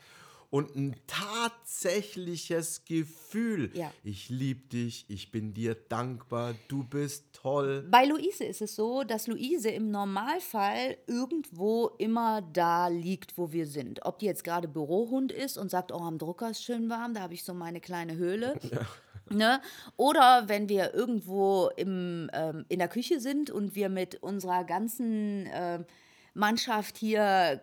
und 0.56 0.74
ein 0.74 0.96
tatsächliches 1.06 2.86
Gefühl. 2.86 3.72
Ja. 3.74 3.92
Ich 4.06 4.30
liebe 4.30 4.70
dich, 4.70 5.04
ich 5.10 5.30
bin 5.30 5.54
dir 5.54 5.76
dankbar, 5.76 6.56
du 6.70 6.86
bist 6.86 7.26
toll. 7.34 7.86
Bei 7.92 8.06
Luise 8.06 8.46
ist 8.46 8.62
es 8.62 8.74
so, 8.74 9.04
dass 9.04 9.28
Luise 9.28 9.68
im 9.68 9.92
Normalfall 9.92 10.96
irgendwo 11.08 11.88
immer 11.98 12.42
da 12.42 12.88
liegt, 12.88 13.38
wo 13.38 13.52
wir 13.52 13.68
sind. 13.68 14.06
Ob 14.06 14.20
die 14.20 14.28
jetzt 14.28 14.46
gerade 14.46 14.70
Bürohund 14.70 15.34
ist 15.34 15.58
und 15.58 15.70
sagt, 15.70 15.92
oh, 15.92 16.00
am 16.00 16.18
Drucker 16.18 16.52
ist 16.52 16.64
schön 16.64 16.90
warm, 16.90 17.14
da 17.14 17.20
habe 17.20 17.34
ich 17.34 17.44
so 17.44 17.54
meine 17.54 17.82
kleine 17.82 18.16
Höhle. 18.16 18.58
Ja. 18.72 19.36
Ne? 19.36 19.62
Oder 19.98 20.44
wenn 20.50 20.70
wir 20.70 20.94
irgendwo 20.94 21.72
im, 21.76 22.30
ähm, 22.32 22.64
in 22.70 22.78
der 22.78 22.88
Küche 22.88 23.20
sind 23.20 23.50
und 23.50 23.74
wir 23.74 23.90
mit 23.90 24.22
unserer 24.22 24.64
ganzen 24.64 25.48
äh, 25.48 25.84
Mannschaft 26.36 26.98
hier 26.98 27.60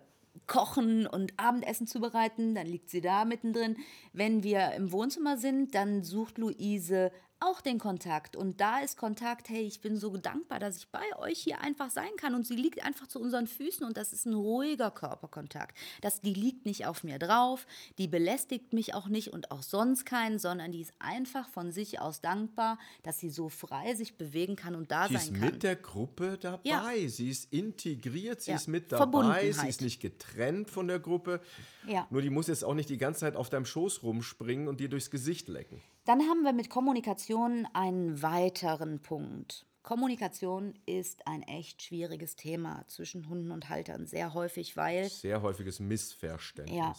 kochen 0.47 1.07
und 1.07 1.33
Abendessen 1.37 1.87
zubereiten, 1.87 2.55
dann 2.55 2.67
liegt 2.67 2.91
sie 2.91 3.01
da 3.01 3.25
mittendrin. 3.25 3.77
Wenn 4.13 4.43
wir 4.43 4.73
im 4.73 4.93
Wohnzimmer 4.93 5.37
sind, 5.37 5.75
dann 5.75 6.03
sucht 6.03 6.39
Luise 6.39 7.13
auch 7.43 7.61
den 7.61 7.79
Kontakt. 7.79 8.37
Und 8.37 8.61
da 8.61 8.81
ist 8.81 8.97
Kontakt, 8.97 9.49
hey, 9.49 9.63
ich 9.63 9.81
bin 9.81 9.97
so 9.97 10.17
dankbar, 10.17 10.59
dass 10.59 10.77
ich 10.77 10.89
bei 10.89 11.17
euch 11.19 11.39
hier 11.39 11.61
einfach 11.61 11.91
sein 11.91 12.11
kann. 12.17 12.35
Und 12.35 12.47
sie 12.47 12.57
liegt 12.57 12.85
einfach 12.85 13.07
zu 13.07 13.21
unseren 13.21 13.47
Füßen 13.47 13.85
und 13.85 13.97
das 13.97 14.13
ist 14.13 14.27
ein 14.27 14.35
ruhiger 14.35 14.91
Körperkontakt. 14.91 15.77
Das, 16.01 16.21
die 16.21 16.35
liegt 16.35 16.67
nicht 16.67 16.87
auf 16.87 17.05
mir 17.05 17.19
drauf, 17.19 17.67
die 17.99 18.09
belästigt 18.09 18.73
mich 18.73 18.95
auch 18.95 19.09
nicht 19.09 19.33
und 19.33 19.51
auch 19.51 19.63
sonst 19.63 20.05
keinen, 20.05 20.39
sondern 20.39 20.73
die 20.73 20.81
ist 20.81 20.93
einfach 20.99 21.49
von 21.49 21.73
sich 21.73 22.01
aus 22.01 22.21
dankbar, 22.21 22.79
dass 23.03 23.19
sie 23.19 23.31
so 23.31 23.49
frei 23.49 23.95
sich 23.95 24.17
bewegen 24.17 24.57
kann 24.57 24.75
und 24.75 24.91
da 24.91 25.09
sie 25.09 25.15
sein 25.15 25.27
kann. 25.27 25.35
Sie 25.35 25.47
ist 25.47 25.53
mit 25.53 25.63
der 25.63 25.77
Gruppe 25.77 26.39
dabei, 26.39 26.61
ja. 26.65 27.09
sie 27.09 27.31
ist 27.31 27.53
integriert, 27.53 28.43
sie 28.43 28.51
ja. 28.51 28.57
ist 28.57 28.69
mit 28.69 28.93
dabei, 28.93 29.51
sie 29.53 29.69
ist 29.69 29.81
nicht 29.81 30.01
getrennt 30.01 30.71
von 30.71 30.89
der 30.89 31.01
Gruppe. 31.01 31.41
Ja. 31.87 32.07
Nur 32.11 32.23
die 32.23 32.31
muss 32.31 32.47
jetzt 32.47 32.65
auch 32.65 32.75
nicht 32.75 32.89
die 32.89 32.99
ganze 32.99 33.21
Zeit 33.21 33.37
auf 33.37 33.51
deinem 33.51 33.67
Schoß 33.67 34.03
rumspringen 34.03 34.69
und 34.69 34.81
dir 34.81 34.89
durchs 34.89 35.11
Gesicht 35.11 35.49
lecken. 35.49 35.83
Dann 36.05 36.21
haben 36.23 36.43
wir 36.43 36.53
mit 36.53 36.69
Kommunikation 36.69 37.67
einen 37.73 38.23
weiteren 38.23 39.01
Punkt. 39.01 39.67
Kommunikation 39.83 40.75
ist 40.87 41.27
ein 41.27 41.43
echt 41.43 41.83
schwieriges 41.83 42.37
Thema 42.37 42.85
zwischen 42.89 43.29
Hunden 43.29 43.51
und 43.51 43.69
Haltern, 43.69 44.07
sehr 44.07 44.35
häufig, 44.35 44.77
weil. 44.77 45.09
Sehr 45.09 45.43
häufiges 45.43 45.81
Missverständnis. 45.81 46.77
Ja. 46.77 46.95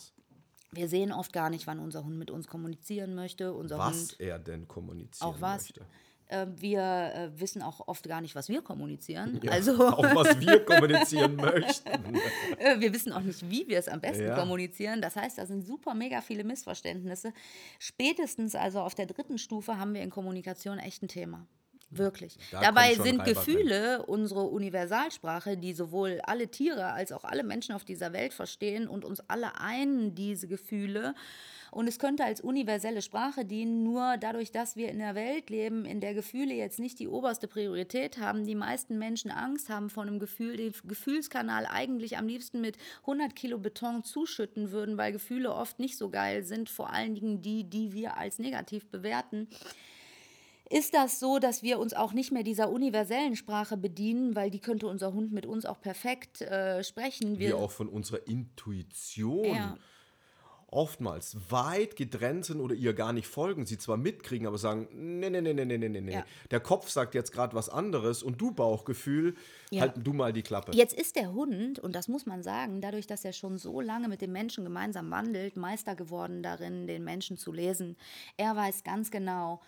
Wir 0.71 0.89
sehen 0.89 1.11
oft 1.11 1.31
gar 1.33 1.49
nicht, 1.49 1.67
wann 1.67 1.79
unser 1.79 2.03
Hund 2.03 2.17
mit 2.17 2.31
uns 2.31 2.47
kommunizieren 2.47 3.13
möchte. 3.13 3.53
Unser 3.53 3.77
was 3.77 3.95
Hund, 3.95 4.19
er 4.19 4.39
denn 4.39 4.67
kommunizieren 4.67 5.29
auch 5.29 5.39
was. 5.39 5.63
möchte. 5.63 5.85
Äh, 6.27 6.47
wir 6.55 6.81
äh, 6.81 7.39
wissen 7.39 7.61
auch 7.61 7.87
oft 7.87 8.07
gar 8.07 8.21
nicht, 8.21 8.35
was 8.35 8.49
wir 8.49 8.61
kommunizieren. 8.61 9.39
Ja, 9.43 9.51
also 9.51 9.73
auch 9.87 10.15
was 10.15 10.39
wir 10.39 10.63
kommunizieren 10.65 11.35
möchten. 11.37 12.15
Äh, 12.57 12.79
wir 12.79 12.93
wissen 12.93 13.11
auch 13.13 13.21
nicht, 13.21 13.49
wie 13.49 13.67
wir 13.67 13.79
es 13.79 13.87
am 13.87 14.01
besten 14.01 14.25
ja. 14.25 14.35
kommunizieren. 14.35 15.01
Das 15.01 15.15
heißt, 15.15 15.37
da 15.37 15.45
sind 15.45 15.65
super 15.65 15.93
mega 15.93 16.21
viele 16.21 16.43
Missverständnisse. 16.43 17.33
Spätestens 17.79 18.55
also 18.55 18.79
auf 18.79 18.95
der 18.95 19.05
dritten 19.05 19.37
Stufe 19.37 19.77
haben 19.77 19.93
wir 19.93 20.01
in 20.01 20.09
Kommunikation 20.09 20.79
echt 20.79 21.03
ein 21.03 21.07
Thema. 21.07 21.45
Wirklich. 21.97 22.37
Da 22.51 22.61
Dabei 22.61 22.95
sind 22.95 23.23
Gefühle 23.23 23.99
rein. 23.99 24.05
unsere 24.05 24.43
Universalsprache, 24.43 25.57
die 25.57 25.73
sowohl 25.73 26.19
alle 26.23 26.47
Tiere 26.47 26.87
als 26.93 27.11
auch 27.11 27.23
alle 27.23 27.43
Menschen 27.43 27.75
auf 27.75 27.83
dieser 27.83 28.13
Welt 28.13 28.33
verstehen 28.33 28.87
und 28.87 29.05
uns 29.05 29.21
alle 29.29 29.59
einen 29.59 30.15
diese 30.15 30.47
Gefühle. 30.47 31.13
Und 31.73 31.87
es 31.87 31.97
könnte 31.97 32.23
als 32.23 32.39
universelle 32.39 33.01
Sprache 33.01 33.45
dienen, 33.45 33.83
nur 33.83 34.17
dadurch, 34.19 34.51
dass 34.51 34.75
wir 34.75 34.89
in 34.89 35.01
einer 35.01 35.15
Welt 35.15 35.49
leben, 35.49 35.85
in 35.85 36.01
der 36.01 36.13
Gefühle 36.13 36.53
jetzt 36.53 36.77
nicht 36.77 36.99
die 36.99 37.07
oberste 37.07 37.47
Priorität 37.47 38.19
haben, 38.19 38.45
die 38.45 38.53
meisten 38.53 38.99
Menschen 38.99 39.31
Angst 39.31 39.69
haben 39.69 39.89
vor 39.89 40.03
einem 40.03 40.19
Gefühl, 40.19 40.55
den 40.55 40.71
Gefühlskanal 40.83 41.65
eigentlich 41.65 42.15
am 42.17 42.27
liebsten 42.27 42.61
mit 42.61 42.77
100 43.01 43.35
Kilo 43.35 43.57
Beton 43.57 44.03
zuschütten 44.03 44.71
würden, 44.71 44.99
weil 44.99 45.13
Gefühle 45.13 45.51
oft 45.51 45.79
nicht 45.79 45.97
so 45.97 46.11
geil 46.11 46.43
sind, 46.43 46.69
vor 46.69 46.93
allen 46.93 47.15
Dingen 47.15 47.41
die, 47.41 47.63
die 47.63 47.91
wir 47.93 48.17
als 48.17 48.37
negativ 48.37 48.85
bewerten 48.91 49.47
ist 50.73 50.93
das 50.93 51.19
so, 51.19 51.39
dass 51.39 51.63
wir 51.63 51.79
uns 51.79 51.93
auch 51.93 52.13
nicht 52.13 52.31
mehr 52.31 52.43
dieser 52.43 52.69
universellen 52.69 53.35
Sprache 53.35 53.77
bedienen, 53.77 54.35
weil 54.35 54.51
die 54.51 54.59
könnte 54.59 54.87
unser 54.87 55.13
Hund 55.13 55.31
mit 55.31 55.45
uns 55.45 55.65
auch 55.65 55.81
perfekt 55.81 56.41
äh, 56.41 56.83
sprechen. 56.83 57.39
Wir, 57.39 57.49
wir 57.49 57.57
auch 57.57 57.71
von 57.71 57.87
unserer 57.87 58.27
Intuition 58.27 59.45
ja 59.45 59.77
oftmals 60.73 61.37
weit 61.49 61.95
getrennt 61.95 62.45
sind 62.45 62.59
oder 62.59 62.73
ihr 62.73 62.93
gar 62.93 63.13
nicht 63.13 63.27
folgen, 63.27 63.65
sie 63.65 63.77
zwar 63.77 63.95
mitkriegen, 63.95 64.47
aber 64.47 64.57
sagen, 64.57 64.87
nee, 64.91 65.29
nee, 65.29 65.41
nee, 65.41 65.53
nee, 65.53 65.65
nee, 65.65 65.77
nee, 65.77 66.01
nee. 66.01 66.13
Ja. 66.13 66.25
Der 66.49 66.59
Kopf 66.59 66.89
sagt 66.89 67.13
jetzt 67.13 67.31
gerade 67.31 67.55
was 67.55 67.69
anderes 67.69 68.23
und 68.23 68.41
du 68.41 68.51
Bauchgefühl, 68.51 69.35
ja. 69.69 69.81
halt 69.81 69.93
du 69.97 70.13
mal 70.13 70.33
die 70.33 70.41
Klappe. 70.41 70.71
Jetzt 70.73 70.97
ist 70.99 71.15
der 71.15 71.31
Hund, 71.31 71.79
und 71.79 71.95
das 71.95 72.07
muss 72.07 72.25
man 72.25 72.41
sagen, 72.41 72.81
dadurch, 72.81 73.05
dass 73.05 73.23
er 73.23 73.33
schon 73.33 73.57
so 73.57 73.81
lange 73.81 74.07
mit 74.07 74.21
dem 74.21 74.31
Menschen 74.31 74.63
gemeinsam 74.63 75.11
wandelt, 75.11 75.57
Meister 75.57 75.95
geworden 75.95 76.41
darin, 76.41 76.87
den 76.87 77.03
Menschen 77.03 77.37
zu 77.37 77.51
lesen. 77.51 77.95
Er 78.37 78.55
weiß 78.55 78.83
ganz 78.83 79.11
genau, 79.11 79.61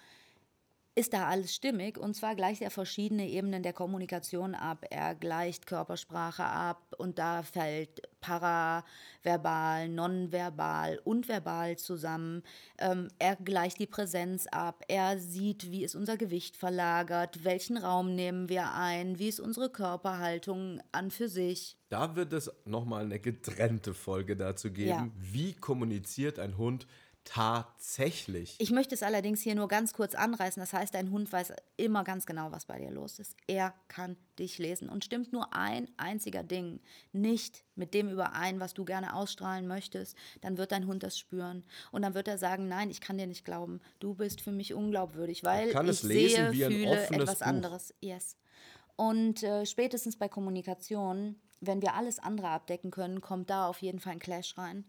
ist 0.95 1.13
da 1.13 1.27
alles 1.27 1.53
stimmig 1.53 1.97
und 1.97 2.15
zwar 2.15 2.35
gleicht 2.35 2.61
er 2.61 2.71
verschiedene 2.71 3.27
Ebenen 3.27 3.63
der 3.63 3.73
Kommunikation 3.73 4.55
ab. 4.55 4.85
Er 4.89 5.13
gleicht 5.13 5.67
Körpersprache 5.67 6.45
ab 6.45 6.95
und 6.97 7.19
da 7.19 7.43
fällt 7.43 8.01
paraverbal, 8.21 9.89
nonverbal 9.89 10.99
und 11.03 11.27
verbal 11.27 11.77
zusammen. 11.77 12.43
Ähm, 12.79 13.09
er 13.19 13.35
gleicht 13.35 13.79
die 13.79 13.87
Präsenz 13.87 14.47
ab. 14.47 14.83
Er 14.87 15.19
sieht, 15.19 15.69
wie 15.69 15.83
ist 15.83 15.95
unser 15.95 16.15
Gewicht 16.15 16.55
verlagert, 16.55 17.43
welchen 17.43 17.75
Raum 17.75 18.15
nehmen 18.15 18.47
wir 18.47 18.73
ein, 18.73 19.19
wie 19.19 19.27
ist 19.27 19.41
unsere 19.41 19.69
Körperhaltung 19.69 20.81
an 20.93 21.11
für 21.11 21.27
sich. 21.27 21.77
Da 21.89 22.15
wird 22.15 22.31
es 22.31 22.49
nochmal 22.63 23.03
eine 23.03 23.19
getrennte 23.19 23.93
Folge 23.93 24.37
dazu 24.37 24.71
geben, 24.71 24.89
ja. 24.89 25.11
wie 25.17 25.53
kommuniziert 25.53 26.39
ein 26.39 26.57
Hund 26.57 26.87
Tatsächlich. 27.25 28.55
Ich 28.59 28.71
möchte 28.71 28.95
es 28.95 29.03
allerdings 29.03 29.41
hier 29.41 29.55
nur 29.55 29.67
ganz 29.67 29.93
kurz 29.93 30.15
anreißen. 30.15 30.61
Das 30.61 30.73
heißt, 30.73 30.93
dein 30.93 31.11
Hund 31.11 31.31
weiß 31.33 31.53
immer 31.75 32.03
ganz 32.03 32.25
genau, 32.25 32.51
was 32.51 32.65
bei 32.65 32.77
dir 32.77 32.91
los 32.91 33.19
ist. 33.19 33.35
Er 33.47 33.73
kann 33.87 34.15
dich 34.37 34.59
lesen 34.59 34.89
und 34.89 35.03
stimmt 35.03 35.33
nur 35.33 35.53
ein 35.53 35.89
einziger 35.97 36.43
Ding 36.43 36.79
nicht 37.11 37.65
mit 37.75 37.93
dem 37.93 38.09
überein, 38.09 38.59
was 38.59 38.73
du 38.73 38.85
gerne 38.85 39.15
ausstrahlen 39.15 39.67
möchtest, 39.67 40.15
dann 40.41 40.57
wird 40.57 40.71
dein 40.71 40.87
Hund 40.87 41.03
das 41.03 41.17
spüren. 41.17 41.63
Und 41.91 42.03
dann 42.03 42.13
wird 42.13 42.27
er 42.27 42.37
sagen, 42.37 42.67
nein, 42.67 42.89
ich 42.89 43.01
kann 43.01 43.17
dir 43.17 43.27
nicht 43.27 43.43
glauben. 43.43 43.81
Du 43.99 44.13
bist 44.13 44.39
für 44.39 44.51
mich 44.51 44.73
unglaubwürdig, 44.73 45.43
weil 45.43 45.69
ich 45.69 45.99
sehe, 45.99 46.53
fühle 46.53 47.07
etwas 47.07 47.39
Buch. 47.39 47.45
anderes. 47.45 47.93
Yes. 48.01 48.37
Und 48.95 49.43
äh, 49.43 49.65
spätestens 49.65 50.15
bei 50.15 50.29
Kommunikation, 50.29 51.35
wenn 51.59 51.81
wir 51.81 51.95
alles 51.95 52.19
andere 52.19 52.49
abdecken 52.49 52.91
können, 52.91 53.19
kommt 53.19 53.49
da 53.49 53.67
auf 53.67 53.81
jeden 53.81 53.99
Fall 53.99 54.13
ein 54.13 54.19
Clash 54.19 54.57
rein. 54.57 54.85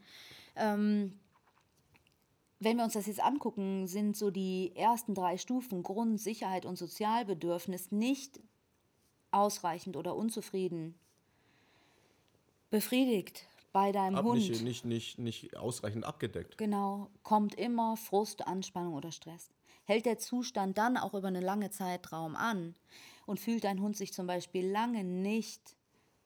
Ähm, 0.54 1.18
wenn 2.58 2.76
wir 2.76 2.84
uns 2.84 2.94
das 2.94 3.06
jetzt 3.06 3.22
angucken, 3.22 3.86
sind 3.86 4.16
so 4.16 4.30
die 4.30 4.74
ersten 4.74 5.14
drei 5.14 5.36
Stufen 5.36 5.82
Grund, 5.82 6.20
Sicherheit 6.20 6.64
und 6.64 6.76
Sozialbedürfnis 6.76 7.92
nicht 7.92 8.40
ausreichend 9.30 9.96
oder 9.96 10.16
unzufrieden 10.16 10.94
befriedigt 12.70 13.46
bei 13.72 13.92
deinem 13.92 14.16
Ab, 14.16 14.24
Hund. 14.24 14.38
Nicht, 14.38 14.62
nicht, 14.62 14.84
nicht, 14.84 15.18
nicht 15.18 15.56
ausreichend 15.56 16.04
abgedeckt. 16.04 16.56
Genau, 16.56 17.10
kommt 17.22 17.54
immer 17.54 17.96
Frust, 17.96 18.46
Anspannung 18.46 18.94
oder 18.94 19.12
Stress. 19.12 19.50
Hält 19.84 20.06
der 20.06 20.18
Zustand 20.18 20.78
dann 20.78 20.96
auch 20.96 21.14
über 21.14 21.28
einen 21.28 21.42
langen 21.42 21.70
Zeitraum 21.70 22.34
an 22.36 22.74
und 23.26 23.38
fühlt 23.38 23.64
dein 23.64 23.80
Hund 23.80 23.96
sich 23.96 24.12
zum 24.12 24.26
Beispiel 24.26 24.66
lange 24.66 25.04
nicht 25.04 25.76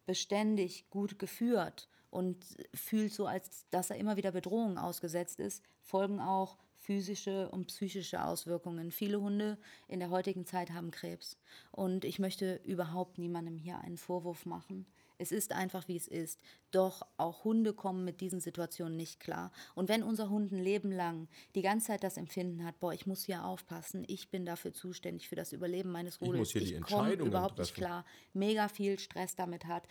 beständig 0.07 0.89
gut 0.91 1.19
geführt 1.19 1.89
und 2.11 2.45
fühlt 2.75 3.13
so, 3.13 3.27
als 3.27 3.67
dass 3.71 3.91
er 3.91 3.97
immer 3.97 4.17
wieder 4.17 4.33
Bedrohungen 4.33 4.79
ausgesetzt 4.79 5.41
ist, 5.41 5.63
folgen 5.81 6.21
auch 6.21 6.59
physische 6.81 7.49
und 7.51 7.67
psychische 7.67 8.25
Auswirkungen. 8.25 8.91
Viele 8.91 9.21
Hunde 9.21 9.59
in 9.87 10.01
der 10.01 10.11
heutigen 10.11 10.47
Zeit 10.47 10.73
haben 10.73 10.91
Krebs. 10.91 11.39
Und 11.71 12.05
ich 12.05 12.19
möchte 12.19 12.61
überhaupt 12.65 13.19
niemandem 13.19 13.57
hier 13.59 13.79
einen 13.79 13.99
Vorwurf 13.99 14.47
machen. 14.47 14.87
Es 15.19 15.33
ist 15.33 15.53
einfach, 15.53 15.87
wie 15.87 15.97
es 15.97 16.09
ist. 16.09 16.41
Doch 16.71 17.03
auch 17.19 17.45
Hunde 17.45 17.75
kommen 17.75 18.07
mit 18.07 18.23
diesen 18.23 18.41
Situationen 18.41 18.97
nicht 18.97 19.21
klar. 19.21 19.53
Und 19.75 19.91
wenn 19.91 20.03
unser 20.03 20.31
Hund 20.31 20.51
ein 20.51 20.63
Leben 20.63 20.91
lang 20.91 21.29
die 21.55 21.61
ganze 21.61 21.89
Zeit 21.89 22.03
das 22.03 22.17
Empfinden 22.17 22.65
hat, 22.65 22.81
boah, 22.81 22.95
ich 22.95 23.07
muss 23.07 23.25
hier 23.25 23.45
aufpassen, 23.45 24.05
ich 24.09 24.31
bin 24.31 24.47
dafür 24.47 24.73
zuständig 24.73 25.29
für 25.29 25.37
das 25.37 25.53
Überleben 25.53 25.93
meines 25.93 26.23
Rudels, 26.23 26.35
ich, 26.35 26.39
muss 26.39 26.53
hier 26.53 26.61
die 26.63 26.75
ich 26.75 26.81
komme 26.81 27.13
überhaupt 27.13 27.59
nicht 27.59 27.75
treffen. 27.75 27.85
klar, 27.85 28.05
mega 28.33 28.69
viel 28.69 28.99
Stress 28.99 29.37
damit 29.37 29.67
hat, 29.67 29.87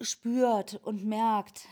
spürt 0.00 0.80
und 0.82 1.04
merkt, 1.04 1.66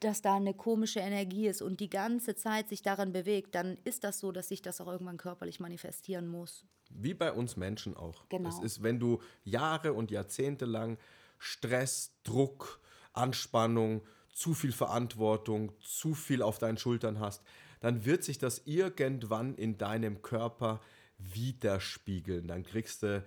dass 0.00 0.22
da 0.22 0.36
eine 0.36 0.54
komische 0.54 1.00
Energie 1.00 1.46
ist 1.48 1.62
und 1.62 1.80
die 1.80 1.88
ganze 1.88 2.34
Zeit 2.34 2.68
sich 2.68 2.82
daran 2.82 3.12
bewegt, 3.12 3.54
dann 3.54 3.78
ist 3.84 4.04
das 4.04 4.18
so, 4.18 4.32
dass 4.32 4.48
sich 4.48 4.60
das 4.60 4.80
auch 4.80 4.88
irgendwann 4.88 5.16
körperlich 5.16 5.60
manifestieren 5.60 6.28
muss. 6.28 6.64
Wie 6.90 7.14
bei 7.14 7.32
uns 7.32 7.56
Menschen 7.56 7.96
auch. 7.96 8.28
Genau. 8.28 8.48
Es 8.48 8.58
ist, 8.58 8.82
wenn 8.82 9.00
du 9.00 9.20
Jahre 9.44 9.94
und 9.94 10.10
Jahrzehnte 10.10 10.66
lang 10.66 10.98
Stress, 11.38 12.12
Druck, 12.22 12.80
Anspannung, 13.12 14.02
zu 14.32 14.52
viel 14.52 14.72
Verantwortung, 14.72 15.72
zu 15.80 16.14
viel 16.14 16.42
auf 16.42 16.58
deinen 16.58 16.76
Schultern 16.76 17.20
hast, 17.20 17.42
dann 17.80 18.04
wird 18.04 18.24
sich 18.24 18.38
das 18.38 18.62
irgendwann 18.64 19.54
in 19.54 19.78
deinem 19.78 20.22
Körper 20.22 20.80
widerspiegeln. 21.18 22.48
Dann 22.48 22.64
kriegst 22.64 23.02
du 23.02 23.24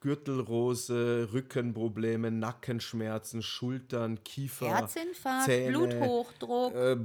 Gürtelrose, 0.00 1.28
Rückenprobleme, 1.32 2.30
Nackenschmerzen, 2.30 3.42
Schultern, 3.42 4.22
Kiefer, 4.24 4.68
Herzinfarkt, 4.68 5.46
Zähne, 5.46 5.78
Bluthochdruck. 5.78 6.74
äh, 6.74 6.96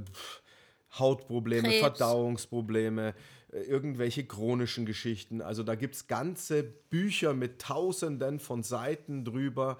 Hautprobleme, 0.98 1.68
Krebs. 1.68 1.80
Verdauungsprobleme, 1.80 3.14
äh, 3.52 3.60
irgendwelche 3.60 4.24
chronischen 4.24 4.86
Geschichten. 4.86 5.42
Also 5.42 5.62
da 5.62 5.74
gibt 5.74 5.94
es 5.94 6.06
ganze 6.06 6.62
Bücher 6.62 7.34
mit 7.34 7.60
Tausenden 7.60 8.40
von 8.40 8.62
Seiten 8.62 9.24
drüber, 9.24 9.78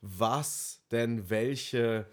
was 0.00 0.80
denn 0.90 1.28
welche 1.30 2.06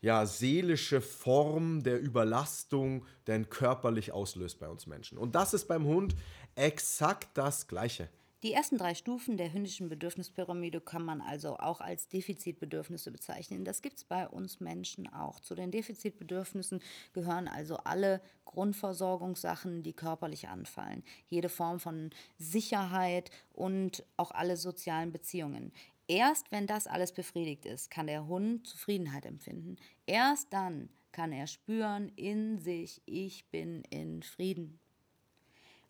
ja, 0.00 0.26
seelische 0.26 1.00
Form 1.00 1.82
der 1.82 2.00
Überlastung 2.00 3.04
denn 3.26 3.48
körperlich 3.48 4.12
auslöst 4.12 4.60
bei 4.60 4.68
uns 4.68 4.86
Menschen. 4.86 5.18
Und 5.18 5.34
das 5.34 5.54
ist 5.54 5.66
beim 5.66 5.84
Hund 5.84 6.14
exakt 6.54 7.30
das 7.34 7.66
Gleiche. 7.66 8.08
Die 8.44 8.52
ersten 8.52 8.78
drei 8.78 8.94
Stufen 8.94 9.36
der 9.36 9.52
hündischen 9.52 9.88
Bedürfnispyramide 9.88 10.80
kann 10.80 11.04
man 11.04 11.20
also 11.20 11.56
auch 11.56 11.80
als 11.80 12.06
Defizitbedürfnisse 12.06 13.10
bezeichnen. 13.10 13.64
Das 13.64 13.82
gibt 13.82 13.96
es 13.96 14.04
bei 14.04 14.28
uns 14.28 14.60
Menschen 14.60 15.12
auch. 15.12 15.40
Zu 15.40 15.56
den 15.56 15.72
Defizitbedürfnissen 15.72 16.80
gehören 17.12 17.48
also 17.48 17.78
alle 17.78 18.20
Grundversorgungssachen, 18.44 19.82
die 19.82 19.92
körperlich 19.92 20.46
anfallen. 20.46 21.02
Jede 21.26 21.48
Form 21.48 21.80
von 21.80 22.10
Sicherheit 22.38 23.32
und 23.52 24.04
auch 24.16 24.30
alle 24.30 24.56
sozialen 24.56 25.10
Beziehungen. 25.10 25.72
Erst 26.06 26.52
wenn 26.52 26.68
das 26.68 26.86
alles 26.86 27.10
befriedigt 27.10 27.66
ist, 27.66 27.90
kann 27.90 28.06
der 28.06 28.28
Hund 28.28 28.68
Zufriedenheit 28.68 29.26
empfinden. 29.26 29.78
Erst 30.06 30.52
dann 30.52 30.90
kann 31.10 31.32
er 31.32 31.48
spüren 31.48 32.12
in 32.14 32.60
sich, 32.60 33.02
ich 33.04 33.50
bin 33.50 33.82
in 33.90 34.22
Frieden. 34.22 34.78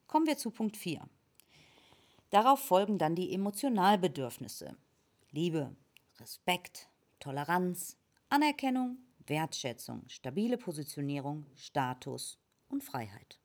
Kommen 0.06 0.26
wir 0.26 0.38
zu 0.38 0.50
Punkt 0.50 0.78
4. 0.78 1.06
Darauf 2.30 2.60
folgen 2.60 2.98
dann 2.98 3.14
die 3.14 3.32
Emotionalbedürfnisse. 3.32 4.76
Liebe, 5.30 5.74
Respekt, 6.20 6.88
Toleranz, 7.20 7.96
Anerkennung, 8.28 8.98
Wertschätzung, 9.26 10.02
stabile 10.08 10.58
Positionierung, 10.58 11.46
Status 11.54 12.38
und 12.68 12.84
Freiheit. 12.84 13.38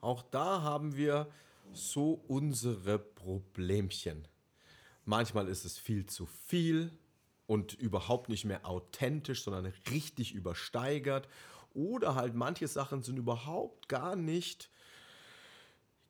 Auch 0.00 0.22
da 0.22 0.62
haben 0.62 0.96
wir 0.96 1.30
so 1.72 2.22
unsere 2.28 2.98
Problemchen. 2.98 4.26
Manchmal 5.04 5.48
ist 5.48 5.64
es 5.64 5.78
viel 5.78 6.06
zu 6.06 6.26
viel 6.26 6.92
und 7.46 7.74
überhaupt 7.74 8.28
nicht 8.28 8.44
mehr 8.44 8.66
authentisch, 8.66 9.42
sondern 9.42 9.72
richtig 9.90 10.32
übersteigert. 10.32 11.28
Oder 11.74 12.14
halt 12.14 12.34
manche 12.34 12.68
Sachen 12.68 13.02
sind 13.02 13.16
überhaupt 13.16 13.88
gar 13.88 14.16
nicht 14.16 14.70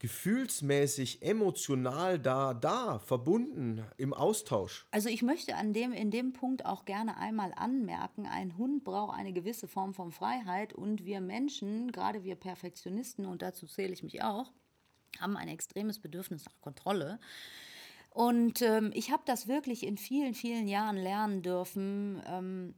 gefühlsmäßig, 0.02 1.22
emotional 1.22 2.18
da, 2.18 2.54
da, 2.54 2.98
verbunden, 2.98 3.84
im 3.98 4.12
Austausch. 4.12 4.84
Also 4.90 5.08
ich 5.08 5.22
möchte 5.22 5.54
an 5.54 5.72
dem, 5.72 5.92
in 5.92 6.10
dem 6.10 6.32
Punkt 6.32 6.66
auch 6.66 6.84
gerne 6.86 7.18
einmal 7.18 7.52
anmerken, 7.54 8.26
ein 8.26 8.58
Hund 8.58 8.82
braucht 8.82 9.16
eine 9.16 9.32
gewisse 9.32 9.68
Form 9.68 9.94
von 9.94 10.10
Freiheit 10.10 10.72
und 10.72 11.04
wir 11.04 11.20
Menschen, 11.20 11.92
gerade 11.92 12.24
wir 12.24 12.34
Perfektionisten, 12.34 13.26
und 13.26 13.42
dazu 13.42 13.68
zähle 13.68 13.92
ich 13.92 14.02
mich 14.02 14.24
auch, 14.24 14.50
haben 15.20 15.36
ein 15.36 15.46
extremes 15.46 16.00
Bedürfnis 16.00 16.46
nach 16.46 16.60
Kontrolle. 16.60 17.20
Und 18.10 18.60
ähm, 18.60 18.90
ich 18.94 19.12
habe 19.12 19.22
das 19.24 19.46
wirklich 19.46 19.86
in 19.86 19.98
vielen, 19.98 20.34
vielen 20.34 20.66
Jahren 20.66 20.96
lernen 20.96 21.42
dürfen, 21.42 22.20
ähm, 22.26 22.74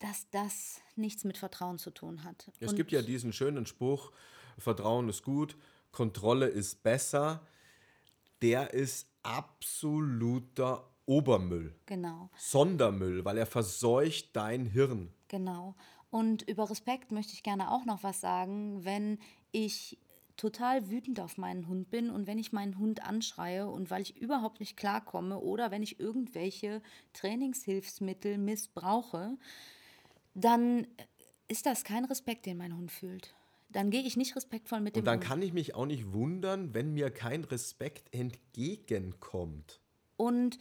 dass 0.00 0.28
das 0.28 0.82
nichts 0.94 1.24
mit 1.24 1.38
Vertrauen 1.38 1.78
zu 1.78 1.90
tun 1.90 2.22
hat. 2.22 2.52
Es 2.60 2.72
und 2.72 2.76
gibt 2.76 2.92
ja 2.92 3.00
diesen 3.00 3.32
schönen 3.32 3.64
Spruch, 3.64 4.12
Vertrauen 4.58 5.08
ist 5.08 5.22
gut, 5.22 5.56
Kontrolle 5.92 6.46
ist 6.46 6.82
besser. 6.82 7.46
Der 8.42 8.74
ist 8.74 9.08
absoluter 9.22 10.88
Obermüll. 11.06 11.74
Genau. 11.86 12.30
Sondermüll, 12.36 13.24
weil 13.24 13.38
er 13.38 13.46
verseucht 13.46 14.34
dein 14.34 14.66
Hirn. 14.66 15.12
Genau. 15.28 15.74
Und 16.10 16.48
über 16.48 16.68
Respekt 16.70 17.12
möchte 17.12 17.32
ich 17.32 17.42
gerne 17.42 17.70
auch 17.70 17.84
noch 17.84 18.02
was 18.02 18.20
sagen, 18.20 18.84
wenn 18.84 19.18
ich 19.52 19.98
total 20.36 20.90
wütend 20.90 21.18
auf 21.20 21.38
meinen 21.38 21.66
Hund 21.66 21.90
bin 21.90 22.10
und 22.10 22.26
wenn 22.26 22.38
ich 22.38 22.52
meinen 22.52 22.78
Hund 22.78 23.02
anschreie 23.02 23.68
und 23.68 23.90
weil 23.90 24.02
ich 24.02 24.16
überhaupt 24.16 24.60
nicht 24.60 24.76
klarkomme 24.76 25.38
oder 25.38 25.70
wenn 25.70 25.82
ich 25.82 25.98
irgendwelche 25.98 26.82
Trainingshilfsmittel 27.14 28.36
missbrauche, 28.36 29.38
dann 30.34 30.86
ist 31.48 31.64
das 31.66 31.84
kein 31.84 32.04
Respekt, 32.04 32.46
den 32.46 32.58
mein 32.58 32.76
Hund 32.76 32.92
fühlt. 32.92 33.34
Dann 33.76 33.90
gehe 33.90 34.00
ich 34.00 34.16
nicht 34.16 34.34
respektvoll 34.34 34.80
mit 34.80 34.96
dem 34.96 35.00
Und 35.00 35.04
dann 35.04 35.18
um. 35.18 35.20
kann 35.20 35.42
ich 35.42 35.52
mich 35.52 35.74
auch 35.74 35.84
nicht 35.84 36.14
wundern, 36.14 36.72
wenn 36.72 36.94
mir 36.94 37.10
kein 37.10 37.44
Respekt 37.44 38.08
entgegenkommt. 38.10 39.82
Und 40.16 40.56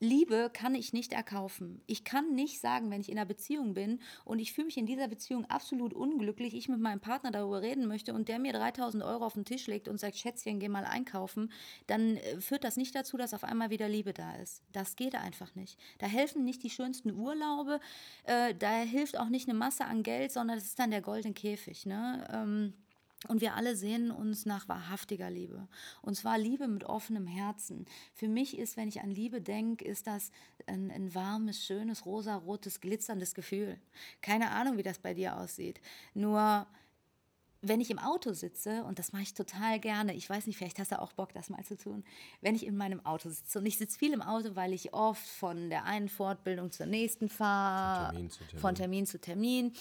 Liebe 0.00 0.50
kann 0.52 0.74
ich 0.74 0.92
nicht 0.92 1.12
erkaufen. 1.12 1.82
Ich 1.86 2.04
kann 2.04 2.34
nicht 2.34 2.60
sagen, 2.60 2.90
wenn 2.90 3.00
ich 3.00 3.08
in 3.08 3.16
einer 3.16 3.26
Beziehung 3.26 3.74
bin 3.74 4.00
und 4.24 4.38
ich 4.38 4.52
fühle 4.52 4.66
mich 4.66 4.76
in 4.76 4.86
dieser 4.86 5.08
Beziehung 5.08 5.44
absolut 5.46 5.94
unglücklich, 5.94 6.54
ich 6.54 6.68
mit 6.68 6.80
meinem 6.80 7.00
Partner 7.00 7.30
darüber 7.30 7.62
reden 7.62 7.86
möchte 7.86 8.12
und 8.12 8.28
der 8.28 8.38
mir 8.38 8.52
3000 8.52 9.02
Euro 9.02 9.24
auf 9.24 9.34
den 9.34 9.44
Tisch 9.44 9.66
legt 9.66 9.88
und 9.88 9.98
sagt, 9.98 10.16
Schätzchen, 10.16 10.58
geh 10.58 10.68
mal 10.68 10.84
einkaufen, 10.84 11.52
dann 11.86 12.16
äh, 12.16 12.40
führt 12.40 12.64
das 12.64 12.76
nicht 12.76 12.94
dazu, 12.94 13.16
dass 13.16 13.34
auf 13.34 13.44
einmal 13.44 13.70
wieder 13.70 13.88
Liebe 13.88 14.12
da 14.12 14.34
ist. 14.36 14.62
Das 14.72 14.96
geht 14.96 15.14
einfach 15.14 15.54
nicht. 15.54 15.78
Da 15.98 16.06
helfen 16.06 16.44
nicht 16.44 16.62
die 16.62 16.70
schönsten 16.70 17.12
Urlaube, 17.12 17.80
äh, 18.24 18.54
da 18.54 18.80
hilft 18.80 19.18
auch 19.18 19.28
nicht 19.28 19.48
eine 19.48 19.58
Masse 19.58 19.84
an 19.84 20.02
Geld, 20.02 20.32
sondern 20.32 20.58
das 20.58 20.66
ist 20.66 20.78
dann 20.78 20.90
der 20.90 21.02
goldene 21.02 21.34
Käfig. 21.34 21.86
Ne? 21.86 22.26
Ähm, 22.32 22.74
und 23.28 23.40
wir 23.40 23.54
alle 23.54 23.76
sehnen 23.76 24.10
uns 24.10 24.46
nach 24.46 24.68
wahrhaftiger 24.68 25.30
Liebe. 25.30 25.66
Und 26.02 26.14
zwar 26.16 26.38
Liebe 26.38 26.68
mit 26.68 26.84
offenem 26.84 27.26
Herzen. 27.26 27.86
Für 28.14 28.28
mich 28.28 28.58
ist, 28.58 28.76
wenn 28.76 28.88
ich 28.88 29.00
an 29.00 29.10
Liebe 29.10 29.40
denke, 29.40 29.84
ist 29.84 30.06
das 30.06 30.30
ein, 30.66 30.90
ein 30.90 31.14
warmes, 31.14 31.64
schönes, 31.64 32.06
rosarotes, 32.06 32.80
glitzerndes 32.80 33.34
Gefühl. 33.34 33.78
Keine 34.22 34.50
Ahnung, 34.50 34.76
wie 34.76 34.82
das 34.82 34.98
bei 34.98 35.14
dir 35.14 35.36
aussieht. 35.38 35.80
Nur 36.14 36.66
wenn 37.66 37.80
ich 37.80 37.90
im 37.90 37.98
Auto 37.98 38.34
sitze, 38.34 38.84
und 38.84 38.98
das 38.98 39.14
mache 39.14 39.22
ich 39.22 39.32
total 39.32 39.80
gerne, 39.80 40.14
ich 40.14 40.28
weiß 40.28 40.46
nicht, 40.46 40.58
vielleicht 40.58 40.78
hast 40.78 40.92
du 40.92 41.00
auch 41.00 41.14
Bock, 41.14 41.32
das 41.32 41.48
mal 41.48 41.64
zu 41.64 41.78
tun, 41.78 42.04
wenn 42.42 42.54
ich 42.54 42.66
in 42.66 42.76
meinem 42.76 43.04
Auto 43.06 43.30
sitze, 43.30 43.58
und 43.58 43.64
ich 43.64 43.78
sitze 43.78 43.98
viel 43.98 44.12
im 44.12 44.20
Auto, 44.20 44.54
weil 44.54 44.74
ich 44.74 44.92
oft 44.92 45.26
von 45.26 45.70
der 45.70 45.84
einen 45.84 46.10
Fortbildung 46.10 46.72
zur 46.72 46.84
nächsten 46.84 47.30
fahre, 47.30 48.12
Von 48.12 48.14
Termin 48.14 48.30
zu 48.30 48.38
Termin. 48.44 48.60
von 48.60 48.74
Termin 48.74 49.06
zu 49.06 49.18
Termin, 49.18 49.72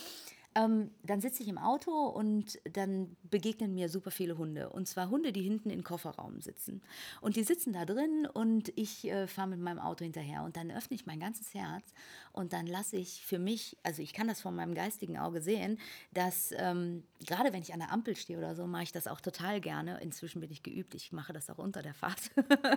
ähm, 0.55 0.91
dann 1.03 1.21
sitze 1.21 1.43
ich 1.43 1.49
im 1.49 1.57
Auto 1.57 1.91
und 1.91 2.59
dann 2.71 3.15
begegnen 3.23 3.73
mir 3.73 3.89
super 3.89 4.11
viele 4.11 4.37
Hunde. 4.37 4.69
Und 4.69 4.87
zwar 4.87 5.09
Hunde, 5.09 5.31
die 5.31 5.41
hinten 5.41 5.69
im 5.69 5.83
Kofferraum 5.83 6.41
sitzen. 6.41 6.81
Und 7.21 7.35
die 7.35 7.43
sitzen 7.43 7.73
da 7.73 7.85
drin 7.85 8.27
und 8.31 8.71
ich 8.75 9.05
äh, 9.05 9.27
fahre 9.27 9.49
mit 9.49 9.59
meinem 9.59 9.79
Auto 9.79 10.03
hinterher. 10.03 10.43
Und 10.43 10.57
dann 10.57 10.71
öffne 10.71 10.95
ich 10.95 11.05
mein 11.05 11.19
ganzes 11.19 11.53
Herz 11.53 11.93
und 12.31 12.53
dann 12.53 12.67
lasse 12.67 12.97
ich 12.97 13.25
für 13.25 13.39
mich, 13.39 13.77
also 13.83 14.01
ich 14.01 14.13
kann 14.13 14.27
das 14.27 14.41
von 14.41 14.55
meinem 14.55 14.75
geistigen 14.75 15.17
Auge 15.17 15.41
sehen, 15.41 15.79
dass 16.13 16.53
ähm, 16.57 17.03
gerade 17.25 17.53
wenn 17.53 17.61
ich 17.61 17.73
an 17.73 17.79
der 17.79 17.91
Ampel 17.91 18.15
stehe 18.15 18.37
oder 18.37 18.55
so, 18.55 18.67
mache 18.67 18.83
ich 18.83 18.91
das 18.91 19.07
auch 19.07 19.21
total 19.21 19.61
gerne. 19.61 19.99
Inzwischen 20.01 20.41
bin 20.41 20.51
ich 20.51 20.63
geübt, 20.63 20.95
ich 20.95 21.11
mache 21.11 21.33
das 21.33 21.49
auch 21.49 21.57
unter 21.57 21.81
der 21.81 21.93
Fahrt. 21.93 22.31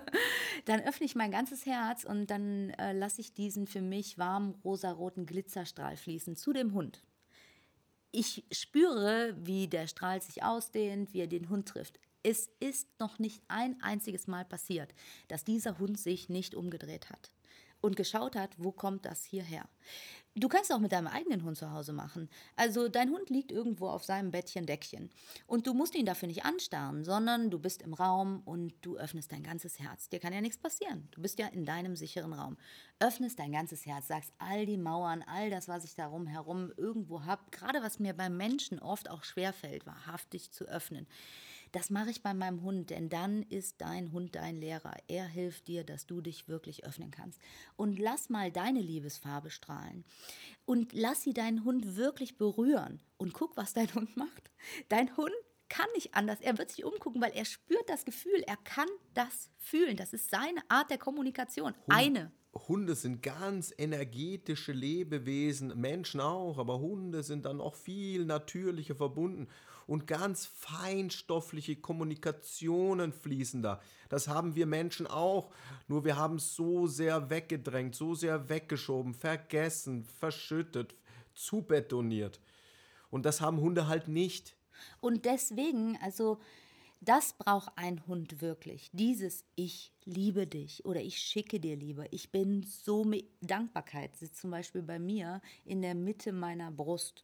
dann 0.64 0.81
öffne 0.81 1.07
ich 1.07 1.14
mein 1.14 1.31
ganzes 1.31 1.66
Herz 1.66 2.05
und 2.05 2.31
dann 2.31 2.70
äh, 2.70 2.93
lasse 2.93 3.20
ich 3.20 3.33
diesen 3.33 3.66
für 3.66 3.83
mich 3.83 4.18
warmen 4.18 4.55
rosaroten 4.64 5.27
Glitzerstrahl 5.27 5.97
fließen 5.97 6.37
zu 6.37 6.53
dem 6.53 6.72
Hund 6.72 7.03
ich 8.12 8.44
spüre, 8.50 9.36
wie 9.38 9.68
der 9.68 9.86
Strahl 9.86 10.22
sich 10.22 10.42
ausdehnt, 10.42 11.12
wie 11.12 11.20
er 11.20 11.26
den 11.26 11.48
Hund 11.48 11.68
trifft. 11.68 11.98
Es 12.22 12.50
ist 12.61 12.88
noch 12.98 13.18
nicht 13.18 13.42
ein 13.48 13.80
einziges 13.82 14.26
Mal 14.26 14.44
passiert, 14.44 14.94
dass 15.28 15.44
dieser 15.44 15.78
Hund 15.78 15.98
sich 15.98 16.28
nicht 16.28 16.54
umgedreht 16.54 17.11
hat 17.11 17.30
und 17.81 17.97
geschaut 17.97 18.37
hat, 18.37 18.51
wo 18.59 18.72
kommt 18.72 19.05
das 19.05 19.24
hierher. 19.24 19.68
Du 20.39 20.49
kannst 20.49 20.70
auch 20.70 20.81
mit 20.81 20.93
deinem 20.93 21.07
eigenen 21.07 21.45
Hund 21.45 21.57
zu 21.57 21.72
Hause 21.72 21.95
machen. 21.95 22.29
Also 22.57 22.89
dein 22.89 23.09
Hund 23.09 23.31
liegt 23.31 23.51
irgendwo 23.51 23.89
auf 23.89 24.05
seinem 24.05 24.33
Bettchen, 24.33 24.66
Deckchen. 24.66 25.09
Und 25.47 25.66
du 25.66 25.72
musst 25.72 25.95
ihn 25.95 26.05
dafür 26.05 26.29
nicht 26.29 26.45
anstarren, 26.45 27.05
sondern 27.05 27.49
du 27.51 27.59
bist 27.59 27.81
im 27.81 27.95
Raum 27.95 28.43
und 28.45 28.74
du 28.83 28.99
öffnest 28.99 29.33
dein 29.33 29.43
ganzes 29.43 29.79
Herz. 29.79 30.11
Dir 30.11 30.20
kann 30.20 30.35
ja 30.35 30.43
nichts 30.43 30.59
passieren. 30.59 31.09
Du 31.12 31.22
bist 31.22 31.39
ja 31.39 31.47
in 31.47 31.64
deinem 31.64 31.97
sicheren 31.97 32.35
Raum. 32.35 32.59
Öffnest 33.01 33.39
dein 33.39 33.53
ganzes 33.53 33.87
Herz, 33.87 34.09
sagst 34.09 34.31
all 34.37 34.66
die 34.66 34.77
Mauern, 34.77 35.24
all 35.27 35.49
das, 35.49 35.68
was 35.68 35.85
ich 35.85 35.95
darum 35.95 36.27
herum 36.27 36.70
irgendwo 36.77 37.24
habe, 37.24 37.43
gerade 37.51 37.81
was 37.81 37.99
mir 37.99 38.12
beim 38.12 38.37
Menschen 38.37 38.79
oft 38.79 39.09
auch 39.09 39.24
schwerfällt, 39.24 39.87
wahrhaftig 39.87 40.53
zu 40.53 40.66
öffnen. 40.66 41.07
Das 41.73 41.91
mache 41.91 42.11
ich 42.11 42.23
bei 42.23 42.35
meinem 42.35 42.62
Hund, 42.62 42.91
denn 42.91 43.09
dann 43.09 43.43
ist 43.43 43.81
dein 43.81 44.12
Hund 44.12 44.35
dein 44.35 44.57
Lehrer. 44.57 44.95
Er 45.09 45.27
hilft 45.27 45.69
dir, 45.69 45.85
dass 45.85 46.07
du 46.07 46.21
dich 46.21 46.49
wirklich 46.49 46.85
öffnen 46.85 47.11
kannst. 47.11 47.41
Und 47.77 47.99
lass 47.99 48.31
mal 48.31 48.51
deine 48.51 48.81
Liebesfarbe 48.81 49.51
strahlen. 49.51 50.05
Und 50.64 50.93
lass 50.93 51.23
sie 51.23 51.35
deinen 51.35 51.64
Hund 51.64 51.97
wirklich 51.97 52.39
berühren. 52.39 53.01
Und 53.17 53.35
guck, 53.35 53.57
was 53.57 53.73
dein 53.73 53.93
Hund 53.95 54.17
macht. 54.17 54.51
Dein 54.89 55.17
Hund 55.17 55.35
kann 55.69 55.89
nicht 55.95 56.14
anders. 56.14 56.41
Er 56.41 56.59
wird 56.59 56.71
sich 56.71 56.85
umgucken, 56.85 57.21
weil 57.21 57.33
er 57.33 57.45
spürt 57.45 57.89
das 57.89 58.05
Gefühl. 58.05 58.43
Er 58.47 58.57
kann 58.57 58.89
das 59.14 59.51
fühlen. 59.59 59.97
Das 59.97 60.12
ist 60.12 60.31
seine 60.31 60.62
Art 60.69 60.91
der 60.91 60.99
Kommunikation. 60.99 61.73
Hund, 61.73 61.85
Eine. 61.89 62.33
Hunde 62.69 62.95
sind 62.95 63.23
ganz 63.23 63.73
energetische 63.77 64.73
Lebewesen, 64.73 65.79
Menschen 65.79 66.21
auch, 66.21 66.59
aber 66.59 66.79
Hunde 66.79 67.23
sind 67.23 67.45
dann 67.45 67.61
auch 67.61 67.75
viel 67.75 68.25
natürlicher 68.25 68.95
verbunden 68.95 69.49
und 69.87 70.07
ganz 70.07 70.47
feinstoffliche 70.47 71.76
Kommunikationen 71.76 73.12
fließen 73.12 73.62
da. 73.62 73.80
Das 74.09 74.28
haben 74.28 74.55
wir 74.55 74.66
Menschen 74.66 75.07
auch, 75.07 75.53
nur 75.89 76.05
wir 76.05 76.16
haben 76.16 76.37
es 76.37 76.55
so 76.55 76.87
sehr 76.87 77.30
weggedrängt, 77.30 77.95
so 77.95 78.14
sehr 78.14 78.49
weggeschoben, 78.49 79.14
vergessen, 79.14 80.05
verschüttet, 80.05 80.95
zubetoniert. 81.34 82.41
Und 83.11 83.24
das 83.24 83.41
haben 83.41 83.61
Hunde 83.61 83.87
halt 83.87 84.09
nicht. 84.09 84.57
Und 85.01 85.24
deswegen, 85.24 85.99
also 86.03 86.39
das 87.01 87.34
braucht 87.34 87.70
ein 87.76 88.07
Hund 88.07 88.41
wirklich. 88.41 88.91
Dieses 88.93 89.45
Ich 89.55 89.93
liebe 90.05 90.47
dich 90.47 90.84
oder 90.84 91.01
ich 91.01 91.18
schicke 91.18 91.61
dir 91.61 91.76
Liebe. 91.76 92.07
Ich 92.11 92.32
bin 92.32 92.62
so 92.62 93.05
mit 93.05 93.26
Dankbarkeit 93.41 94.16
sitzt 94.16 94.41
zum 94.41 94.51
Beispiel 94.51 94.82
bei 94.82 94.99
mir 94.99 95.41
in 95.64 95.82
der 95.82 95.95
Mitte 95.95 96.32
meiner 96.32 96.70
Brust. 96.70 97.22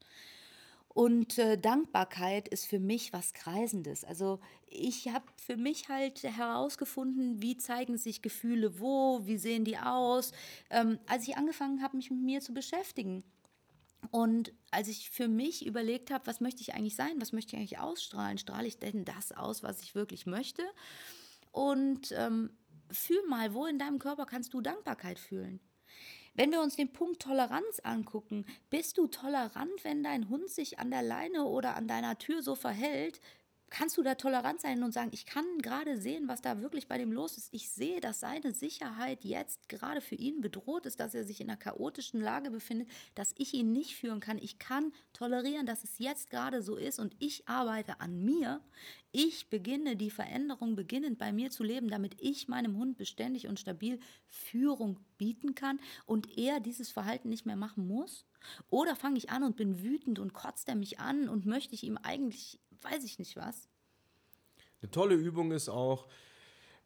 Und 0.94 1.38
äh, 1.38 1.56
Dankbarkeit 1.56 2.48
ist 2.48 2.66
für 2.66 2.78
mich 2.78 3.12
was 3.12 3.32
Kreisendes. 3.32 4.04
Also 4.04 4.40
ich 4.66 5.08
habe 5.08 5.24
für 5.36 5.56
mich 5.56 5.88
halt 5.88 6.22
herausgefunden, 6.22 7.40
wie 7.40 7.56
zeigen 7.56 7.96
sich 7.96 8.20
Gefühle 8.20 8.78
wo, 8.78 9.24
wie 9.24 9.38
sehen 9.38 9.64
die 9.64 9.78
aus. 9.78 10.32
Ähm, 10.70 10.98
als 11.06 11.26
ich 11.26 11.36
angefangen 11.36 11.82
habe, 11.82 11.96
mich 11.96 12.10
mit 12.10 12.20
mir 12.20 12.40
zu 12.40 12.52
beschäftigen. 12.52 13.24
Und 14.10 14.52
als 14.70 14.88
ich 14.88 15.10
für 15.10 15.28
mich 15.28 15.64
überlegt 15.64 16.10
habe, 16.10 16.26
was 16.26 16.40
möchte 16.40 16.60
ich 16.60 16.74
eigentlich 16.74 16.96
sein, 16.96 17.20
was 17.20 17.32
möchte 17.32 17.54
ich 17.54 17.60
eigentlich 17.60 17.78
ausstrahlen, 17.78 18.36
strahle 18.36 18.66
ich 18.66 18.78
denn 18.78 19.04
das 19.04 19.32
aus, 19.32 19.62
was 19.62 19.80
ich 19.80 19.94
wirklich 19.94 20.26
möchte? 20.26 20.62
Und 21.52 22.12
ähm, 22.12 22.50
fühl 22.90 23.22
mal, 23.28 23.54
wo 23.54 23.64
in 23.66 23.78
deinem 23.78 23.98
Körper 23.98 24.26
kannst 24.26 24.52
du 24.52 24.60
Dankbarkeit 24.60 25.18
fühlen? 25.18 25.60
Wenn 26.34 26.50
wir 26.50 26.62
uns 26.62 26.76
den 26.76 26.92
Punkt 26.92 27.20
Toleranz 27.20 27.80
angucken, 27.82 28.46
bist 28.70 28.96
du 28.96 29.06
tolerant, 29.06 29.84
wenn 29.84 30.02
dein 30.02 30.30
Hund 30.30 30.48
sich 30.48 30.78
an 30.78 30.90
der 30.90 31.02
Leine 31.02 31.44
oder 31.44 31.76
an 31.76 31.88
deiner 31.88 32.16
Tür 32.18 32.42
so 32.42 32.54
verhält, 32.54 33.20
kannst 33.72 33.96
du 33.96 34.02
da 34.02 34.16
tolerant 34.16 34.60
sein 34.60 34.82
und 34.82 34.92
sagen, 34.92 35.10
ich 35.14 35.24
kann 35.24 35.46
gerade 35.62 35.96
sehen, 35.96 36.28
was 36.28 36.42
da 36.42 36.60
wirklich 36.60 36.88
bei 36.88 36.98
dem 36.98 37.10
los 37.10 37.38
ist. 37.38 37.48
Ich 37.54 37.70
sehe, 37.70 38.00
dass 38.00 38.20
seine 38.20 38.52
Sicherheit 38.52 39.24
jetzt 39.24 39.70
gerade 39.70 40.02
für 40.02 40.14
ihn 40.14 40.42
bedroht 40.42 40.84
ist, 40.84 41.00
dass 41.00 41.14
er 41.14 41.24
sich 41.24 41.40
in 41.40 41.48
einer 41.48 41.56
chaotischen 41.56 42.20
Lage 42.20 42.50
befindet, 42.50 42.88
dass 43.14 43.34
ich 43.38 43.54
ihn 43.54 43.72
nicht 43.72 43.96
führen 43.96 44.20
kann. 44.20 44.36
Ich 44.36 44.58
kann 44.58 44.92
tolerieren, 45.14 45.64
dass 45.64 45.84
es 45.84 45.98
jetzt 45.98 46.28
gerade 46.28 46.60
so 46.60 46.76
ist 46.76 46.98
und 46.98 47.16
ich 47.18 47.48
arbeite 47.48 47.98
an 48.00 48.22
mir. 48.22 48.60
Ich 49.10 49.48
beginne 49.48 49.96
die 49.96 50.10
Veränderung 50.10 50.76
beginnend 50.76 51.18
bei 51.18 51.32
mir 51.32 51.50
zu 51.50 51.62
leben, 51.62 51.88
damit 51.88 52.20
ich 52.20 52.48
meinem 52.48 52.76
Hund 52.76 52.98
beständig 52.98 53.48
und 53.48 53.58
stabil 53.58 54.00
Führung 54.28 55.00
bieten 55.16 55.54
kann 55.54 55.80
und 56.04 56.36
er 56.36 56.60
dieses 56.60 56.90
Verhalten 56.90 57.30
nicht 57.30 57.46
mehr 57.46 57.56
machen 57.56 57.86
muss. 57.86 58.26
Oder 58.68 58.96
fange 58.96 59.16
ich 59.16 59.30
an 59.30 59.44
und 59.44 59.56
bin 59.56 59.82
wütend 59.82 60.18
und 60.18 60.34
kotzt 60.34 60.68
er 60.68 60.74
mich 60.74 60.98
an 61.00 61.30
und 61.30 61.46
möchte 61.46 61.74
ich 61.74 61.84
ihm 61.84 61.96
eigentlich 61.96 62.58
weiß 62.82 63.04
ich 63.04 63.18
nicht 63.18 63.36
was. 63.36 63.68
Eine 64.80 64.90
tolle 64.90 65.14
Übung 65.14 65.52
ist 65.52 65.68
auch, 65.68 66.08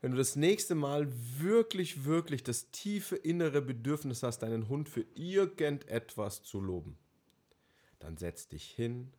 wenn 0.00 0.12
du 0.12 0.18
das 0.18 0.36
nächste 0.36 0.74
Mal 0.74 1.10
wirklich, 1.38 2.04
wirklich 2.04 2.42
das 2.42 2.70
tiefe 2.70 3.16
innere 3.16 3.62
Bedürfnis 3.62 4.22
hast, 4.22 4.40
deinen 4.40 4.68
Hund 4.68 4.88
für 4.88 5.06
irgendetwas 5.14 6.42
zu 6.42 6.60
loben, 6.60 6.98
dann 7.98 8.18
setz 8.18 8.48
dich 8.48 8.70
hin, 8.70 9.12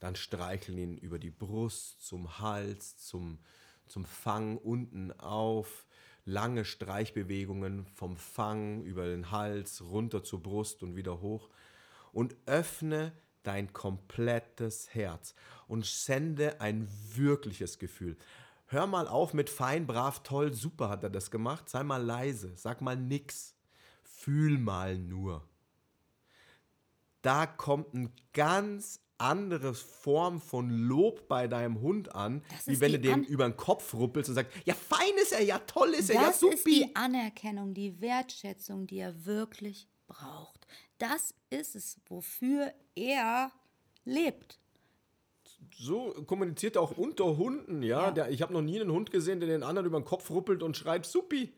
dann 0.00 0.16
streichel 0.16 0.78
ihn 0.78 0.96
über 0.96 1.18
die 1.18 1.30
Brust, 1.30 2.04
zum 2.04 2.38
Hals, 2.38 2.96
zum, 2.96 3.38
zum 3.86 4.04
Fang 4.04 4.56
unten 4.56 5.12
auf, 5.12 5.86
lange 6.24 6.64
Streichbewegungen 6.64 7.86
vom 7.86 8.16
Fang 8.16 8.82
über 8.82 9.06
den 9.06 9.30
Hals 9.30 9.82
runter 9.82 10.24
zur 10.24 10.42
Brust 10.42 10.82
und 10.82 10.96
wieder 10.96 11.20
hoch 11.20 11.48
und 12.12 12.36
öffne 12.46 13.12
dein 13.46 13.72
komplettes 13.72 14.94
Herz 14.94 15.34
und 15.68 15.86
sende 15.86 16.60
ein 16.60 16.88
wirkliches 17.14 17.78
Gefühl. 17.78 18.16
Hör 18.66 18.86
mal 18.86 19.06
auf 19.06 19.32
mit 19.32 19.48
fein, 19.48 19.86
brav, 19.86 20.22
toll, 20.22 20.52
super 20.52 20.88
hat 20.88 21.04
er 21.04 21.10
das 21.10 21.30
gemacht. 21.30 21.68
Sei 21.68 21.84
mal 21.84 22.02
leise, 22.02 22.52
sag 22.56 22.80
mal 22.80 22.96
nix. 22.96 23.54
Fühl 24.02 24.58
mal 24.58 24.98
nur. 24.98 25.46
Da 27.22 27.46
kommt 27.46 27.94
eine 27.94 28.10
ganz 28.32 29.00
andere 29.18 29.74
Form 29.74 30.40
von 30.40 30.68
Lob 30.68 31.28
bei 31.28 31.48
deinem 31.48 31.80
Hund 31.80 32.14
an, 32.14 32.42
wie 32.66 32.80
wenn 32.80 32.92
du 32.92 33.00
dem 33.00 33.22
über 33.22 33.48
den 33.48 33.56
Kopf 33.56 33.94
ruppelst 33.94 34.28
und 34.28 34.34
sagst, 34.34 34.52
ja 34.64 34.74
fein 34.74 35.14
ist 35.22 35.32
er, 35.32 35.42
ja 35.42 35.58
toll 35.60 35.90
ist 35.90 36.10
er, 36.10 36.20
das 36.20 36.24
ja 36.24 36.32
super. 36.32 36.52
Das 36.52 36.60
ist 36.60 36.66
die 36.66 36.96
Anerkennung, 36.96 37.72
die 37.72 38.00
Wertschätzung, 38.00 38.86
die 38.86 38.98
er 38.98 39.24
wirklich 39.24 39.88
braucht. 40.06 40.66
Das 40.98 41.34
ist 41.50 41.76
es, 41.76 42.00
wofür 42.08 42.72
er 42.94 43.52
lebt. 44.04 44.58
So 45.74 46.12
kommuniziert 46.26 46.76
er 46.76 46.82
auch 46.82 46.96
unter 46.96 47.36
Hunden, 47.36 47.82
ja. 47.82 48.06
ja. 48.06 48.10
Der, 48.10 48.30
ich 48.30 48.42
habe 48.42 48.52
noch 48.52 48.62
nie 48.62 48.80
einen 48.80 48.92
Hund 48.92 49.10
gesehen, 49.10 49.40
der 49.40 49.48
den 49.48 49.62
anderen 49.62 49.86
über 49.86 50.00
den 50.00 50.04
Kopf 50.04 50.30
ruppelt 50.30 50.62
und 50.62 50.76
schreit, 50.76 51.06
Supi. 51.06 51.52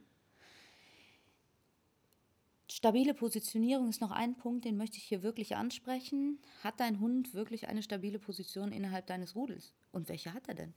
Stabile 2.71 3.15
Positionierung 3.15 3.89
ist 3.89 4.01
noch 4.01 4.11
ein 4.11 4.37
Punkt, 4.37 4.65
den 4.65 4.77
möchte 4.77 4.99
ich 4.99 5.05
hier 5.05 5.23
wirklich 5.23 5.57
ansprechen. 5.57 6.39
Hat 6.63 6.81
dein 6.81 7.01
Hund 7.01 7.33
wirklich 7.33 7.67
eine 7.69 7.83
stabile 7.83 8.19
Position 8.19 8.73
innerhalb 8.73 9.07
deines 9.07 9.35
Rudels? 9.35 9.73
Und 9.91 10.09
welche 10.09 10.35
hat 10.35 10.49
er 10.49 10.55
denn? 10.55 10.75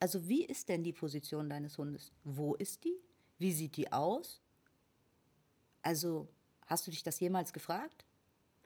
Also 0.00 0.28
wie 0.28 0.44
ist 0.44 0.68
denn 0.68 0.82
die 0.82 0.92
Position 0.92 1.48
deines 1.48 1.78
Hundes? 1.78 2.12
Wo 2.24 2.54
ist 2.54 2.84
die? 2.84 2.96
Wie 3.38 3.52
sieht 3.52 3.76
die 3.76 3.92
aus? 3.92 4.40
Also 5.82 6.28
Hast 6.70 6.86
du 6.86 6.92
dich 6.92 7.02
das 7.02 7.18
jemals 7.18 7.52
gefragt? 7.52 8.04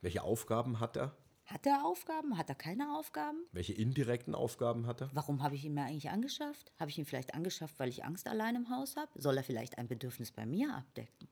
Welche 0.03 0.23
Aufgaben 0.23 0.79
hat 0.79 0.95
er? 0.95 1.17
Hat 1.47 1.65
er 1.65 1.87
Aufgaben? 1.87 2.37
Hat 2.37 2.51
er 2.51 2.55
keine 2.55 2.99
Aufgaben? 2.99 3.39
Welche 3.53 3.73
indirekten 3.73 4.35
Aufgaben 4.35 4.87
hat 4.87 5.01
er? 5.01 5.11
Warum 5.15 5.43
habe 5.43 5.55
ich 5.55 5.65
ihn 5.65 5.73
mir 5.73 5.85
eigentlich 5.85 6.11
angeschafft? 6.11 6.71
Habe 6.79 6.91
ich 6.91 6.99
ihn 6.99 7.07
vielleicht 7.07 7.33
angeschafft, 7.33 7.79
weil 7.79 7.89
ich 7.89 8.05
Angst 8.05 8.29
allein 8.29 8.57
im 8.57 8.69
Haus 8.69 8.97
habe? 8.97 9.09
Soll 9.15 9.39
er 9.39 9.43
vielleicht 9.43 9.79
ein 9.79 9.89
Bedürfnis 9.89 10.33
bei 10.33 10.45
mir 10.45 10.75
abdecken? 10.75 11.29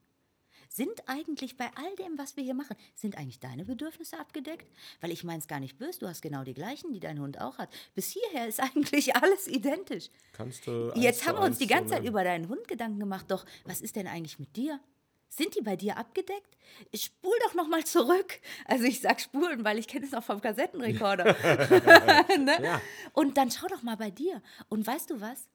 Sind 0.70 1.06
eigentlich 1.10 1.58
bei 1.58 1.66
all 1.74 1.94
dem, 1.96 2.16
was 2.16 2.38
wir 2.38 2.44
hier 2.44 2.54
machen, 2.54 2.74
sind 2.94 3.18
eigentlich 3.18 3.40
deine 3.40 3.66
Bedürfnisse 3.66 4.18
abgedeckt? 4.18 4.66
Weil 5.02 5.10
ich 5.10 5.24
meins 5.24 5.48
gar 5.48 5.60
nicht 5.60 5.76
böse, 5.76 5.98
du 5.98 6.08
hast 6.08 6.22
genau 6.22 6.42
die 6.42 6.54
gleichen, 6.54 6.94
die 6.94 7.00
dein 7.00 7.20
Hund 7.20 7.38
auch 7.38 7.58
hat. 7.58 7.68
Bis 7.94 8.08
hierher 8.12 8.48
ist 8.48 8.60
eigentlich 8.74 9.14
alles 9.14 9.46
identisch. 9.46 10.08
Kannst 10.32 10.66
du 10.66 10.90
Jetzt 10.94 11.28
haben 11.28 11.36
wir 11.36 11.44
uns 11.44 11.58
die 11.58 11.66
ganze 11.66 11.96
Zeit 11.96 12.04
über 12.04 12.24
deinen 12.24 12.48
Hund 12.48 12.66
Gedanken 12.66 12.98
gemacht, 12.98 13.30
doch 13.30 13.44
was 13.66 13.82
ist 13.82 13.96
denn 13.96 14.06
eigentlich 14.06 14.38
mit 14.38 14.56
dir? 14.56 14.80
Sind 15.34 15.54
die 15.54 15.62
bei 15.62 15.76
dir 15.76 15.96
abgedeckt? 15.96 16.58
Spul 16.94 17.32
doch 17.46 17.54
noch 17.54 17.66
mal 17.66 17.82
zurück. 17.84 18.38
Also 18.66 18.84
ich 18.84 19.00
sag 19.00 19.18
spulen, 19.18 19.64
weil 19.64 19.78
ich 19.78 19.88
kenne 19.88 20.04
es 20.04 20.12
noch 20.12 20.22
vom 20.22 20.42
Kassettenrekorder. 20.42 21.24
ne? 22.38 22.62
ja. 22.62 22.82
Und 23.14 23.38
dann 23.38 23.50
schau 23.50 23.66
doch 23.68 23.82
mal 23.82 23.96
bei 23.96 24.10
dir. 24.10 24.42
Und 24.68 24.86
weißt 24.86 25.08
du 25.08 25.22
was? 25.22 25.48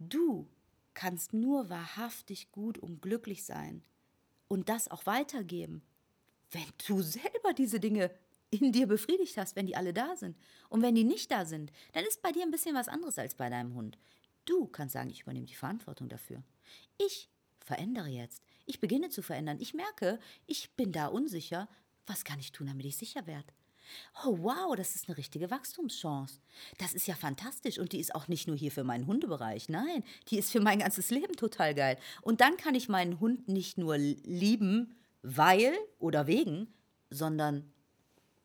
Du 0.00 0.48
kannst 0.94 1.32
nur 1.32 1.70
wahrhaftig 1.70 2.50
gut 2.50 2.76
und 2.76 3.00
glücklich 3.00 3.44
sein 3.44 3.84
und 4.48 4.68
das 4.68 4.90
auch 4.90 5.06
weitergeben, 5.06 5.82
wenn 6.50 6.66
du 6.88 7.00
selber 7.00 7.52
diese 7.56 7.78
Dinge 7.78 8.10
in 8.50 8.72
dir 8.72 8.88
befriedigt 8.88 9.36
hast, 9.36 9.54
wenn 9.54 9.66
die 9.66 9.76
alle 9.76 9.92
da 9.92 10.16
sind. 10.16 10.36
Und 10.70 10.82
wenn 10.82 10.96
die 10.96 11.04
nicht 11.04 11.30
da 11.30 11.44
sind, 11.44 11.70
dann 11.92 12.04
ist 12.04 12.20
bei 12.20 12.32
dir 12.32 12.42
ein 12.42 12.50
bisschen 12.50 12.74
was 12.74 12.88
anderes 12.88 13.16
als 13.16 13.36
bei 13.36 13.48
deinem 13.48 13.74
Hund. 13.74 13.96
Du 14.44 14.66
kannst 14.66 14.94
sagen, 14.94 15.10
ich 15.10 15.22
übernehme 15.22 15.46
die 15.46 15.54
Verantwortung 15.54 16.08
dafür. 16.08 16.42
Ich 16.96 17.28
verändere 17.60 18.08
jetzt. 18.08 18.42
Ich 18.68 18.80
beginne 18.80 19.08
zu 19.08 19.22
verändern. 19.22 19.56
Ich 19.60 19.72
merke, 19.72 20.20
ich 20.46 20.76
bin 20.76 20.92
da 20.92 21.06
unsicher. 21.06 21.68
Was 22.06 22.22
kann 22.22 22.38
ich 22.38 22.52
tun, 22.52 22.66
damit 22.66 22.84
ich 22.84 22.98
sicher 22.98 23.26
werde? 23.26 23.46
Oh, 24.26 24.36
wow, 24.42 24.76
das 24.76 24.94
ist 24.94 25.08
eine 25.08 25.16
richtige 25.16 25.50
Wachstumschance. 25.50 26.40
Das 26.76 26.92
ist 26.92 27.06
ja 27.06 27.14
fantastisch. 27.14 27.78
Und 27.78 27.92
die 27.92 27.98
ist 27.98 28.14
auch 28.14 28.28
nicht 28.28 28.46
nur 28.46 28.56
hier 28.56 28.70
für 28.70 28.84
meinen 28.84 29.06
Hundebereich. 29.06 29.70
Nein, 29.70 30.04
die 30.28 30.38
ist 30.38 30.52
für 30.52 30.60
mein 30.60 30.80
ganzes 30.80 31.08
Leben 31.10 31.34
total 31.34 31.74
geil. 31.74 31.98
Und 32.20 32.42
dann 32.42 32.58
kann 32.58 32.74
ich 32.74 32.90
meinen 32.90 33.20
Hund 33.20 33.48
nicht 33.48 33.78
nur 33.78 33.96
lieben, 33.96 34.94
weil 35.22 35.72
oder 35.98 36.26
wegen, 36.26 36.68
sondern 37.08 37.72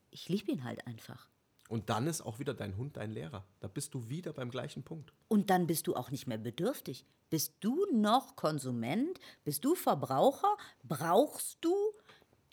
ich 0.09 0.29
liebe 0.29 0.53
ihn 0.53 0.63
halt 0.63 0.87
einfach. 0.87 1.27
Und 1.69 1.89
dann 1.89 2.07
ist 2.07 2.21
auch 2.21 2.39
wieder 2.39 2.53
dein 2.53 2.77
Hund 2.77 2.97
dein 2.97 3.11
Lehrer. 3.11 3.45
Da 3.59 3.67
bist 3.67 3.93
du 3.93 4.09
wieder 4.09 4.33
beim 4.33 4.51
gleichen 4.51 4.83
Punkt. 4.83 5.13
Und 5.27 5.49
dann 5.49 5.65
bist 5.65 5.87
du 5.87 5.95
auch 5.95 6.11
nicht 6.11 6.27
mehr 6.27 6.37
bedürftig. 6.37 7.05
Bist 7.29 7.55
du 7.61 7.85
noch 7.91 8.35
Konsument? 8.35 9.19
Bist 9.43 9.65
du 9.65 9.75
Verbraucher? 9.75 10.55
Brauchst 10.83 11.57
du 11.61 11.75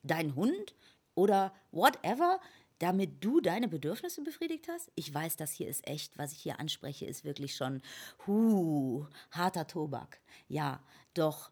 deinen 0.03 0.37
Hund 0.37 0.75
oder 1.15 1.53
whatever, 1.71 2.41
damit 2.79 3.23
du 3.23 3.41
deine 3.41 3.69
Bedürfnisse 3.69 4.23
befriedigt 4.23 4.69
hast? 4.69 4.91
Ich 4.95 5.13
weiß, 5.13 5.37
das 5.37 5.53
hier 5.53 5.69
ist 5.69 5.87
echt, 5.87 6.17
was 6.17 6.33
ich 6.33 6.39
hier 6.41 6.59
anspreche, 6.59 7.05
ist 7.05 7.25
wirklich 7.25 7.57
schon 7.57 7.83
huh, 8.27 9.07
harter 9.33 9.67
Tobak. 9.67 10.21
Ja, 10.49 10.83
doch 11.13 11.51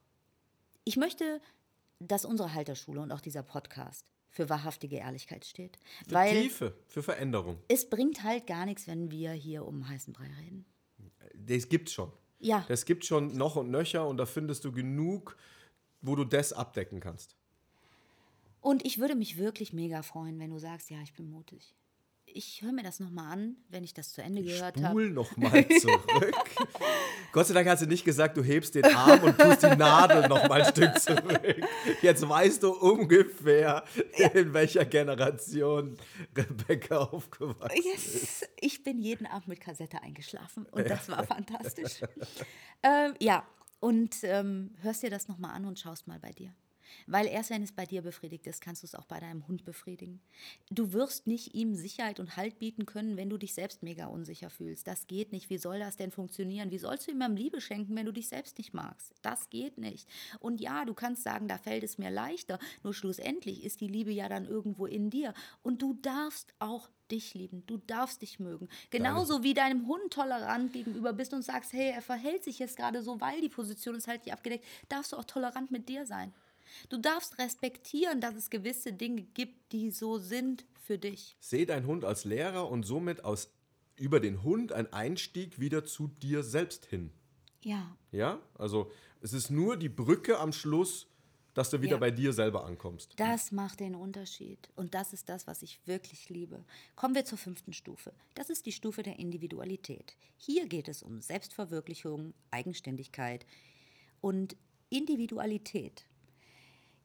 ich 0.85 0.97
möchte, 0.97 1.43
dass 1.99 2.25
unsere 2.25 2.55
Halterschule 2.55 3.03
und 3.03 3.13
auch 3.13 3.21
dieser 3.21 3.43
Podcast 3.43 4.11
für 4.31 4.49
wahrhaftige 4.49 4.97
Ehrlichkeit 4.97 5.45
steht. 5.45 5.79
Für 6.07 6.15
weil 6.15 6.43
Tiefe, 6.43 6.77
für 6.87 7.03
Veränderung. 7.03 7.59
Es 7.69 7.89
bringt 7.89 8.23
halt 8.23 8.47
gar 8.47 8.67
nichts, 8.67 8.87
wenn 8.87 9.11
wir 9.11 9.33
hier 9.33 9.67
um 9.67 9.89
heißen 9.89 10.13
Brei 10.13 10.31
reden. 10.41 10.65
Das 11.35 11.69
gibt's 11.69 11.93
schon. 11.93 12.13
Ja. 12.41 12.65
Das 12.69 12.85
gibt 12.85 13.05
schon 13.05 13.37
noch 13.37 13.57
und 13.57 13.71
nöcher 13.71 14.07
und 14.07 14.17
da 14.17 14.27
findest 14.27 14.65
du 14.65 14.73
genug, 14.73 15.37
wo 16.01 16.15
du 16.15 16.25
das 16.25 16.53
abdecken 16.53 17.01
kannst. 17.01 17.37
Und 18.61 18.85
ich 18.85 18.99
würde 18.99 19.15
mich 19.15 19.39
wirklich 19.39 19.73
mega 19.73 20.03
freuen, 20.03 20.39
wenn 20.39 20.51
du 20.51 20.59
sagst, 20.59 20.91
ja, 20.91 21.01
ich 21.03 21.15
bin 21.15 21.31
mutig 21.31 21.75
ich 22.39 22.63
höre 22.63 22.71
mir 22.71 22.85
das 22.85 23.01
nochmal 23.01 23.33
an, 23.33 23.57
wenn 23.69 23.83
ich 23.83 23.95
das 23.95 24.13
zu 24.13 24.23
Ende 24.23 24.45
gehört 24.45 24.77
habe. 24.77 24.91
Spul 24.91 25.11
nochmal 25.11 25.67
zurück. 25.81 26.35
Gott 27.33 27.49
sei 27.49 27.55
Dank 27.55 27.69
hast 27.69 27.83
du 27.83 27.87
nicht 27.87 28.05
gesagt, 28.05 28.37
du 28.37 28.45
hebst 28.45 28.77
den 28.77 28.85
Arm 28.85 29.25
und 29.25 29.37
tust 29.37 29.65
die 29.65 29.77
Nadel 29.77 30.29
nochmal 30.29 30.63
ein 30.63 30.73
Stück 30.73 30.97
zurück. 31.01 31.43
Jetzt 32.01 32.27
weißt 32.27 32.63
du 32.63 32.71
ungefähr, 32.71 33.83
in 34.35 34.55
welcher 34.55 34.85
Generation 34.85 35.99
Rebecca 36.37 36.99
aufgewachsen 36.99 37.83
yes. 37.85 38.15
ist. 38.15 38.49
Ich 38.61 38.85
bin 38.85 39.01
jeden 39.01 39.27
Abend 39.27 39.49
mit 39.49 39.61
Kassette 39.61 40.01
eingeschlafen 40.01 40.65
und 40.67 40.89
das 40.89 41.09
war 41.09 41.25
fantastisch. 41.27 42.03
ähm, 42.85 43.15
ja, 43.19 43.45
und 43.81 44.15
ähm, 44.23 44.77
hörst 44.83 45.03
dir 45.03 45.11
das 45.11 45.27
nochmal 45.27 45.57
an 45.57 45.65
und 45.65 45.81
schaust 45.81 46.07
mal 46.07 46.21
bei 46.21 46.31
dir. 46.31 46.55
Weil 47.07 47.27
erst 47.27 47.51
wenn 47.51 47.63
es 47.63 47.73
bei 47.73 47.87
dir 47.87 48.03
befriedigt 48.03 48.47
ist, 48.47 48.61
kannst 48.61 48.83
du 48.83 48.87
es 48.87 48.95
auch 48.95 49.07
bei 49.07 49.21
deinem 49.21 49.47
Hund 49.49 49.65
befriedigen. 49.65 50.21
Du 50.71 50.93
wirst 50.93 51.27
nicht 51.27 51.55
ihm 51.55 51.75
Sicherheit 51.75 52.21
und 52.21 52.37
Halt 52.37 52.59
bieten 52.59 52.87
können, 52.87 53.17
wenn 53.17 53.31
du 53.31 53.37
dich 53.37 53.55
selbst 53.55 53.83
mega 53.83 54.07
unsicher 54.07 54.51
fühlst. 54.51 54.87
Das 54.87 55.07
geht 55.07 55.33
nicht. 55.33 55.51
Wie 55.51 55.59
soll 55.59 55.79
das 55.79 55.97
denn 55.97 56.11
funktionieren? 56.11 56.71
Wie 56.71 56.79
sollst 56.79 57.07
du 57.07 57.11
ihm 57.13 57.37
Liebe 57.37 57.61
schenken, 57.61 57.97
wenn 57.97 58.07
du 58.07 58.13
dich 58.13 58.29
selbst 58.29 58.59
nicht 58.59 58.75
magst? 58.75 59.13
Das 59.23 59.51
geht 59.51 59.79
nicht. 59.79 60.09
Und 60.41 60.61
ja, 60.61 60.85
du 60.85 60.95
kannst 60.95 61.23
sagen, 61.23 61.49
da 61.49 61.59
fällt 61.59 61.85
es 61.85 61.99
mir 61.99 62.11
leichter. 62.11 62.59
Nur 62.83 62.95
schlussendlich 62.95 63.65
ist 63.65 63.81
die 63.81 63.89
Liebe 63.89 64.13
ja 64.13 64.29
dann 64.29 64.47
irgendwo 64.47 64.87
in 64.87 65.11
dir. 65.11 65.35
Und 65.63 65.83
du 65.83 65.95
darfst 65.95 66.55
auch 66.59 66.89
dich 67.11 67.35
lieben, 67.35 67.65
du 67.67 67.79
darfst 67.79 68.23
dich 68.23 68.39
mögen. 68.39 68.69
Genauso 68.91 69.35
Deine. 69.35 69.45
wie 69.45 69.55
deinem 69.55 69.87
Hund 69.87 70.13
tolerant 70.13 70.73
gegenüber 70.73 71.13
bist 71.13 71.33
und 71.33 71.43
sagst, 71.43 71.73
hey, 71.73 71.91
er 71.91 72.03
verhält 72.03 72.45
sich 72.45 72.59
jetzt 72.59 72.77
gerade 72.77 73.03
so, 73.03 73.21
weil 73.21 73.41
die 73.41 73.49
Position 73.49 73.95
ist 73.95 74.09
halt 74.09 74.25
nicht 74.25 74.33
abgedeckt, 74.33 74.65
darfst 74.89 75.13
du 75.13 75.17
auch 75.17 75.25
tolerant 75.25 75.71
mit 75.71 75.89
dir 75.89 76.07
sein. 76.07 76.33
Du 76.89 76.99
darfst 76.99 77.39
respektieren, 77.39 78.21
dass 78.21 78.35
es 78.35 78.51
gewisse 78.51 78.93
Dinge 78.93 79.23
gibt, 79.23 79.73
die 79.73 79.91
so 79.91 80.19
sind 80.19 80.65
für 80.75 80.99
dich. 80.99 81.37
Seh 81.41 81.67
deinen 81.67 81.87
Hund 81.87 82.05
als 82.05 82.25
Lehrer 82.25 82.71
und 82.71 82.85
somit 82.85 83.25
aus 83.25 83.51
über 83.97 84.21
den 84.21 84.43
Hund 84.43 84.73
ein 84.73 84.93
Einstieg 84.93 85.59
wieder 85.59 85.85
zu 85.85 86.09
dir 86.09 86.43
selbst 86.43 86.87
hin. 86.87 87.11
Ja. 87.63 87.97
Ja, 88.13 88.41
also 88.55 88.91
es 89.21 89.33
ist 89.33 89.51
nur 89.51 89.77
die 89.77 89.89
Brücke 89.89 90.39
am 90.39 90.53
Schluss, 90.53 91.09
dass 91.55 91.71
du 91.71 91.83
wieder 91.83 91.95
ja. 91.95 91.99
bei 91.99 92.13
dir 92.13 92.33
selber 92.33 92.65
ankommst. 92.65 93.15
Das 93.17 93.51
macht 93.51 93.81
den 93.81 93.97
Unterschied. 93.97 94.71
Und 94.77 94.95
das 94.95 95.13
ist 95.13 95.29
das, 95.29 95.49
was 95.49 95.63
ich 95.63 95.81
wirklich 95.87 96.29
liebe. 96.29 96.65
Kommen 96.95 97.17
wir 97.17 97.25
zur 97.25 97.37
fünften 97.37 97.73
Stufe. 97.73 98.13
Das 98.35 98.49
ist 98.49 98.65
die 98.67 98.73
Stufe 98.73 99.03
der 99.03 99.19
Individualität. 99.19 100.17
Hier 100.37 100.69
geht 100.69 100.87
es 100.87 101.03
um 101.03 101.21
Selbstverwirklichung, 101.21 102.33
Eigenständigkeit 102.53 103.45
und 104.21 104.57
Individualität 104.89 106.07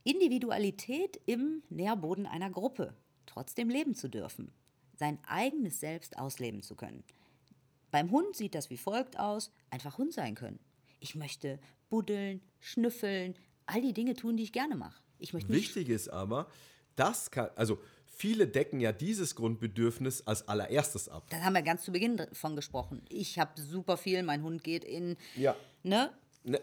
Individualität 0.03 1.19
im 1.25 1.63
Nährboden 1.69 2.25
einer 2.25 2.49
Gruppe, 2.49 2.93
trotzdem 3.25 3.69
leben 3.69 3.95
zu 3.95 4.09
dürfen, 4.09 4.51
sein 4.95 5.17
eigenes 5.25 5.79
Selbst 5.79 6.17
ausleben 6.17 6.61
zu 6.61 6.75
können. 6.75 7.03
Beim 7.91 8.11
Hund 8.11 8.35
sieht 8.35 8.55
das 8.55 8.69
wie 8.69 8.77
folgt 8.77 9.19
aus, 9.19 9.51
einfach 9.69 9.97
Hund 9.97 10.13
sein 10.13 10.35
können. 10.35 10.59
Ich 10.99 11.15
möchte 11.15 11.59
buddeln, 11.89 12.41
schnüffeln, 12.59 13.35
all 13.65 13.81
die 13.81 13.93
Dinge 13.93 14.15
tun, 14.15 14.37
die 14.37 14.43
ich 14.43 14.51
gerne 14.51 14.75
mache. 14.75 15.01
Ich 15.19 15.33
möchte 15.33 15.53
Wichtig 15.53 15.89
ist 15.89 16.09
aber, 16.09 16.47
das 16.95 17.31
kann, 17.31 17.49
also 17.55 17.79
viele 18.05 18.47
decken 18.47 18.79
ja 18.79 18.91
dieses 18.91 19.35
Grundbedürfnis 19.35 20.25
als 20.25 20.47
allererstes 20.47 21.07
ab. 21.07 21.27
Da 21.29 21.41
haben 21.41 21.53
wir 21.53 21.61
ganz 21.61 21.83
zu 21.83 21.91
Beginn 21.91 22.21
von 22.33 22.55
gesprochen. 22.55 23.01
Ich 23.09 23.39
habe 23.39 23.59
super 23.59 23.97
viel, 23.97 24.23
mein 24.23 24.43
Hund 24.43 24.63
geht 24.63 24.83
in, 24.83 25.15
ja. 25.35 25.55
ne? 25.83 26.11
ne 26.43 26.59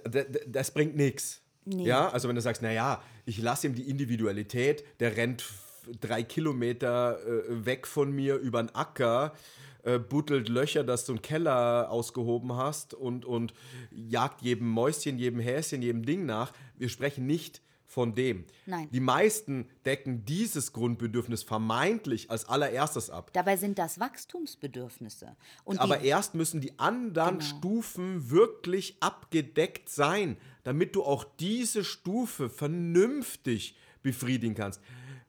das 0.47 0.73
bringt 0.73 0.97
nichts. 0.97 1.43
Nee. 1.65 1.87
Ja, 1.87 2.09
also 2.09 2.29
wenn 2.29 2.37
du 2.37 2.41
sagst, 2.41 2.63
naja, 2.63 3.03
ich 3.27 3.39
lasse 3.39 3.67
ihm 3.67 3.75
die 3.75 3.89
Individualität, 3.89 4.85
der 4.99 5.17
rennt 5.17 5.45
drei 6.01 6.23
Kilometer 6.23 7.19
äh, 7.25 7.65
weg 7.67 7.87
von 7.87 8.13
mir 8.13 8.37
über 8.37 8.63
den 8.63 8.75
Acker, 8.75 9.35
äh, 9.83 9.99
buddelt 9.99 10.49
Löcher, 10.49 10.85
dass 10.85 11.05
du 11.07 11.13
einen 11.13 11.23
Keller 11.23 11.91
ausgehoben 11.91 12.55
hast 12.57 12.95
und, 12.95 13.25
und 13.25 13.55
jagt 13.91 14.43
jedem 14.43 14.69
Mäuschen, 14.69 15.19
jedem 15.19 15.41
Häschen, 15.41 15.83
jedem 15.83 16.05
Ding 16.05 16.27
nach. 16.27 16.53
Wir 16.77 16.89
sprechen 16.89 17.27
nicht 17.27 17.63
von 17.91 18.15
dem. 18.15 18.45
Nein. 18.67 18.89
Die 18.93 19.01
meisten 19.01 19.69
decken 19.85 20.25
dieses 20.25 20.73
Grundbedürfnis 20.73 21.43
vermeintlich 21.43 22.31
als 22.31 22.49
allererstes 22.49 23.11
ab. 23.11 23.31
Dabei 23.33 23.57
sind 23.57 23.79
das 23.81 23.99
Wachstumsbedürfnisse. 23.99 25.35
Und 25.65 25.81
Aber 25.81 26.01
erst 26.01 26.37
müssen 26.37 26.61
die 26.61 26.79
anderen 26.79 27.39
genau. 27.39 27.51
Stufen 27.51 28.31
wirklich 28.31 28.97
abgedeckt 29.01 29.89
sein, 29.89 30.37
damit 30.63 30.95
du 30.95 31.03
auch 31.03 31.25
diese 31.39 31.85
Stufe 31.85 32.49
vernünftig 32.49 33.77
befriedigen 34.03 34.55
kannst 34.55 34.81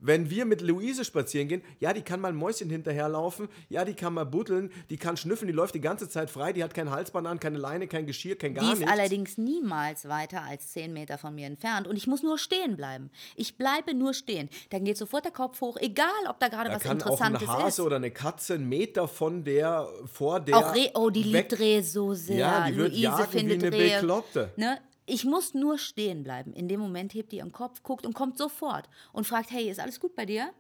wenn 0.02 0.30
wir 0.30 0.46
mit 0.46 0.62
Luise 0.62 1.06
spazieren 1.06 1.48
gehen, 1.48 1.62
ja, 1.80 1.94
die 1.94 2.02
kann 2.02 2.20
mal 2.20 2.30
ein 2.30 2.36
Mäuschen 2.36 2.70
hinterherlaufen, 2.70 3.48
ja, 3.70 3.86
die 3.86 3.94
kann 3.94 4.14
mal 4.14 4.26
buddeln, 4.26 4.72
die 4.90 4.98
kann 4.98 5.16
schnüffeln, 5.16 5.48
die 5.48 5.54
läuft 5.54 5.76
die 5.76 5.82
ganze 5.82 6.10
Zeit 6.10 6.30
frei, 6.30 6.52
die 6.52 6.64
hat 6.64 6.74
kein 6.74 6.90
Halsband 6.90 7.28
an, 7.28 7.40
keine 7.40 7.60
Leine, 7.60 7.88
kein 7.88 8.06
Geschirr, 8.06 8.36
kein 8.36 8.56
gar 8.56 8.64
nichts. 8.64 8.80
Die 8.80 8.86
ist 8.86 8.92
allerdings 8.92 9.38
niemals 9.38 10.08
weiter 10.10 10.42
als 10.42 10.72
zehn 10.72 10.92
Meter 10.92 11.18
von 11.18 11.36
mir 11.36 11.46
entfernt 11.46 11.88
und 11.88 11.96
ich 11.96 12.08
muss 12.08 12.24
nur 12.24 12.38
stehen 12.38 12.76
bleiben. 12.76 13.12
Ich 13.36 13.58
bleibe 13.58 13.94
nur 13.94 14.14
stehen. 14.14 14.50
Dann 14.72 14.84
geht 14.84 14.98
sofort 14.98 15.26
der 15.26 15.32
Kopf 15.32 15.62
hoch, 15.62 15.78
egal 15.80 16.08
ob 16.28 16.40
da 16.40 16.48
gerade 16.48 16.72
was 16.72 16.84
Interessantes 16.84 17.44
ist. 17.44 17.50
auch 17.50 17.54
ein 17.54 17.64
Hase 17.64 17.82
ist. 17.82 17.86
oder 17.86 17.96
eine 17.98 18.12
Katze 18.12 18.56
einen 18.56 18.68
Meter 18.68 19.08
von 19.08 19.44
der, 19.44 19.88
vor 20.12 20.40
der 20.40 20.58
Auch 20.58 20.76
Reh, 20.76 20.90
oh, 20.96 21.10
die 21.12 21.24
liebt 21.24 21.60
Reh 21.60 21.82
so 21.82 22.14
sehr. 22.16 22.38
Ja, 22.38 22.68
die 22.68 22.76
wird 22.76 22.94
Luise 22.94 23.28
findet 23.30 23.62
wie 23.62 23.68
eine 23.68 23.78
Rehe. 23.78 24.00
Bekloppte. 24.00 24.52
Ne? 24.56 24.80
Ich 25.14 25.26
muss 25.26 25.54
nur 25.54 25.78
stehen 25.78 26.24
bleiben. 26.24 26.54
In 26.54 26.70
dem 26.70 26.80
Moment 26.80 27.14
hebt 27.14 27.34
die 27.34 27.40
ihren 27.40 27.52
Kopf, 27.52 27.84
guckt 27.84 28.06
und 28.06 28.14
kommt 28.14 28.38
sofort 28.38 28.88
und 29.12 29.28
fragt, 29.28 29.52
hey, 29.52 29.70
ist 29.70 29.82
alles 29.82 30.00
gut 30.00 30.16
bei 30.16 30.26
dir? 30.26 30.54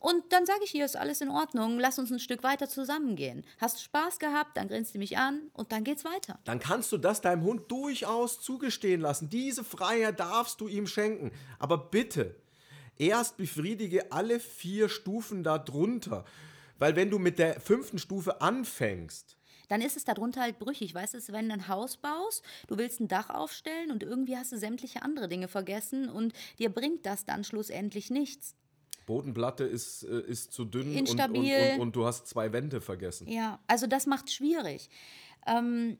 Und 0.00 0.24
dann 0.30 0.44
sage 0.44 0.58
ich 0.64 0.72
hier, 0.72 0.84
ist 0.84 0.96
alles 0.96 1.20
in 1.20 1.28
Ordnung, 1.28 1.78
lass 1.78 2.00
uns 2.00 2.10
ein 2.10 2.18
Stück 2.18 2.42
weiter 2.42 2.68
zusammengehen. 2.68 3.44
Hast 3.58 3.76
du 3.76 3.82
Spaß 3.84 4.18
gehabt, 4.18 4.56
dann 4.56 4.66
grinst 4.66 4.96
du 4.96 4.98
mich 4.98 5.18
an 5.18 5.42
und 5.52 5.70
dann 5.70 5.84
geht's 5.84 6.04
weiter. 6.04 6.40
Dann 6.42 6.58
kannst 6.58 6.90
du 6.90 6.98
das 6.98 7.20
deinem 7.20 7.44
Hund 7.44 7.70
durchaus 7.70 8.40
zugestehen 8.40 9.00
lassen. 9.00 9.30
Diese 9.30 9.62
Freiheit 9.62 10.18
darfst 10.18 10.60
du 10.60 10.66
ihm 10.66 10.88
schenken. 10.88 11.30
Aber 11.60 11.78
bitte, 11.78 12.34
erst 12.98 13.36
befriedige 13.36 14.10
alle 14.10 14.40
vier 14.40 14.88
Stufen 14.88 15.44
darunter. 15.44 16.24
Weil 16.80 16.96
wenn 16.96 17.08
du 17.08 17.20
mit 17.20 17.38
der 17.38 17.60
fünften 17.60 18.00
Stufe 18.00 18.40
anfängst, 18.40 19.36
dann 19.72 19.80
ist 19.80 19.96
es 19.96 20.04
darunter 20.04 20.42
halt 20.42 20.58
brüchig. 20.58 20.94
Weißt 20.94 21.14
du, 21.14 21.32
wenn 21.32 21.48
du 21.48 21.54
ein 21.54 21.66
Haus 21.66 21.96
baust, 21.96 22.44
du 22.66 22.76
willst 22.76 23.00
ein 23.00 23.08
Dach 23.08 23.30
aufstellen 23.30 23.90
und 23.90 24.02
irgendwie 24.02 24.36
hast 24.36 24.52
du 24.52 24.58
sämtliche 24.58 25.00
andere 25.00 25.28
Dinge 25.28 25.48
vergessen 25.48 26.10
und 26.10 26.34
dir 26.58 26.68
bringt 26.68 27.06
das 27.06 27.24
dann 27.24 27.42
schlussendlich 27.42 28.10
nichts. 28.10 28.54
Bodenplatte 29.06 29.64
ist, 29.64 30.02
äh, 30.02 30.20
ist 30.20 30.52
zu 30.52 30.66
dünn 30.66 30.90
und, 30.90 30.98
Instabil. 30.98 31.56
und, 31.56 31.74
und, 31.74 31.80
und 31.80 31.96
du 31.96 32.04
hast 32.04 32.26
zwei 32.26 32.52
Wände 32.52 32.82
vergessen. 32.82 33.26
Ja, 33.28 33.60
also 33.66 33.86
das 33.86 34.04
macht 34.04 34.30
schwierig. 34.30 34.90
Ähm, 35.46 35.96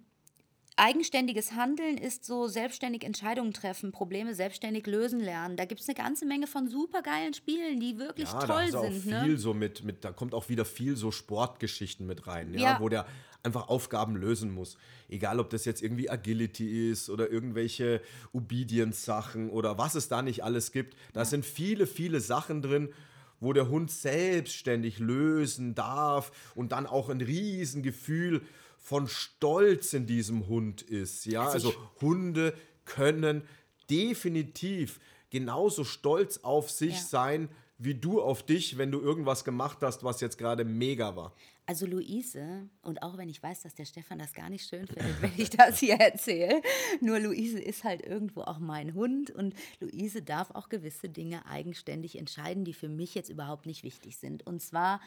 eigenständiges 0.82 1.52
Handeln 1.52 1.96
ist 1.96 2.24
so 2.24 2.48
selbstständig 2.48 3.04
Entscheidungen 3.04 3.52
treffen, 3.52 3.92
Probleme 3.92 4.34
selbstständig 4.34 4.86
lösen 4.88 5.20
lernen. 5.20 5.56
Da 5.56 5.64
gibt 5.64 5.80
es 5.80 5.88
eine 5.88 5.94
ganze 5.94 6.26
Menge 6.26 6.48
von 6.48 6.66
supergeilen 6.68 7.34
Spielen, 7.34 7.78
die 7.78 7.98
wirklich 7.98 8.28
Ja, 8.28 8.40
da 8.40 8.46
toll 8.46 8.64
ist 8.64 8.74
auch 8.74 8.82
sind. 8.90 9.02
viel 9.02 9.28
Ne? 9.28 9.36
so 9.38 9.54
mit, 9.54 9.84
mit, 9.84 10.04
da 10.04 10.10
kommt 10.10 10.34
auch 10.34 10.48
wieder 10.48 10.64
viel 10.64 10.96
so 10.96 11.12
Sportgeschichten 11.12 12.04
mit 12.04 12.26
rein, 12.26 12.52
ja, 12.52 12.60
Ja. 12.60 12.80
wo 12.80 12.88
der 12.88 13.06
einfach 13.44 13.68
Aufgaben 13.68 14.16
lösen 14.16 14.52
muss. 14.52 14.76
Egal, 15.08 15.38
ob 15.38 15.50
das 15.50 15.64
jetzt 15.64 15.82
irgendwie 15.82 16.10
Agility 16.10 16.90
ist 16.90 17.10
oder 17.10 17.30
irgendwelche 17.30 18.00
Obedience-Sachen 18.32 19.50
oder 19.50 19.78
was 19.78 19.94
es 19.94 20.08
da 20.08 20.20
nicht 20.22 20.42
alles 20.42 20.72
gibt. 20.72 20.96
Da 21.12 21.24
sind 21.24 21.44
viele, 21.44 21.86
viele 21.86 22.20
Sachen 22.20 22.60
drin, 22.60 22.92
wo 23.40 23.52
der 23.52 23.68
Hund 23.68 23.90
selbstständig 23.90 24.98
lösen 25.00 25.74
darf 25.74 26.30
und 26.54 26.72
dann 26.72 26.86
auch 26.86 27.08
ein 27.08 27.20
Riesengefühl 27.20 28.42
von 28.82 29.06
Stolz 29.06 29.92
in 29.94 30.06
diesem 30.06 30.48
Hund 30.48 30.82
ist. 30.82 31.24
Ja, 31.26 31.48
Also 31.48 31.72
Hunde 32.00 32.52
können 32.84 33.42
definitiv 33.88 34.98
genauso 35.30 35.84
stolz 35.84 36.38
auf 36.38 36.70
sich 36.70 36.94
Ja. 36.96 37.00
sein, 37.00 37.48
wie 37.78 37.94
du 37.94 38.20
auf 38.20 38.44
dich, 38.44 38.76
wenn 38.78 38.90
du 38.92 39.00
irgendwas 39.00 39.44
gemacht 39.44 39.78
hast, 39.82 40.04
was 40.04 40.20
jetzt 40.20 40.36
gerade 40.36 40.64
mega 40.64 41.16
war. 41.16 41.32
Also 41.66 41.86
Luise, 41.86 42.68
und 42.82 43.02
auch 43.02 43.16
wenn 43.18 43.28
ich 43.28 43.40
weiß, 43.42 43.62
dass 43.62 43.74
der 43.74 43.84
Stefan 43.84 44.18
das 44.18 44.34
gar 44.34 44.50
nicht 44.50 44.68
schön 44.68 44.86
findet, 44.88 45.22
wenn 45.22 45.32
ich 45.36 45.50
das 45.50 45.78
hier 45.78 45.94
erzähle, 45.94 46.60
nur 47.00 47.18
Luise 47.20 47.60
ist 47.60 47.84
halt 47.84 48.02
irgendwo 48.04 48.42
auch 48.42 48.58
mein 48.58 48.94
Hund 48.94 49.30
und 49.30 49.54
Luise 49.80 50.22
darf 50.22 50.50
auch 50.50 50.68
gewisse 50.68 51.08
Dinge 51.08 51.46
eigenständig 51.46 52.16
entscheiden, 52.18 52.64
die 52.64 52.74
für 52.74 52.88
mich 52.88 53.14
jetzt 53.14 53.30
überhaupt 53.30 53.66
nicht 53.66 53.84
wichtig 53.84 54.16
sind. 54.16 54.44
Und 54.46 54.60
zwar 54.60 55.00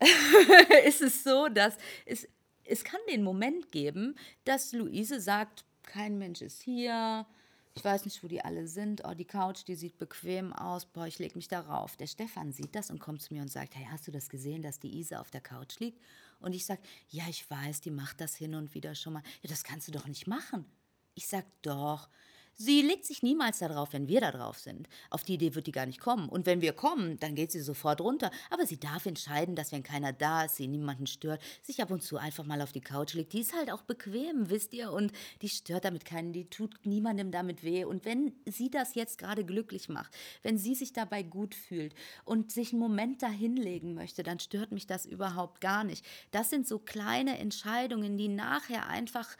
ist 0.86 1.00
es 1.02 1.22
so, 1.22 1.48
dass 1.48 1.76
es, 2.06 2.26
es 2.64 2.84
kann 2.84 3.00
den 3.10 3.22
Moment 3.22 3.72
geben, 3.72 4.16
dass 4.44 4.72
Luise 4.72 5.20
sagt, 5.20 5.64
kein 5.82 6.18
Mensch 6.18 6.42
ist 6.42 6.62
hier, 6.62 7.26
ich 7.74 7.84
weiß 7.84 8.04
nicht, 8.04 8.22
wo 8.22 8.28
die 8.28 8.44
alle 8.44 8.68
sind, 8.68 9.02
oh, 9.04 9.14
die 9.14 9.24
Couch, 9.24 9.62
die 9.66 9.74
sieht 9.74 9.96
bequem 9.98 10.52
aus, 10.52 10.84
boah, 10.84 11.06
ich 11.06 11.18
leg 11.18 11.34
mich 11.36 11.48
darauf. 11.48 11.96
Der 11.96 12.06
Stefan 12.06 12.52
sieht 12.52 12.74
das 12.74 12.90
und 12.90 12.98
kommt 12.98 13.22
zu 13.22 13.32
mir 13.32 13.42
und 13.42 13.50
sagt, 13.50 13.74
hey, 13.74 13.86
hast 13.90 14.06
du 14.06 14.10
das 14.12 14.28
gesehen, 14.28 14.62
dass 14.62 14.78
die 14.78 14.98
Isa 14.98 15.20
auf 15.20 15.30
der 15.30 15.40
Couch 15.40 15.78
liegt? 15.80 16.00
Und 16.40 16.54
ich 16.54 16.66
sag, 16.66 16.80
ja, 17.08 17.24
ich 17.28 17.48
weiß, 17.50 17.80
die 17.80 17.90
macht 17.90 18.20
das 18.20 18.36
hin 18.36 18.54
und 18.54 18.74
wieder 18.74 18.94
schon 18.94 19.14
mal. 19.14 19.22
Ja, 19.42 19.48
das 19.48 19.64
kannst 19.64 19.88
du 19.88 19.92
doch 19.92 20.06
nicht 20.06 20.26
machen. 20.26 20.66
Ich 21.14 21.26
sag, 21.26 21.44
doch. 21.62 22.08
Sie 22.54 22.82
legt 22.82 23.04
sich 23.06 23.22
niemals 23.22 23.58
darauf, 23.58 23.92
wenn 23.92 24.08
wir 24.08 24.20
da 24.20 24.30
drauf 24.30 24.58
sind. 24.58 24.88
Auf 25.10 25.24
die 25.24 25.34
Idee 25.34 25.54
wird 25.54 25.66
die 25.66 25.72
gar 25.72 25.86
nicht 25.86 26.00
kommen. 26.00 26.28
Und 26.28 26.46
wenn 26.46 26.60
wir 26.60 26.72
kommen, 26.72 27.18
dann 27.18 27.34
geht 27.34 27.50
sie 27.50 27.60
sofort 27.60 28.00
runter. 28.00 28.30
Aber 28.50 28.66
sie 28.66 28.78
darf 28.78 29.06
entscheiden, 29.06 29.56
dass 29.56 29.72
wenn 29.72 29.82
keiner 29.82 30.12
da 30.12 30.44
ist, 30.44 30.56
sie 30.56 30.68
niemanden 30.68 31.06
stört, 31.06 31.40
sich 31.62 31.82
ab 31.82 31.90
und 31.90 32.02
zu 32.02 32.18
einfach 32.18 32.44
mal 32.44 32.60
auf 32.60 32.72
die 32.72 32.80
Couch 32.80 33.14
legt. 33.14 33.32
Die 33.32 33.40
ist 33.40 33.54
halt 33.54 33.70
auch 33.70 33.82
bequem, 33.82 34.50
wisst 34.50 34.74
ihr? 34.74 34.92
Und 34.92 35.12
die 35.40 35.48
stört 35.48 35.84
damit 35.84 36.04
keinen, 36.04 36.32
die 36.32 36.48
tut 36.48 36.84
niemandem 36.84 37.30
damit 37.30 37.64
weh. 37.64 37.84
Und 37.84 38.04
wenn 38.04 38.32
sie 38.46 38.70
das 38.70 38.94
jetzt 38.94 39.18
gerade 39.18 39.44
glücklich 39.44 39.88
macht, 39.88 40.14
wenn 40.42 40.58
sie 40.58 40.74
sich 40.74 40.92
dabei 40.92 41.22
gut 41.22 41.54
fühlt 41.54 41.94
und 42.24 42.52
sich 42.52 42.72
einen 42.72 42.80
Moment 42.80 43.22
dahinlegen 43.22 43.94
möchte, 43.94 44.22
dann 44.22 44.38
stört 44.38 44.72
mich 44.72 44.86
das 44.86 45.06
überhaupt 45.06 45.60
gar 45.60 45.84
nicht. 45.84 46.04
Das 46.30 46.50
sind 46.50 46.68
so 46.68 46.78
kleine 46.78 47.38
Entscheidungen, 47.38 48.18
die 48.18 48.28
nachher 48.28 48.86
einfach 48.88 49.36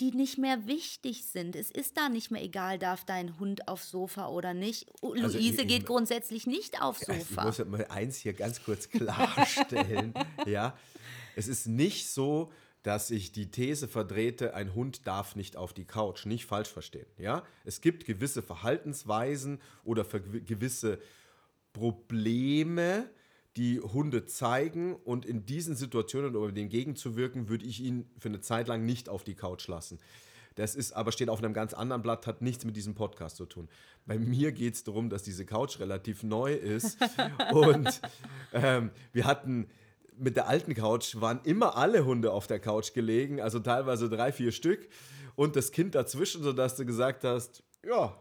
die 0.00 0.10
nicht 0.10 0.38
mehr 0.38 0.66
wichtig 0.66 1.24
sind. 1.24 1.54
Es 1.54 1.70
ist 1.70 1.96
da 1.96 2.08
nicht 2.08 2.30
mehr 2.30 2.42
egal, 2.42 2.78
darf 2.78 3.04
dein 3.04 3.38
Hund 3.38 3.68
aufs 3.68 3.90
Sofa 3.90 4.26
oder 4.28 4.52
nicht. 4.54 4.86
Also 5.02 5.14
Luise 5.14 5.38
ich- 5.38 5.58
ich- 5.58 5.66
geht 5.68 5.86
grundsätzlich 5.86 6.46
nicht 6.46 6.82
aufs 6.82 7.02
Ich 7.08 7.24
Sofa. 7.24 7.44
muss 7.44 7.58
ja 7.58 7.64
mal 7.64 7.86
eins 7.88 8.16
hier 8.18 8.32
ganz 8.32 8.62
kurz 8.64 8.88
klarstellen. 8.88 10.12
ja, 10.46 10.76
es 11.36 11.46
ist 11.48 11.66
nicht 11.66 12.08
so, 12.10 12.50
dass 12.82 13.10
ich 13.10 13.32
die 13.32 13.50
These 13.50 13.88
verdrehte, 13.88 14.54
ein 14.54 14.74
Hund 14.74 15.06
darf 15.06 15.36
nicht 15.36 15.56
auf 15.56 15.72
die 15.72 15.84
Couch. 15.86 16.26
Nicht 16.26 16.44
falsch 16.44 16.68
verstehen. 16.68 17.06
Ja, 17.16 17.42
es 17.64 17.80
gibt 17.80 18.04
gewisse 18.04 18.42
Verhaltensweisen 18.42 19.60
oder 19.84 20.04
gewisse 20.04 20.98
Probleme, 21.72 23.08
die 23.56 23.80
Hunde 23.80 24.26
zeigen 24.26 24.94
und 24.94 25.24
in 25.24 25.46
diesen 25.46 25.76
Situationen, 25.76 26.34
um 26.34 26.54
denen 26.54 26.68
gegenzuwirken, 26.68 27.48
würde 27.48 27.64
ich 27.64 27.80
ihn 27.80 28.06
für 28.18 28.28
eine 28.28 28.40
Zeit 28.40 28.68
lang 28.68 28.84
nicht 28.84 29.08
auf 29.08 29.22
die 29.24 29.34
Couch 29.34 29.68
lassen. 29.68 29.98
Das 30.56 30.74
ist 30.74 30.92
aber 30.92 31.12
steht 31.12 31.28
auf 31.28 31.38
einem 31.38 31.52
ganz 31.52 31.74
anderen 31.74 32.02
Blatt, 32.02 32.26
hat 32.26 32.42
nichts 32.42 32.64
mit 32.64 32.76
diesem 32.76 32.94
Podcast 32.94 33.36
zu 33.36 33.46
tun. 33.46 33.68
Bei 34.06 34.18
mir 34.18 34.52
geht 34.52 34.74
es 34.74 34.84
darum, 34.84 35.10
dass 35.10 35.22
diese 35.22 35.44
Couch 35.44 35.80
relativ 35.80 36.22
neu 36.22 36.52
ist 36.54 36.98
und 37.52 38.00
ähm, 38.52 38.90
wir 39.12 39.24
hatten 39.24 39.68
mit 40.16 40.36
der 40.36 40.48
alten 40.48 40.74
Couch 40.74 41.16
waren 41.20 41.40
immer 41.42 41.76
alle 41.76 42.04
Hunde 42.04 42.32
auf 42.32 42.46
der 42.46 42.60
Couch 42.60 42.92
gelegen, 42.92 43.40
also 43.40 43.58
teilweise 43.58 44.08
drei, 44.08 44.30
vier 44.30 44.52
Stück 44.52 44.88
und 45.34 45.56
das 45.56 45.72
Kind 45.72 45.96
dazwischen, 45.96 46.42
sodass 46.42 46.76
du 46.76 46.84
gesagt 46.84 47.24
hast, 47.24 47.64
ja, 47.84 48.16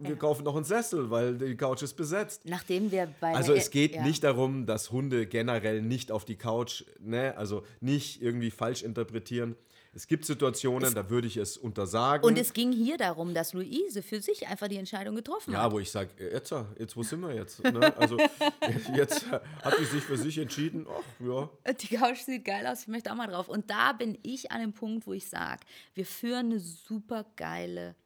wir 0.00 0.16
kaufen 0.16 0.44
noch 0.44 0.56
einen 0.56 0.64
Sessel, 0.64 1.10
weil 1.10 1.36
die 1.36 1.56
Couch 1.56 1.82
ist 1.82 1.94
besetzt. 1.94 2.42
Nachdem 2.44 2.90
wir 2.90 3.08
bei 3.20 3.34
Also 3.34 3.52
es 3.52 3.70
geht 3.70 3.94
ja. 3.94 4.02
nicht 4.02 4.24
darum, 4.24 4.66
dass 4.66 4.90
Hunde 4.90 5.26
generell 5.26 5.82
nicht 5.82 6.12
auf 6.12 6.24
die 6.24 6.36
Couch, 6.36 6.84
ne, 7.00 7.36
also 7.36 7.64
nicht 7.80 8.22
irgendwie 8.22 8.50
falsch 8.50 8.82
interpretieren. 8.82 9.56
Es 9.94 10.06
gibt 10.06 10.24
Situationen, 10.26 10.94
da 10.94 11.10
würde 11.10 11.26
ich 11.26 11.36
es 11.36 11.56
untersagen. 11.56 12.24
Und 12.24 12.38
es 12.38 12.52
ging 12.52 12.72
hier 12.72 12.98
darum, 12.98 13.34
dass 13.34 13.52
Luise 13.52 14.02
für 14.02 14.20
sich 14.20 14.46
einfach 14.46 14.68
die 14.68 14.76
Entscheidung 14.76 15.16
getroffen 15.16 15.52
ja, 15.52 15.64
hat. 15.64 15.72
wo 15.72 15.80
ich 15.80 15.90
sage, 15.90 16.10
jetzt, 16.32 16.54
jetzt, 16.78 16.96
wo 16.96 17.02
sind 17.02 17.20
wir 17.20 17.34
jetzt? 17.34 17.62
Ne? 17.64 17.96
Also 17.96 18.16
jetzt 18.94 19.26
hat 19.30 19.76
sie 19.78 19.84
sich 19.86 20.04
für 20.04 20.16
sich 20.16 20.38
entschieden, 20.38 20.86
ach 20.88 21.26
ja, 21.26 21.72
Die 21.72 21.96
Couch 21.96 22.18
sieht 22.18 22.44
geil 22.44 22.66
aus, 22.66 22.82
ich 22.82 22.88
möchte 22.88 23.10
auch 23.10 23.16
mal 23.16 23.26
drauf. 23.26 23.48
Und 23.48 23.70
da 23.70 23.92
bin 23.92 24.18
ich 24.22 24.52
an 24.52 24.60
dem 24.60 24.72
Punkt, 24.72 25.06
wo 25.06 25.14
ich 25.14 25.28
sage, 25.28 25.62
wir 25.94 26.06
führen 26.06 26.46
eine 26.46 26.60
super 26.60 27.24
geile 27.36 27.96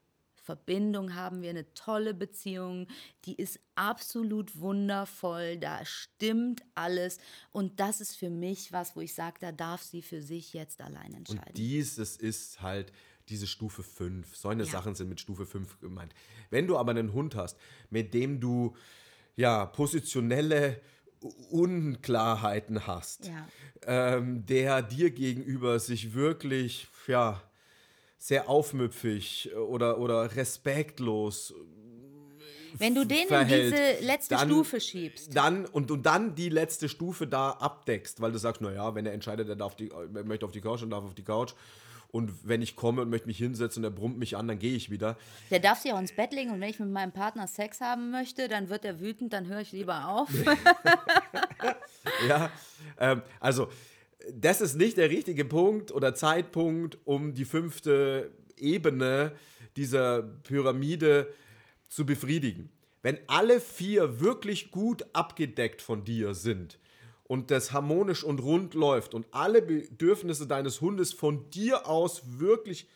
Verbindung, 0.43 1.15
haben 1.15 1.41
wir 1.43 1.51
eine 1.51 1.73
tolle 1.75 2.15
Beziehung, 2.15 2.89
die 3.25 3.35
ist 3.37 3.61
absolut 3.77 4.59
wundervoll, 4.59 5.57
da 5.57 5.85
stimmt 5.85 6.63
alles. 6.75 7.19
Und 7.53 7.79
das 7.81 8.01
ist 8.01 8.17
für 8.17 8.29
mich 8.31 8.73
was, 8.73 8.95
wo 8.97 9.01
ich 9.01 9.15
sage, 9.15 9.37
da 9.41 9.53
darf 9.53 9.83
sie 9.83 10.03
für 10.03 10.21
sich 10.21 10.53
jetzt 10.53 10.81
allein 10.81 11.13
Und 11.13 11.31
entscheiden. 11.31 11.55
dieses 11.55 12.17
ist 12.17 12.61
halt 12.61 12.93
diese 13.29 13.47
Stufe 13.47 13.83
5. 13.85 14.37
Solche 14.37 14.63
Ja. 14.65 14.67
Sachen 14.67 14.95
sind 14.97 15.09
mit 15.09 15.21
Stufe 15.21 15.47
5 15.47 15.79
gemeint. 15.81 16.13
Wenn 16.51 16.67
du 16.67 16.77
aber 16.77 16.91
einen 16.91 17.13
Hund 17.13 17.37
hast, 17.37 17.57
mit 17.89 18.13
dem 18.13 18.41
du 18.41 18.77
ja 19.37 19.65
positionelle 19.65 20.81
Unklarheiten 21.51 22.87
hast, 22.87 23.27
Ja. 23.27 23.49
ähm, 23.87 24.45
der 24.47 24.83
dir 24.83 25.11
gegenüber 25.11 25.79
sich 25.79 26.15
wirklich 26.15 26.89
ja, 27.07 27.41
sehr 28.23 28.49
aufmüpfig 28.49 29.51
oder, 29.57 29.99
oder 29.99 30.37
respektlos 30.37 31.53
Wenn 32.79 32.95
du 32.95 33.05
den 33.05 33.23
in 33.23 33.27
verhält, 33.27 33.73
diese 33.73 34.07
letzte 34.07 34.37
dann- 34.37 34.49
Stufe 34.49 34.81
schiebst, 34.81 35.35
dann 35.35 35.67
und, 35.67 35.91
und 35.91 36.07
dann 36.07 36.37
die 36.37 36.49
letzte 36.49 36.89
Stufe 36.89 37.27
da 37.27 37.51
abdeckst, 37.51 38.21
weil 38.21 38.31
du 38.31 38.39
sagst, 38.39 38.61
naja, 38.61 38.95
wenn 38.95 39.07
er 39.07 39.13
entscheidet, 39.13 39.49
er 39.49 39.57
darf 39.57 39.75
die, 39.75 39.91
er 39.91 40.23
möchte 40.25 40.47
auf 40.47 40.53
die 40.53 40.61
Couch, 40.61 40.83
dann 40.83 40.91
darf 40.91 41.03
auf 41.03 41.15
die 41.15 41.25
Couch. 41.25 41.55
Und 42.13 42.31
wenn 42.47 42.63
ich 42.63 42.77
komme 42.77 43.03
und 43.03 43.11
möchte 43.11 43.27
mich 43.27 43.39
hinsetzen 43.39 43.83
und 43.85 43.91
er 43.91 43.97
brummt 43.97 44.19
mich 44.19 44.37
an, 44.37 44.47
dann 44.47 44.59
gehe 44.61 44.77
ich 44.77 44.89
wieder. 44.91 45.17
der 45.51 45.59
darf 45.59 45.81
sich 45.81 45.93
auch 45.93 45.99
ins 45.99 46.15
Bett 46.15 46.33
legen 46.33 46.51
und 46.53 46.61
wenn 46.61 46.69
ich 46.71 46.79
mit 46.79 46.91
meinem 46.91 47.11
Partner 47.11 47.49
Sex 47.49 47.81
haben 47.81 48.13
möchte, 48.13 48.47
dann 48.49 48.69
wird 48.69 48.85
er 48.85 49.01
wütend, 49.01 49.33
dann 49.33 49.49
höre 49.49 49.61
ich 49.63 49.73
lieber 49.73 50.07
auf. 50.09 50.29
Ja, 52.29 52.51
ähm, 52.99 53.23
also 53.41 53.69
das 54.33 54.61
ist 54.61 54.77
nicht 54.77 54.97
der 54.97 55.11
richtige 55.11 55.45
Punkt 55.45 55.93
oder 55.93 56.15
Zeitpunkt, 56.15 56.99
um 57.05 57.35
die 57.35 57.45
fünfte 57.45 58.31
Ebene 58.57 59.33
dieser 59.77 60.23
Pyramide 60.23 61.33
zu 61.89 62.07
befriedigen. 62.07 62.71
Wenn 63.03 63.19
alle 63.27 63.61
vier 63.61 64.21
wirklich 64.21 64.71
gut 64.71 65.05
abgedeckt 65.13 65.83
von 65.83 66.05
dir 66.05 66.35
sind 66.35 66.79
und 67.25 67.51
das 67.51 67.73
harmonisch 67.73 68.23
und 68.23 68.41
rund 68.41 68.75
läuft 68.75 69.15
und 69.15 69.27
alle 69.33 69.61
Bedürfnisse 69.61 70.47
deines 70.47 70.81
Hundes 70.81 71.13
von 71.13 71.51
dir 71.51 71.87
aus 71.87 72.23
wirklich 72.39 72.89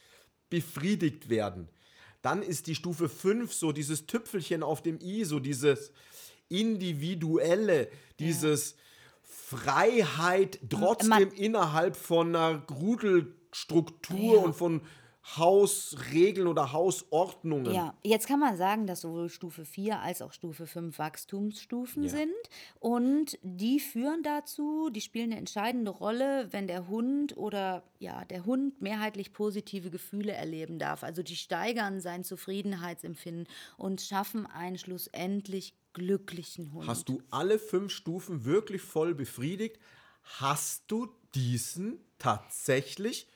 befriedigt 0.49 1.29
werden, 1.29 1.69
dann 2.23 2.43
ist 2.43 2.67
die 2.69 2.75
Stufe 2.75 3.09
5 3.09 3.53
so 3.53 3.73
dieses 3.73 4.07
Tüpfelchen 4.07 4.63
auf 4.63 4.83
dem 4.83 4.99
i, 5.01 5.25
so 5.25 5.41
dieses 5.41 5.93
individuelle, 6.49 7.89
dieses 8.19 8.77
Freiheit 9.49 10.59
trotzdem 10.69 11.09
Man- 11.09 11.31
innerhalb 11.31 11.95
von 11.97 12.35
einer 12.35 12.59
Grudelstruktur 12.59 14.35
Ja. 14.35 14.41
und 14.41 14.55
von 14.55 14.81
Hausregeln 15.37 16.47
oder 16.47 16.73
Hausordnungen. 16.73 17.73
Ja, 17.75 17.95
jetzt 18.05 18.29
kann 18.29 18.39
man 18.41 18.57
sagen, 18.57 18.87
dass 18.87 19.01
sowohl 19.01 19.29
Stufe 19.29 19.65
4 19.65 20.01
als 20.01 20.23
auch 20.23 20.33
Stufe 20.33 20.67
5 20.69 20.99
Wachstumsstufen 20.99 22.05
Ja. 22.05 22.09
sind. 22.11 22.33
Und 22.81 23.39
die 23.43 23.79
führen 23.81 24.23
dazu, 24.23 24.89
die 24.91 25.01
spielen 25.01 25.31
eine 25.33 25.39
entscheidende 25.41 25.91
Rolle, 25.91 26.49
wenn 26.53 26.67
der 26.69 26.87
Hund 26.89 27.37
oder 27.37 27.83
ja, 27.99 28.25
der 28.25 28.47
Hund 28.47 28.81
mehrheitlich 28.83 29.33
positive 29.33 29.91
Gefühle 29.91 30.33
erleben 30.33 30.79
darf. 30.79 31.03
Also 31.03 31.23
die 31.25 31.37
steigern 31.37 32.01
sein 32.01 32.23
Zufriedenheitsempfinden 32.23 33.49
und 33.77 34.01
schaffen 34.01 34.47
einen 34.47 34.79
schlussendlich 34.79 35.75
glücklichen 35.97 36.75
Hund. 36.75 36.87
Hast 36.87 37.09
du 37.09 37.23
alle 37.31 37.59
fünf 37.59 37.91
Stufen 37.91 38.45
wirklich 38.45 38.83
voll 38.83 39.15
befriedigt? 39.15 39.79
Hast 40.23 40.85
du 40.89 41.09
diesen 41.35 41.99
tatsächlich 42.19 43.27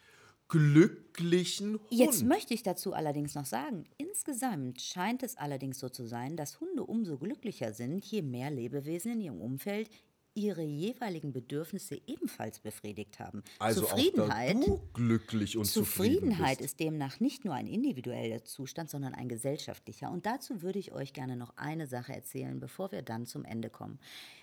glücklichen 0.48 1.74
Hund? 1.74 1.86
Jetzt 1.90 2.22
möchte 2.22 2.52
ich 2.52 2.62
dazu 2.62 2.92
allerdings 2.92 3.34
noch 3.34 3.46
sagen, 3.46 3.84
insgesamt 3.96 4.82
scheint 4.82 5.22
es 5.22 5.38
allerdings 5.38 5.78
so 5.78 5.88
zu 5.88 6.06
sein, 6.06 6.36
dass 6.36 6.60
Hunde 6.60 6.84
umso 6.84 7.16
glücklicher 7.16 7.72
sind, 7.72 8.04
je 8.04 8.20
mehr 8.20 8.50
Lebewesen 8.50 9.12
in 9.12 9.20
ihrem 9.22 9.40
Umfeld 9.40 9.88
ihre 10.34 10.62
jeweiligen 10.62 11.32
Bedürfnisse 11.32 12.00
ebenfalls 12.06 12.60
befriedigt 12.60 13.18
haben. 13.18 13.42
also 13.58 13.84
auch 13.84 13.90
Zufriedenheit, 13.90 14.56
du 14.66 14.80
glücklich 14.94 15.56
und 15.56 15.64
zufrieden 15.64 16.14
Zufriedenheit 16.14 16.58
bist. 16.58 16.70
ist 16.70 16.80
demnach 16.80 17.20
nicht 17.20 17.44
nur 17.44 17.54
ein 17.54 17.66
individueller 17.66 18.44
Zustand, 18.44 18.90
sondern 18.90 19.14
ein 19.14 19.28
gesellschaftlicher. 19.28 20.10
Und 20.10 20.26
dazu 20.26 20.62
würde 20.62 20.78
ich 20.78 20.92
euch 20.92 21.12
gerne 21.12 21.36
noch 21.36 21.56
eine 21.56 21.86
Sache 21.86 22.14
erzählen, 22.14 22.60
bevor 22.60 22.92
wir 22.92 23.02
dann 23.02 23.26
zum 23.26 23.44
Ende 23.44 23.70
kommen. 23.70 23.98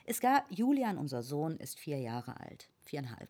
Es 0.06 0.20
gab, 0.20 0.52
Julian, 0.52 0.98
unser 0.98 1.24
Sohn, 1.24 1.58
ist 1.58 1.80
vier 1.80 2.00
Jahre 2.00 2.40
alt, 2.40 2.70
viereinhalb. 2.84 3.30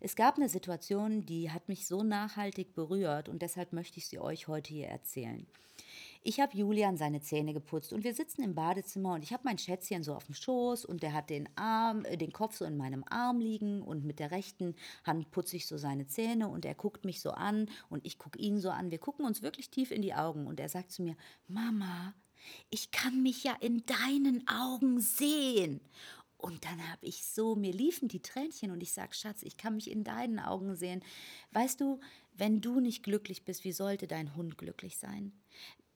Es 0.00 0.14
gab 0.14 0.36
eine 0.36 0.48
Situation, 0.48 1.26
die 1.26 1.50
hat 1.50 1.68
mich 1.68 1.86
so 1.86 2.04
nachhaltig 2.04 2.74
berührt 2.74 3.28
und 3.28 3.42
deshalb 3.42 3.72
möchte 3.72 3.98
ich 3.98 4.06
sie 4.06 4.20
euch 4.20 4.46
heute 4.46 4.72
hier 4.72 4.86
erzählen. 4.86 5.46
Ich 6.28 6.40
habe 6.40 6.54
Julian 6.54 6.98
seine 6.98 7.22
Zähne 7.22 7.54
geputzt 7.54 7.94
und 7.94 8.04
wir 8.04 8.12
sitzen 8.12 8.42
im 8.42 8.54
Badezimmer 8.54 9.14
und 9.14 9.22
ich 9.22 9.32
habe 9.32 9.44
mein 9.46 9.56
Schätzchen 9.56 10.04
so 10.04 10.14
auf 10.14 10.26
dem 10.26 10.34
Schoß 10.34 10.84
und 10.84 11.02
der 11.02 11.14
hat 11.14 11.30
den 11.30 11.48
Arm, 11.56 12.04
äh, 12.04 12.18
den 12.18 12.34
Kopf 12.34 12.54
so 12.54 12.66
in 12.66 12.76
meinem 12.76 13.02
Arm 13.08 13.40
liegen 13.40 13.80
und 13.80 14.04
mit 14.04 14.18
der 14.18 14.30
rechten 14.30 14.74
Hand 15.04 15.30
putze 15.30 15.56
ich 15.56 15.66
so 15.66 15.78
seine 15.78 16.06
Zähne 16.06 16.48
und 16.48 16.66
er 16.66 16.74
guckt 16.74 17.06
mich 17.06 17.22
so 17.22 17.30
an 17.30 17.70
und 17.88 18.04
ich 18.04 18.18
gucke 18.18 18.38
ihn 18.38 18.60
so 18.60 18.68
an. 18.68 18.90
Wir 18.90 18.98
gucken 18.98 19.24
uns 19.24 19.40
wirklich 19.40 19.70
tief 19.70 19.90
in 19.90 20.02
die 20.02 20.12
Augen 20.12 20.46
und 20.46 20.60
er 20.60 20.68
sagt 20.68 20.92
zu 20.92 21.00
mir, 21.00 21.16
Mama, 21.46 22.12
ich 22.68 22.90
kann 22.90 23.22
mich 23.22 23.44
ja 23.44 23.56
in 23.60 23.86
deinen 23.86 24.46
Augen 24.48 25.00
sehen. 25.00 25.80
Und 26.36 26.66
dann 26.66 26.92
habe 26.92 27.06
ich 27.06 27.24
so, 27.24 27.56
mir 27.56 27.72
liefen 27.72 28.08
die 28.08 28.20
Tränchen 28.20 28.70
und 28.70 28.82
ich 28.82 28.92
sage, 28.92 29.14
Schatz, 29.14 29.42
ich 29.42 29.56
kann 29.56 29.76
mich 29.76 29.90
in 29.90 30.04
deinen 30.04 30.40
Augen 30.40 30.76
sehen. 30.76 31.02
Weißt 31.52 31.80
du, 31.80 32.00
wenn 32.34 32.60
du 32.60 32.80
nicht 32.80 33.02
glücklich 33.02 33.46
bist, 33.46 33.64
wie 33.64 33.72
sollte 33.72 34.06
dein 34.06 34.36
Hund 34.36 34.58
glücklich 34.58 34.98
sein? 34.98 35.32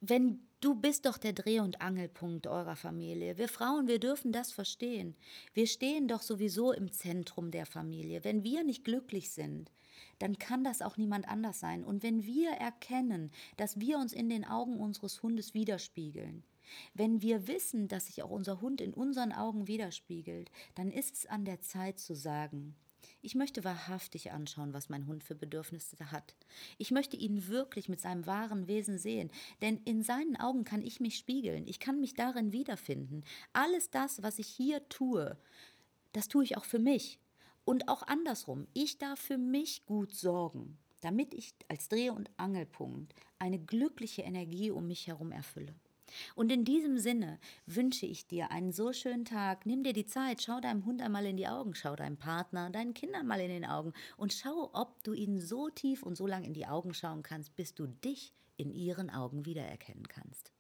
Wenn 0.05 0.41
du 0.61 0.75
bist 0.75 1.07
doch 1.07 1.17
der 1.17 1.33
Dreh- 1.33 1.61
und 1.61 1.81
Angelpunkt 1.81 2.49
eurer 2.49 2.75
Familie. 2.75 3.39
Wir 3.39 3.49
Frauen, 3.49 3.87
wir 3.87 4.01
dürfen 4.01 4.33
das 4.33 4.51
verstehen. 4.51 5.15
Wir 5.55 5.69
stehen 5.69 6.09
doch 6.09 6.23
sowieso 6.23 6.73
im 6.73 6.91
Zentrum 6.91 7.53
der 7.53 7.67
Familie. 7.67 8.25
Wenn 8.25 8.43
wir 8.43 8.65
nicht 8.65 8.85
glücklich 8.85 9.31
sind, 9.31 9.71
dann 10.19 10.39
kann 10.39 10.65
das 10.65 10.83
auch 10.83 10.97
niemand 10.97 11.29
anders 11.29 11.61
sein. 11.61 11.85
Und 11.85 12.03
wenn 12.03 12.25
wir 12.25 12.51
erkennen, 12.51 13.31
dass 13.57 13.79
wir 13.79 13.99
uns 13.99 14.13
in 14.13 14.29
den 14.29 14.45
Augen 14.45 14.81
unseres 14.81 15.23
Hundes 15.23 15.55
widerspiegeln, 15.55 16.43
wenn 16.95 17.23
wir 17.23 17.47
wissen, 17.47 17.87
dass 17.87 18.07
sich 18.07 18.25
auch 18.25 18.31
unser 18.31 18.61
Hund 18.61 18.81
in 18.81 18.95
unseren 18.95 19.33
Augen 19.33 19.69
widerspiegelt, 19.69 20.51
dann 20.75 20.91
ist 20.91 21.15
es 21.15 21.27
an 21.27 21.45
der 21.45 21.61
Zeit 21.61 22.01
zu 22.01 22.15
sagen, 22.17 22.75
ich 23.21 23.35
möchte 23.35 23.65
wahrhaftig 23.65 24.33
anschauen, 24.33 24.73
was 24.73 24.89
mein 24.89 25.07
Hund 25.07 25.25
für 25.25 25.35
Bedürfnisse 25.35 26.11
hat. 26.11 26.35
Ich 26.79 26.91
möchte 26.91 27.17
ihn 27.17 27.49
wirklich 27.49 27.89
mit 27.89 28.01
seinem 28.01 28.27
wahren 28.27 28.67
Wesen 28.69 28.99
sehen, 28.99 29.31
denn 29.61 29.79
in 29.85 30.03
seinen 30.03 30.37
Augen 30.37 30.65
kann 30.65 30.83
ich 30.83 31.01
mich 31.01 31.17
spiegeln, 31.17 31.67
ich 31.67 31.81
kann 31.81 32.01
mich 32.01 32.15
darin 32.15 32.53
wiederfinden. 32.53 33.25
Alles 33.53 33.91
das, 33.91 34.23
was 34.23 34.39
ich 34.39 34.49
hier 34.49 34.89
tue, 34.89 35.37
das 36.13 36.29
tue 36.29 36.45
ich 36.45 36.57
auch 36.57 36.65
für 36.65 36.79
mich. 36.79 37.19
Und 37.65 37.89
auch 37.89 38.03
andersrum, 38.03 38.67
ich 38.75 38.99
darf 38.99 39.21
für 39.21 39.39
mich 39.39 39.87
gut 39.87 40.15
sorgen, 40.15 40.79
damit 41.01 41.33
ich 41.35 41.55
als 41.69 41.89
Dreh- 41.89 42.11
und 42.11 42.31
Angelpunkt 42.37 43.15
eine 43.39 43.59
glückliche 43.59 44.23
Energie 44.23 44.71
um 44.71 44.87
mich 44.89 45.07
herum 45.07 45.33
erfülle. 45.33 45.75
Und 46.35 46.51
in 46.53 46.65
diesem 46.65 46.99
Sinne 46.99 47.39
wünsche 47.67 48.07
ich 48.07 48.27
dir 48.27 48.51
einen 48.51 48.73
so 48.73 48.93
schönen 48.93 49.25
Tag. 49.25 49.67
Nimm 49.67 49.83
dir 49.83 49.93
die 49.93 50.07
Zeit, 50.07 50.43
schau 50.43 50.61
deinem 50.61 50.85
Hund 50.87 51.03
einmal 51.03 51.27
in 51.27 51.37
die 51.37 51.49
Augen, 51.49 51.75
schau 51.75 51.97
deinem 51.97 52.17
Partner, 52.17 52.71
deinen 52.71 52.95
Kindern 52.95 53.27
mal 53.27 53.41
in 53.41 53.49
den 53.49 53.65
Augen 53.65 53.93
und 54.17 54.33
schau, 54.33 54.71
ob 54.73 55.03
du 55.05 55.13
ihnen 55.13 55.41
so 55.41 55.69
tief 55.71 56.03
und 56.03 56.17
so 56.17 56.27
lang 56.27 56.45
in 56.45 56.55
die 56.55 56.67
Augen 56.67 56.95
schauen 56.95 57.23
kannst, 57.23 57.55
bis 57.57 57.75
du 57.75 57.87
dich 57.87 58.33
in 58.57 58.73
ihren 58.73 59.11
Augen 59.11 59.45
wiedererkennen 59.47 60.07
kannst. 60.09 60.53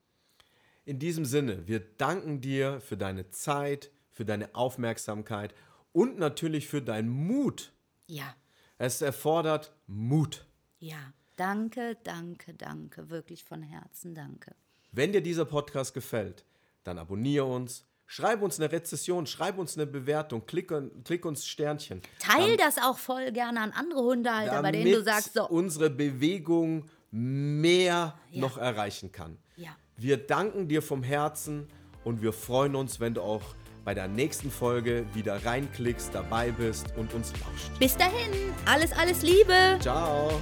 In 0.85 0.99
diesem 0.99 1.25
Sinne, 1.25 1.67
wir 1.69 1.81
danken 1.81 2.41
dir 2.41 2.81
für 2.81 2.97
deine 2.97 3.31
Zeit, 3.31 3.91
für 4.11 4.25
deine 4.25 4.55
Aufmerksamkeit 4.55 5.55
und 5.93 6.19
natürlich 6.19 6.67
für 6.69 6.83
deinen 6.83 7.09
Mut. 7.09 7.73
Ja, 8.07 8.35
Es 8.79 9.01
erfordert 9.03 9.73
Mut. 9.87 10.45
ja. 10.79 11.13
Danke, 11.37 11.97
danke, 12.05 12.53
danke. 12.53 13.09
Wirklich 13.09 13.43
von 13.43 13.63
Herzen 13.63 14.15
danke. 14.15 14.55
Wenn 14.93 15.13
dir 15.13 15.23
dieser 15.23 15.47
Podcast 15.47 15.95
gefällt, 15.95 16.45
dann 16.85 16.99
abonniere 16.99 17.47
uns, 17.47 17.87
schreib 18.07 18.43
uns 18.43 18.61
eine 18.61 18.71
Rezession, 18.71 19.27
schreib 19.27 19.57
uns 19.57 19.77
eine 19.77 19.87
Bewertung, 19.87 20.45
klick, 20.45 20.71
klick 21.05 21.25
uns 21.25 21.47
Sternchen. 21.47 22.03
Teil 22.19 22.59
das 22.59 22.77
auch 22.77 22.99
voll 22.99 23.33
gerne 23.33 23.61
an 23.61 23.73
andere 23.73 24.03
Hundehalter, 24.03 24.61
bei 24.61 24.71
denen 24.71 24.93
du 24.93 25.03
sagst, 25.03 25.33
so, 25.33 25.49
unsere 25.49 25.89
Bewegung 25.89 26.91
mehr 27.11 28.19
noch 28.33 28.59
erreichen 28.59 29.13
kann. 29.13 29.39
Ja. 29.57 29.71
Wir 29.97 30.19
danken 30.19 30.69
dir 30.69 30.83
vom 30.83 31.03
Herzen 31.03 31.69
und 32.05 32.21
wir 32.21 32.35
freuen 32.35 32.75
uns, 32.75 33.01
wenn 33.01 33.15
du 33.15 33.23
auch 33.23 33.55
bei 33.85 33.95
der 33.95 34.09
nächsten 34.09 34.51
Folge 34.51 35.07
wieder 35.15 35.45
reinklickst, 35.45 36.15
dabei 36.15 36.51
bist 36.51 36.87
und 36.97 37.15
uns 37.15 37.33
lauscht. 37.33 37.79
bis 37.79 37.97
dahin, 37.97 38.31
alles, 38.67 38.93
alles 38.93 39.23
Liebe. 39.23 39.79
Ciao! 39.81 40.41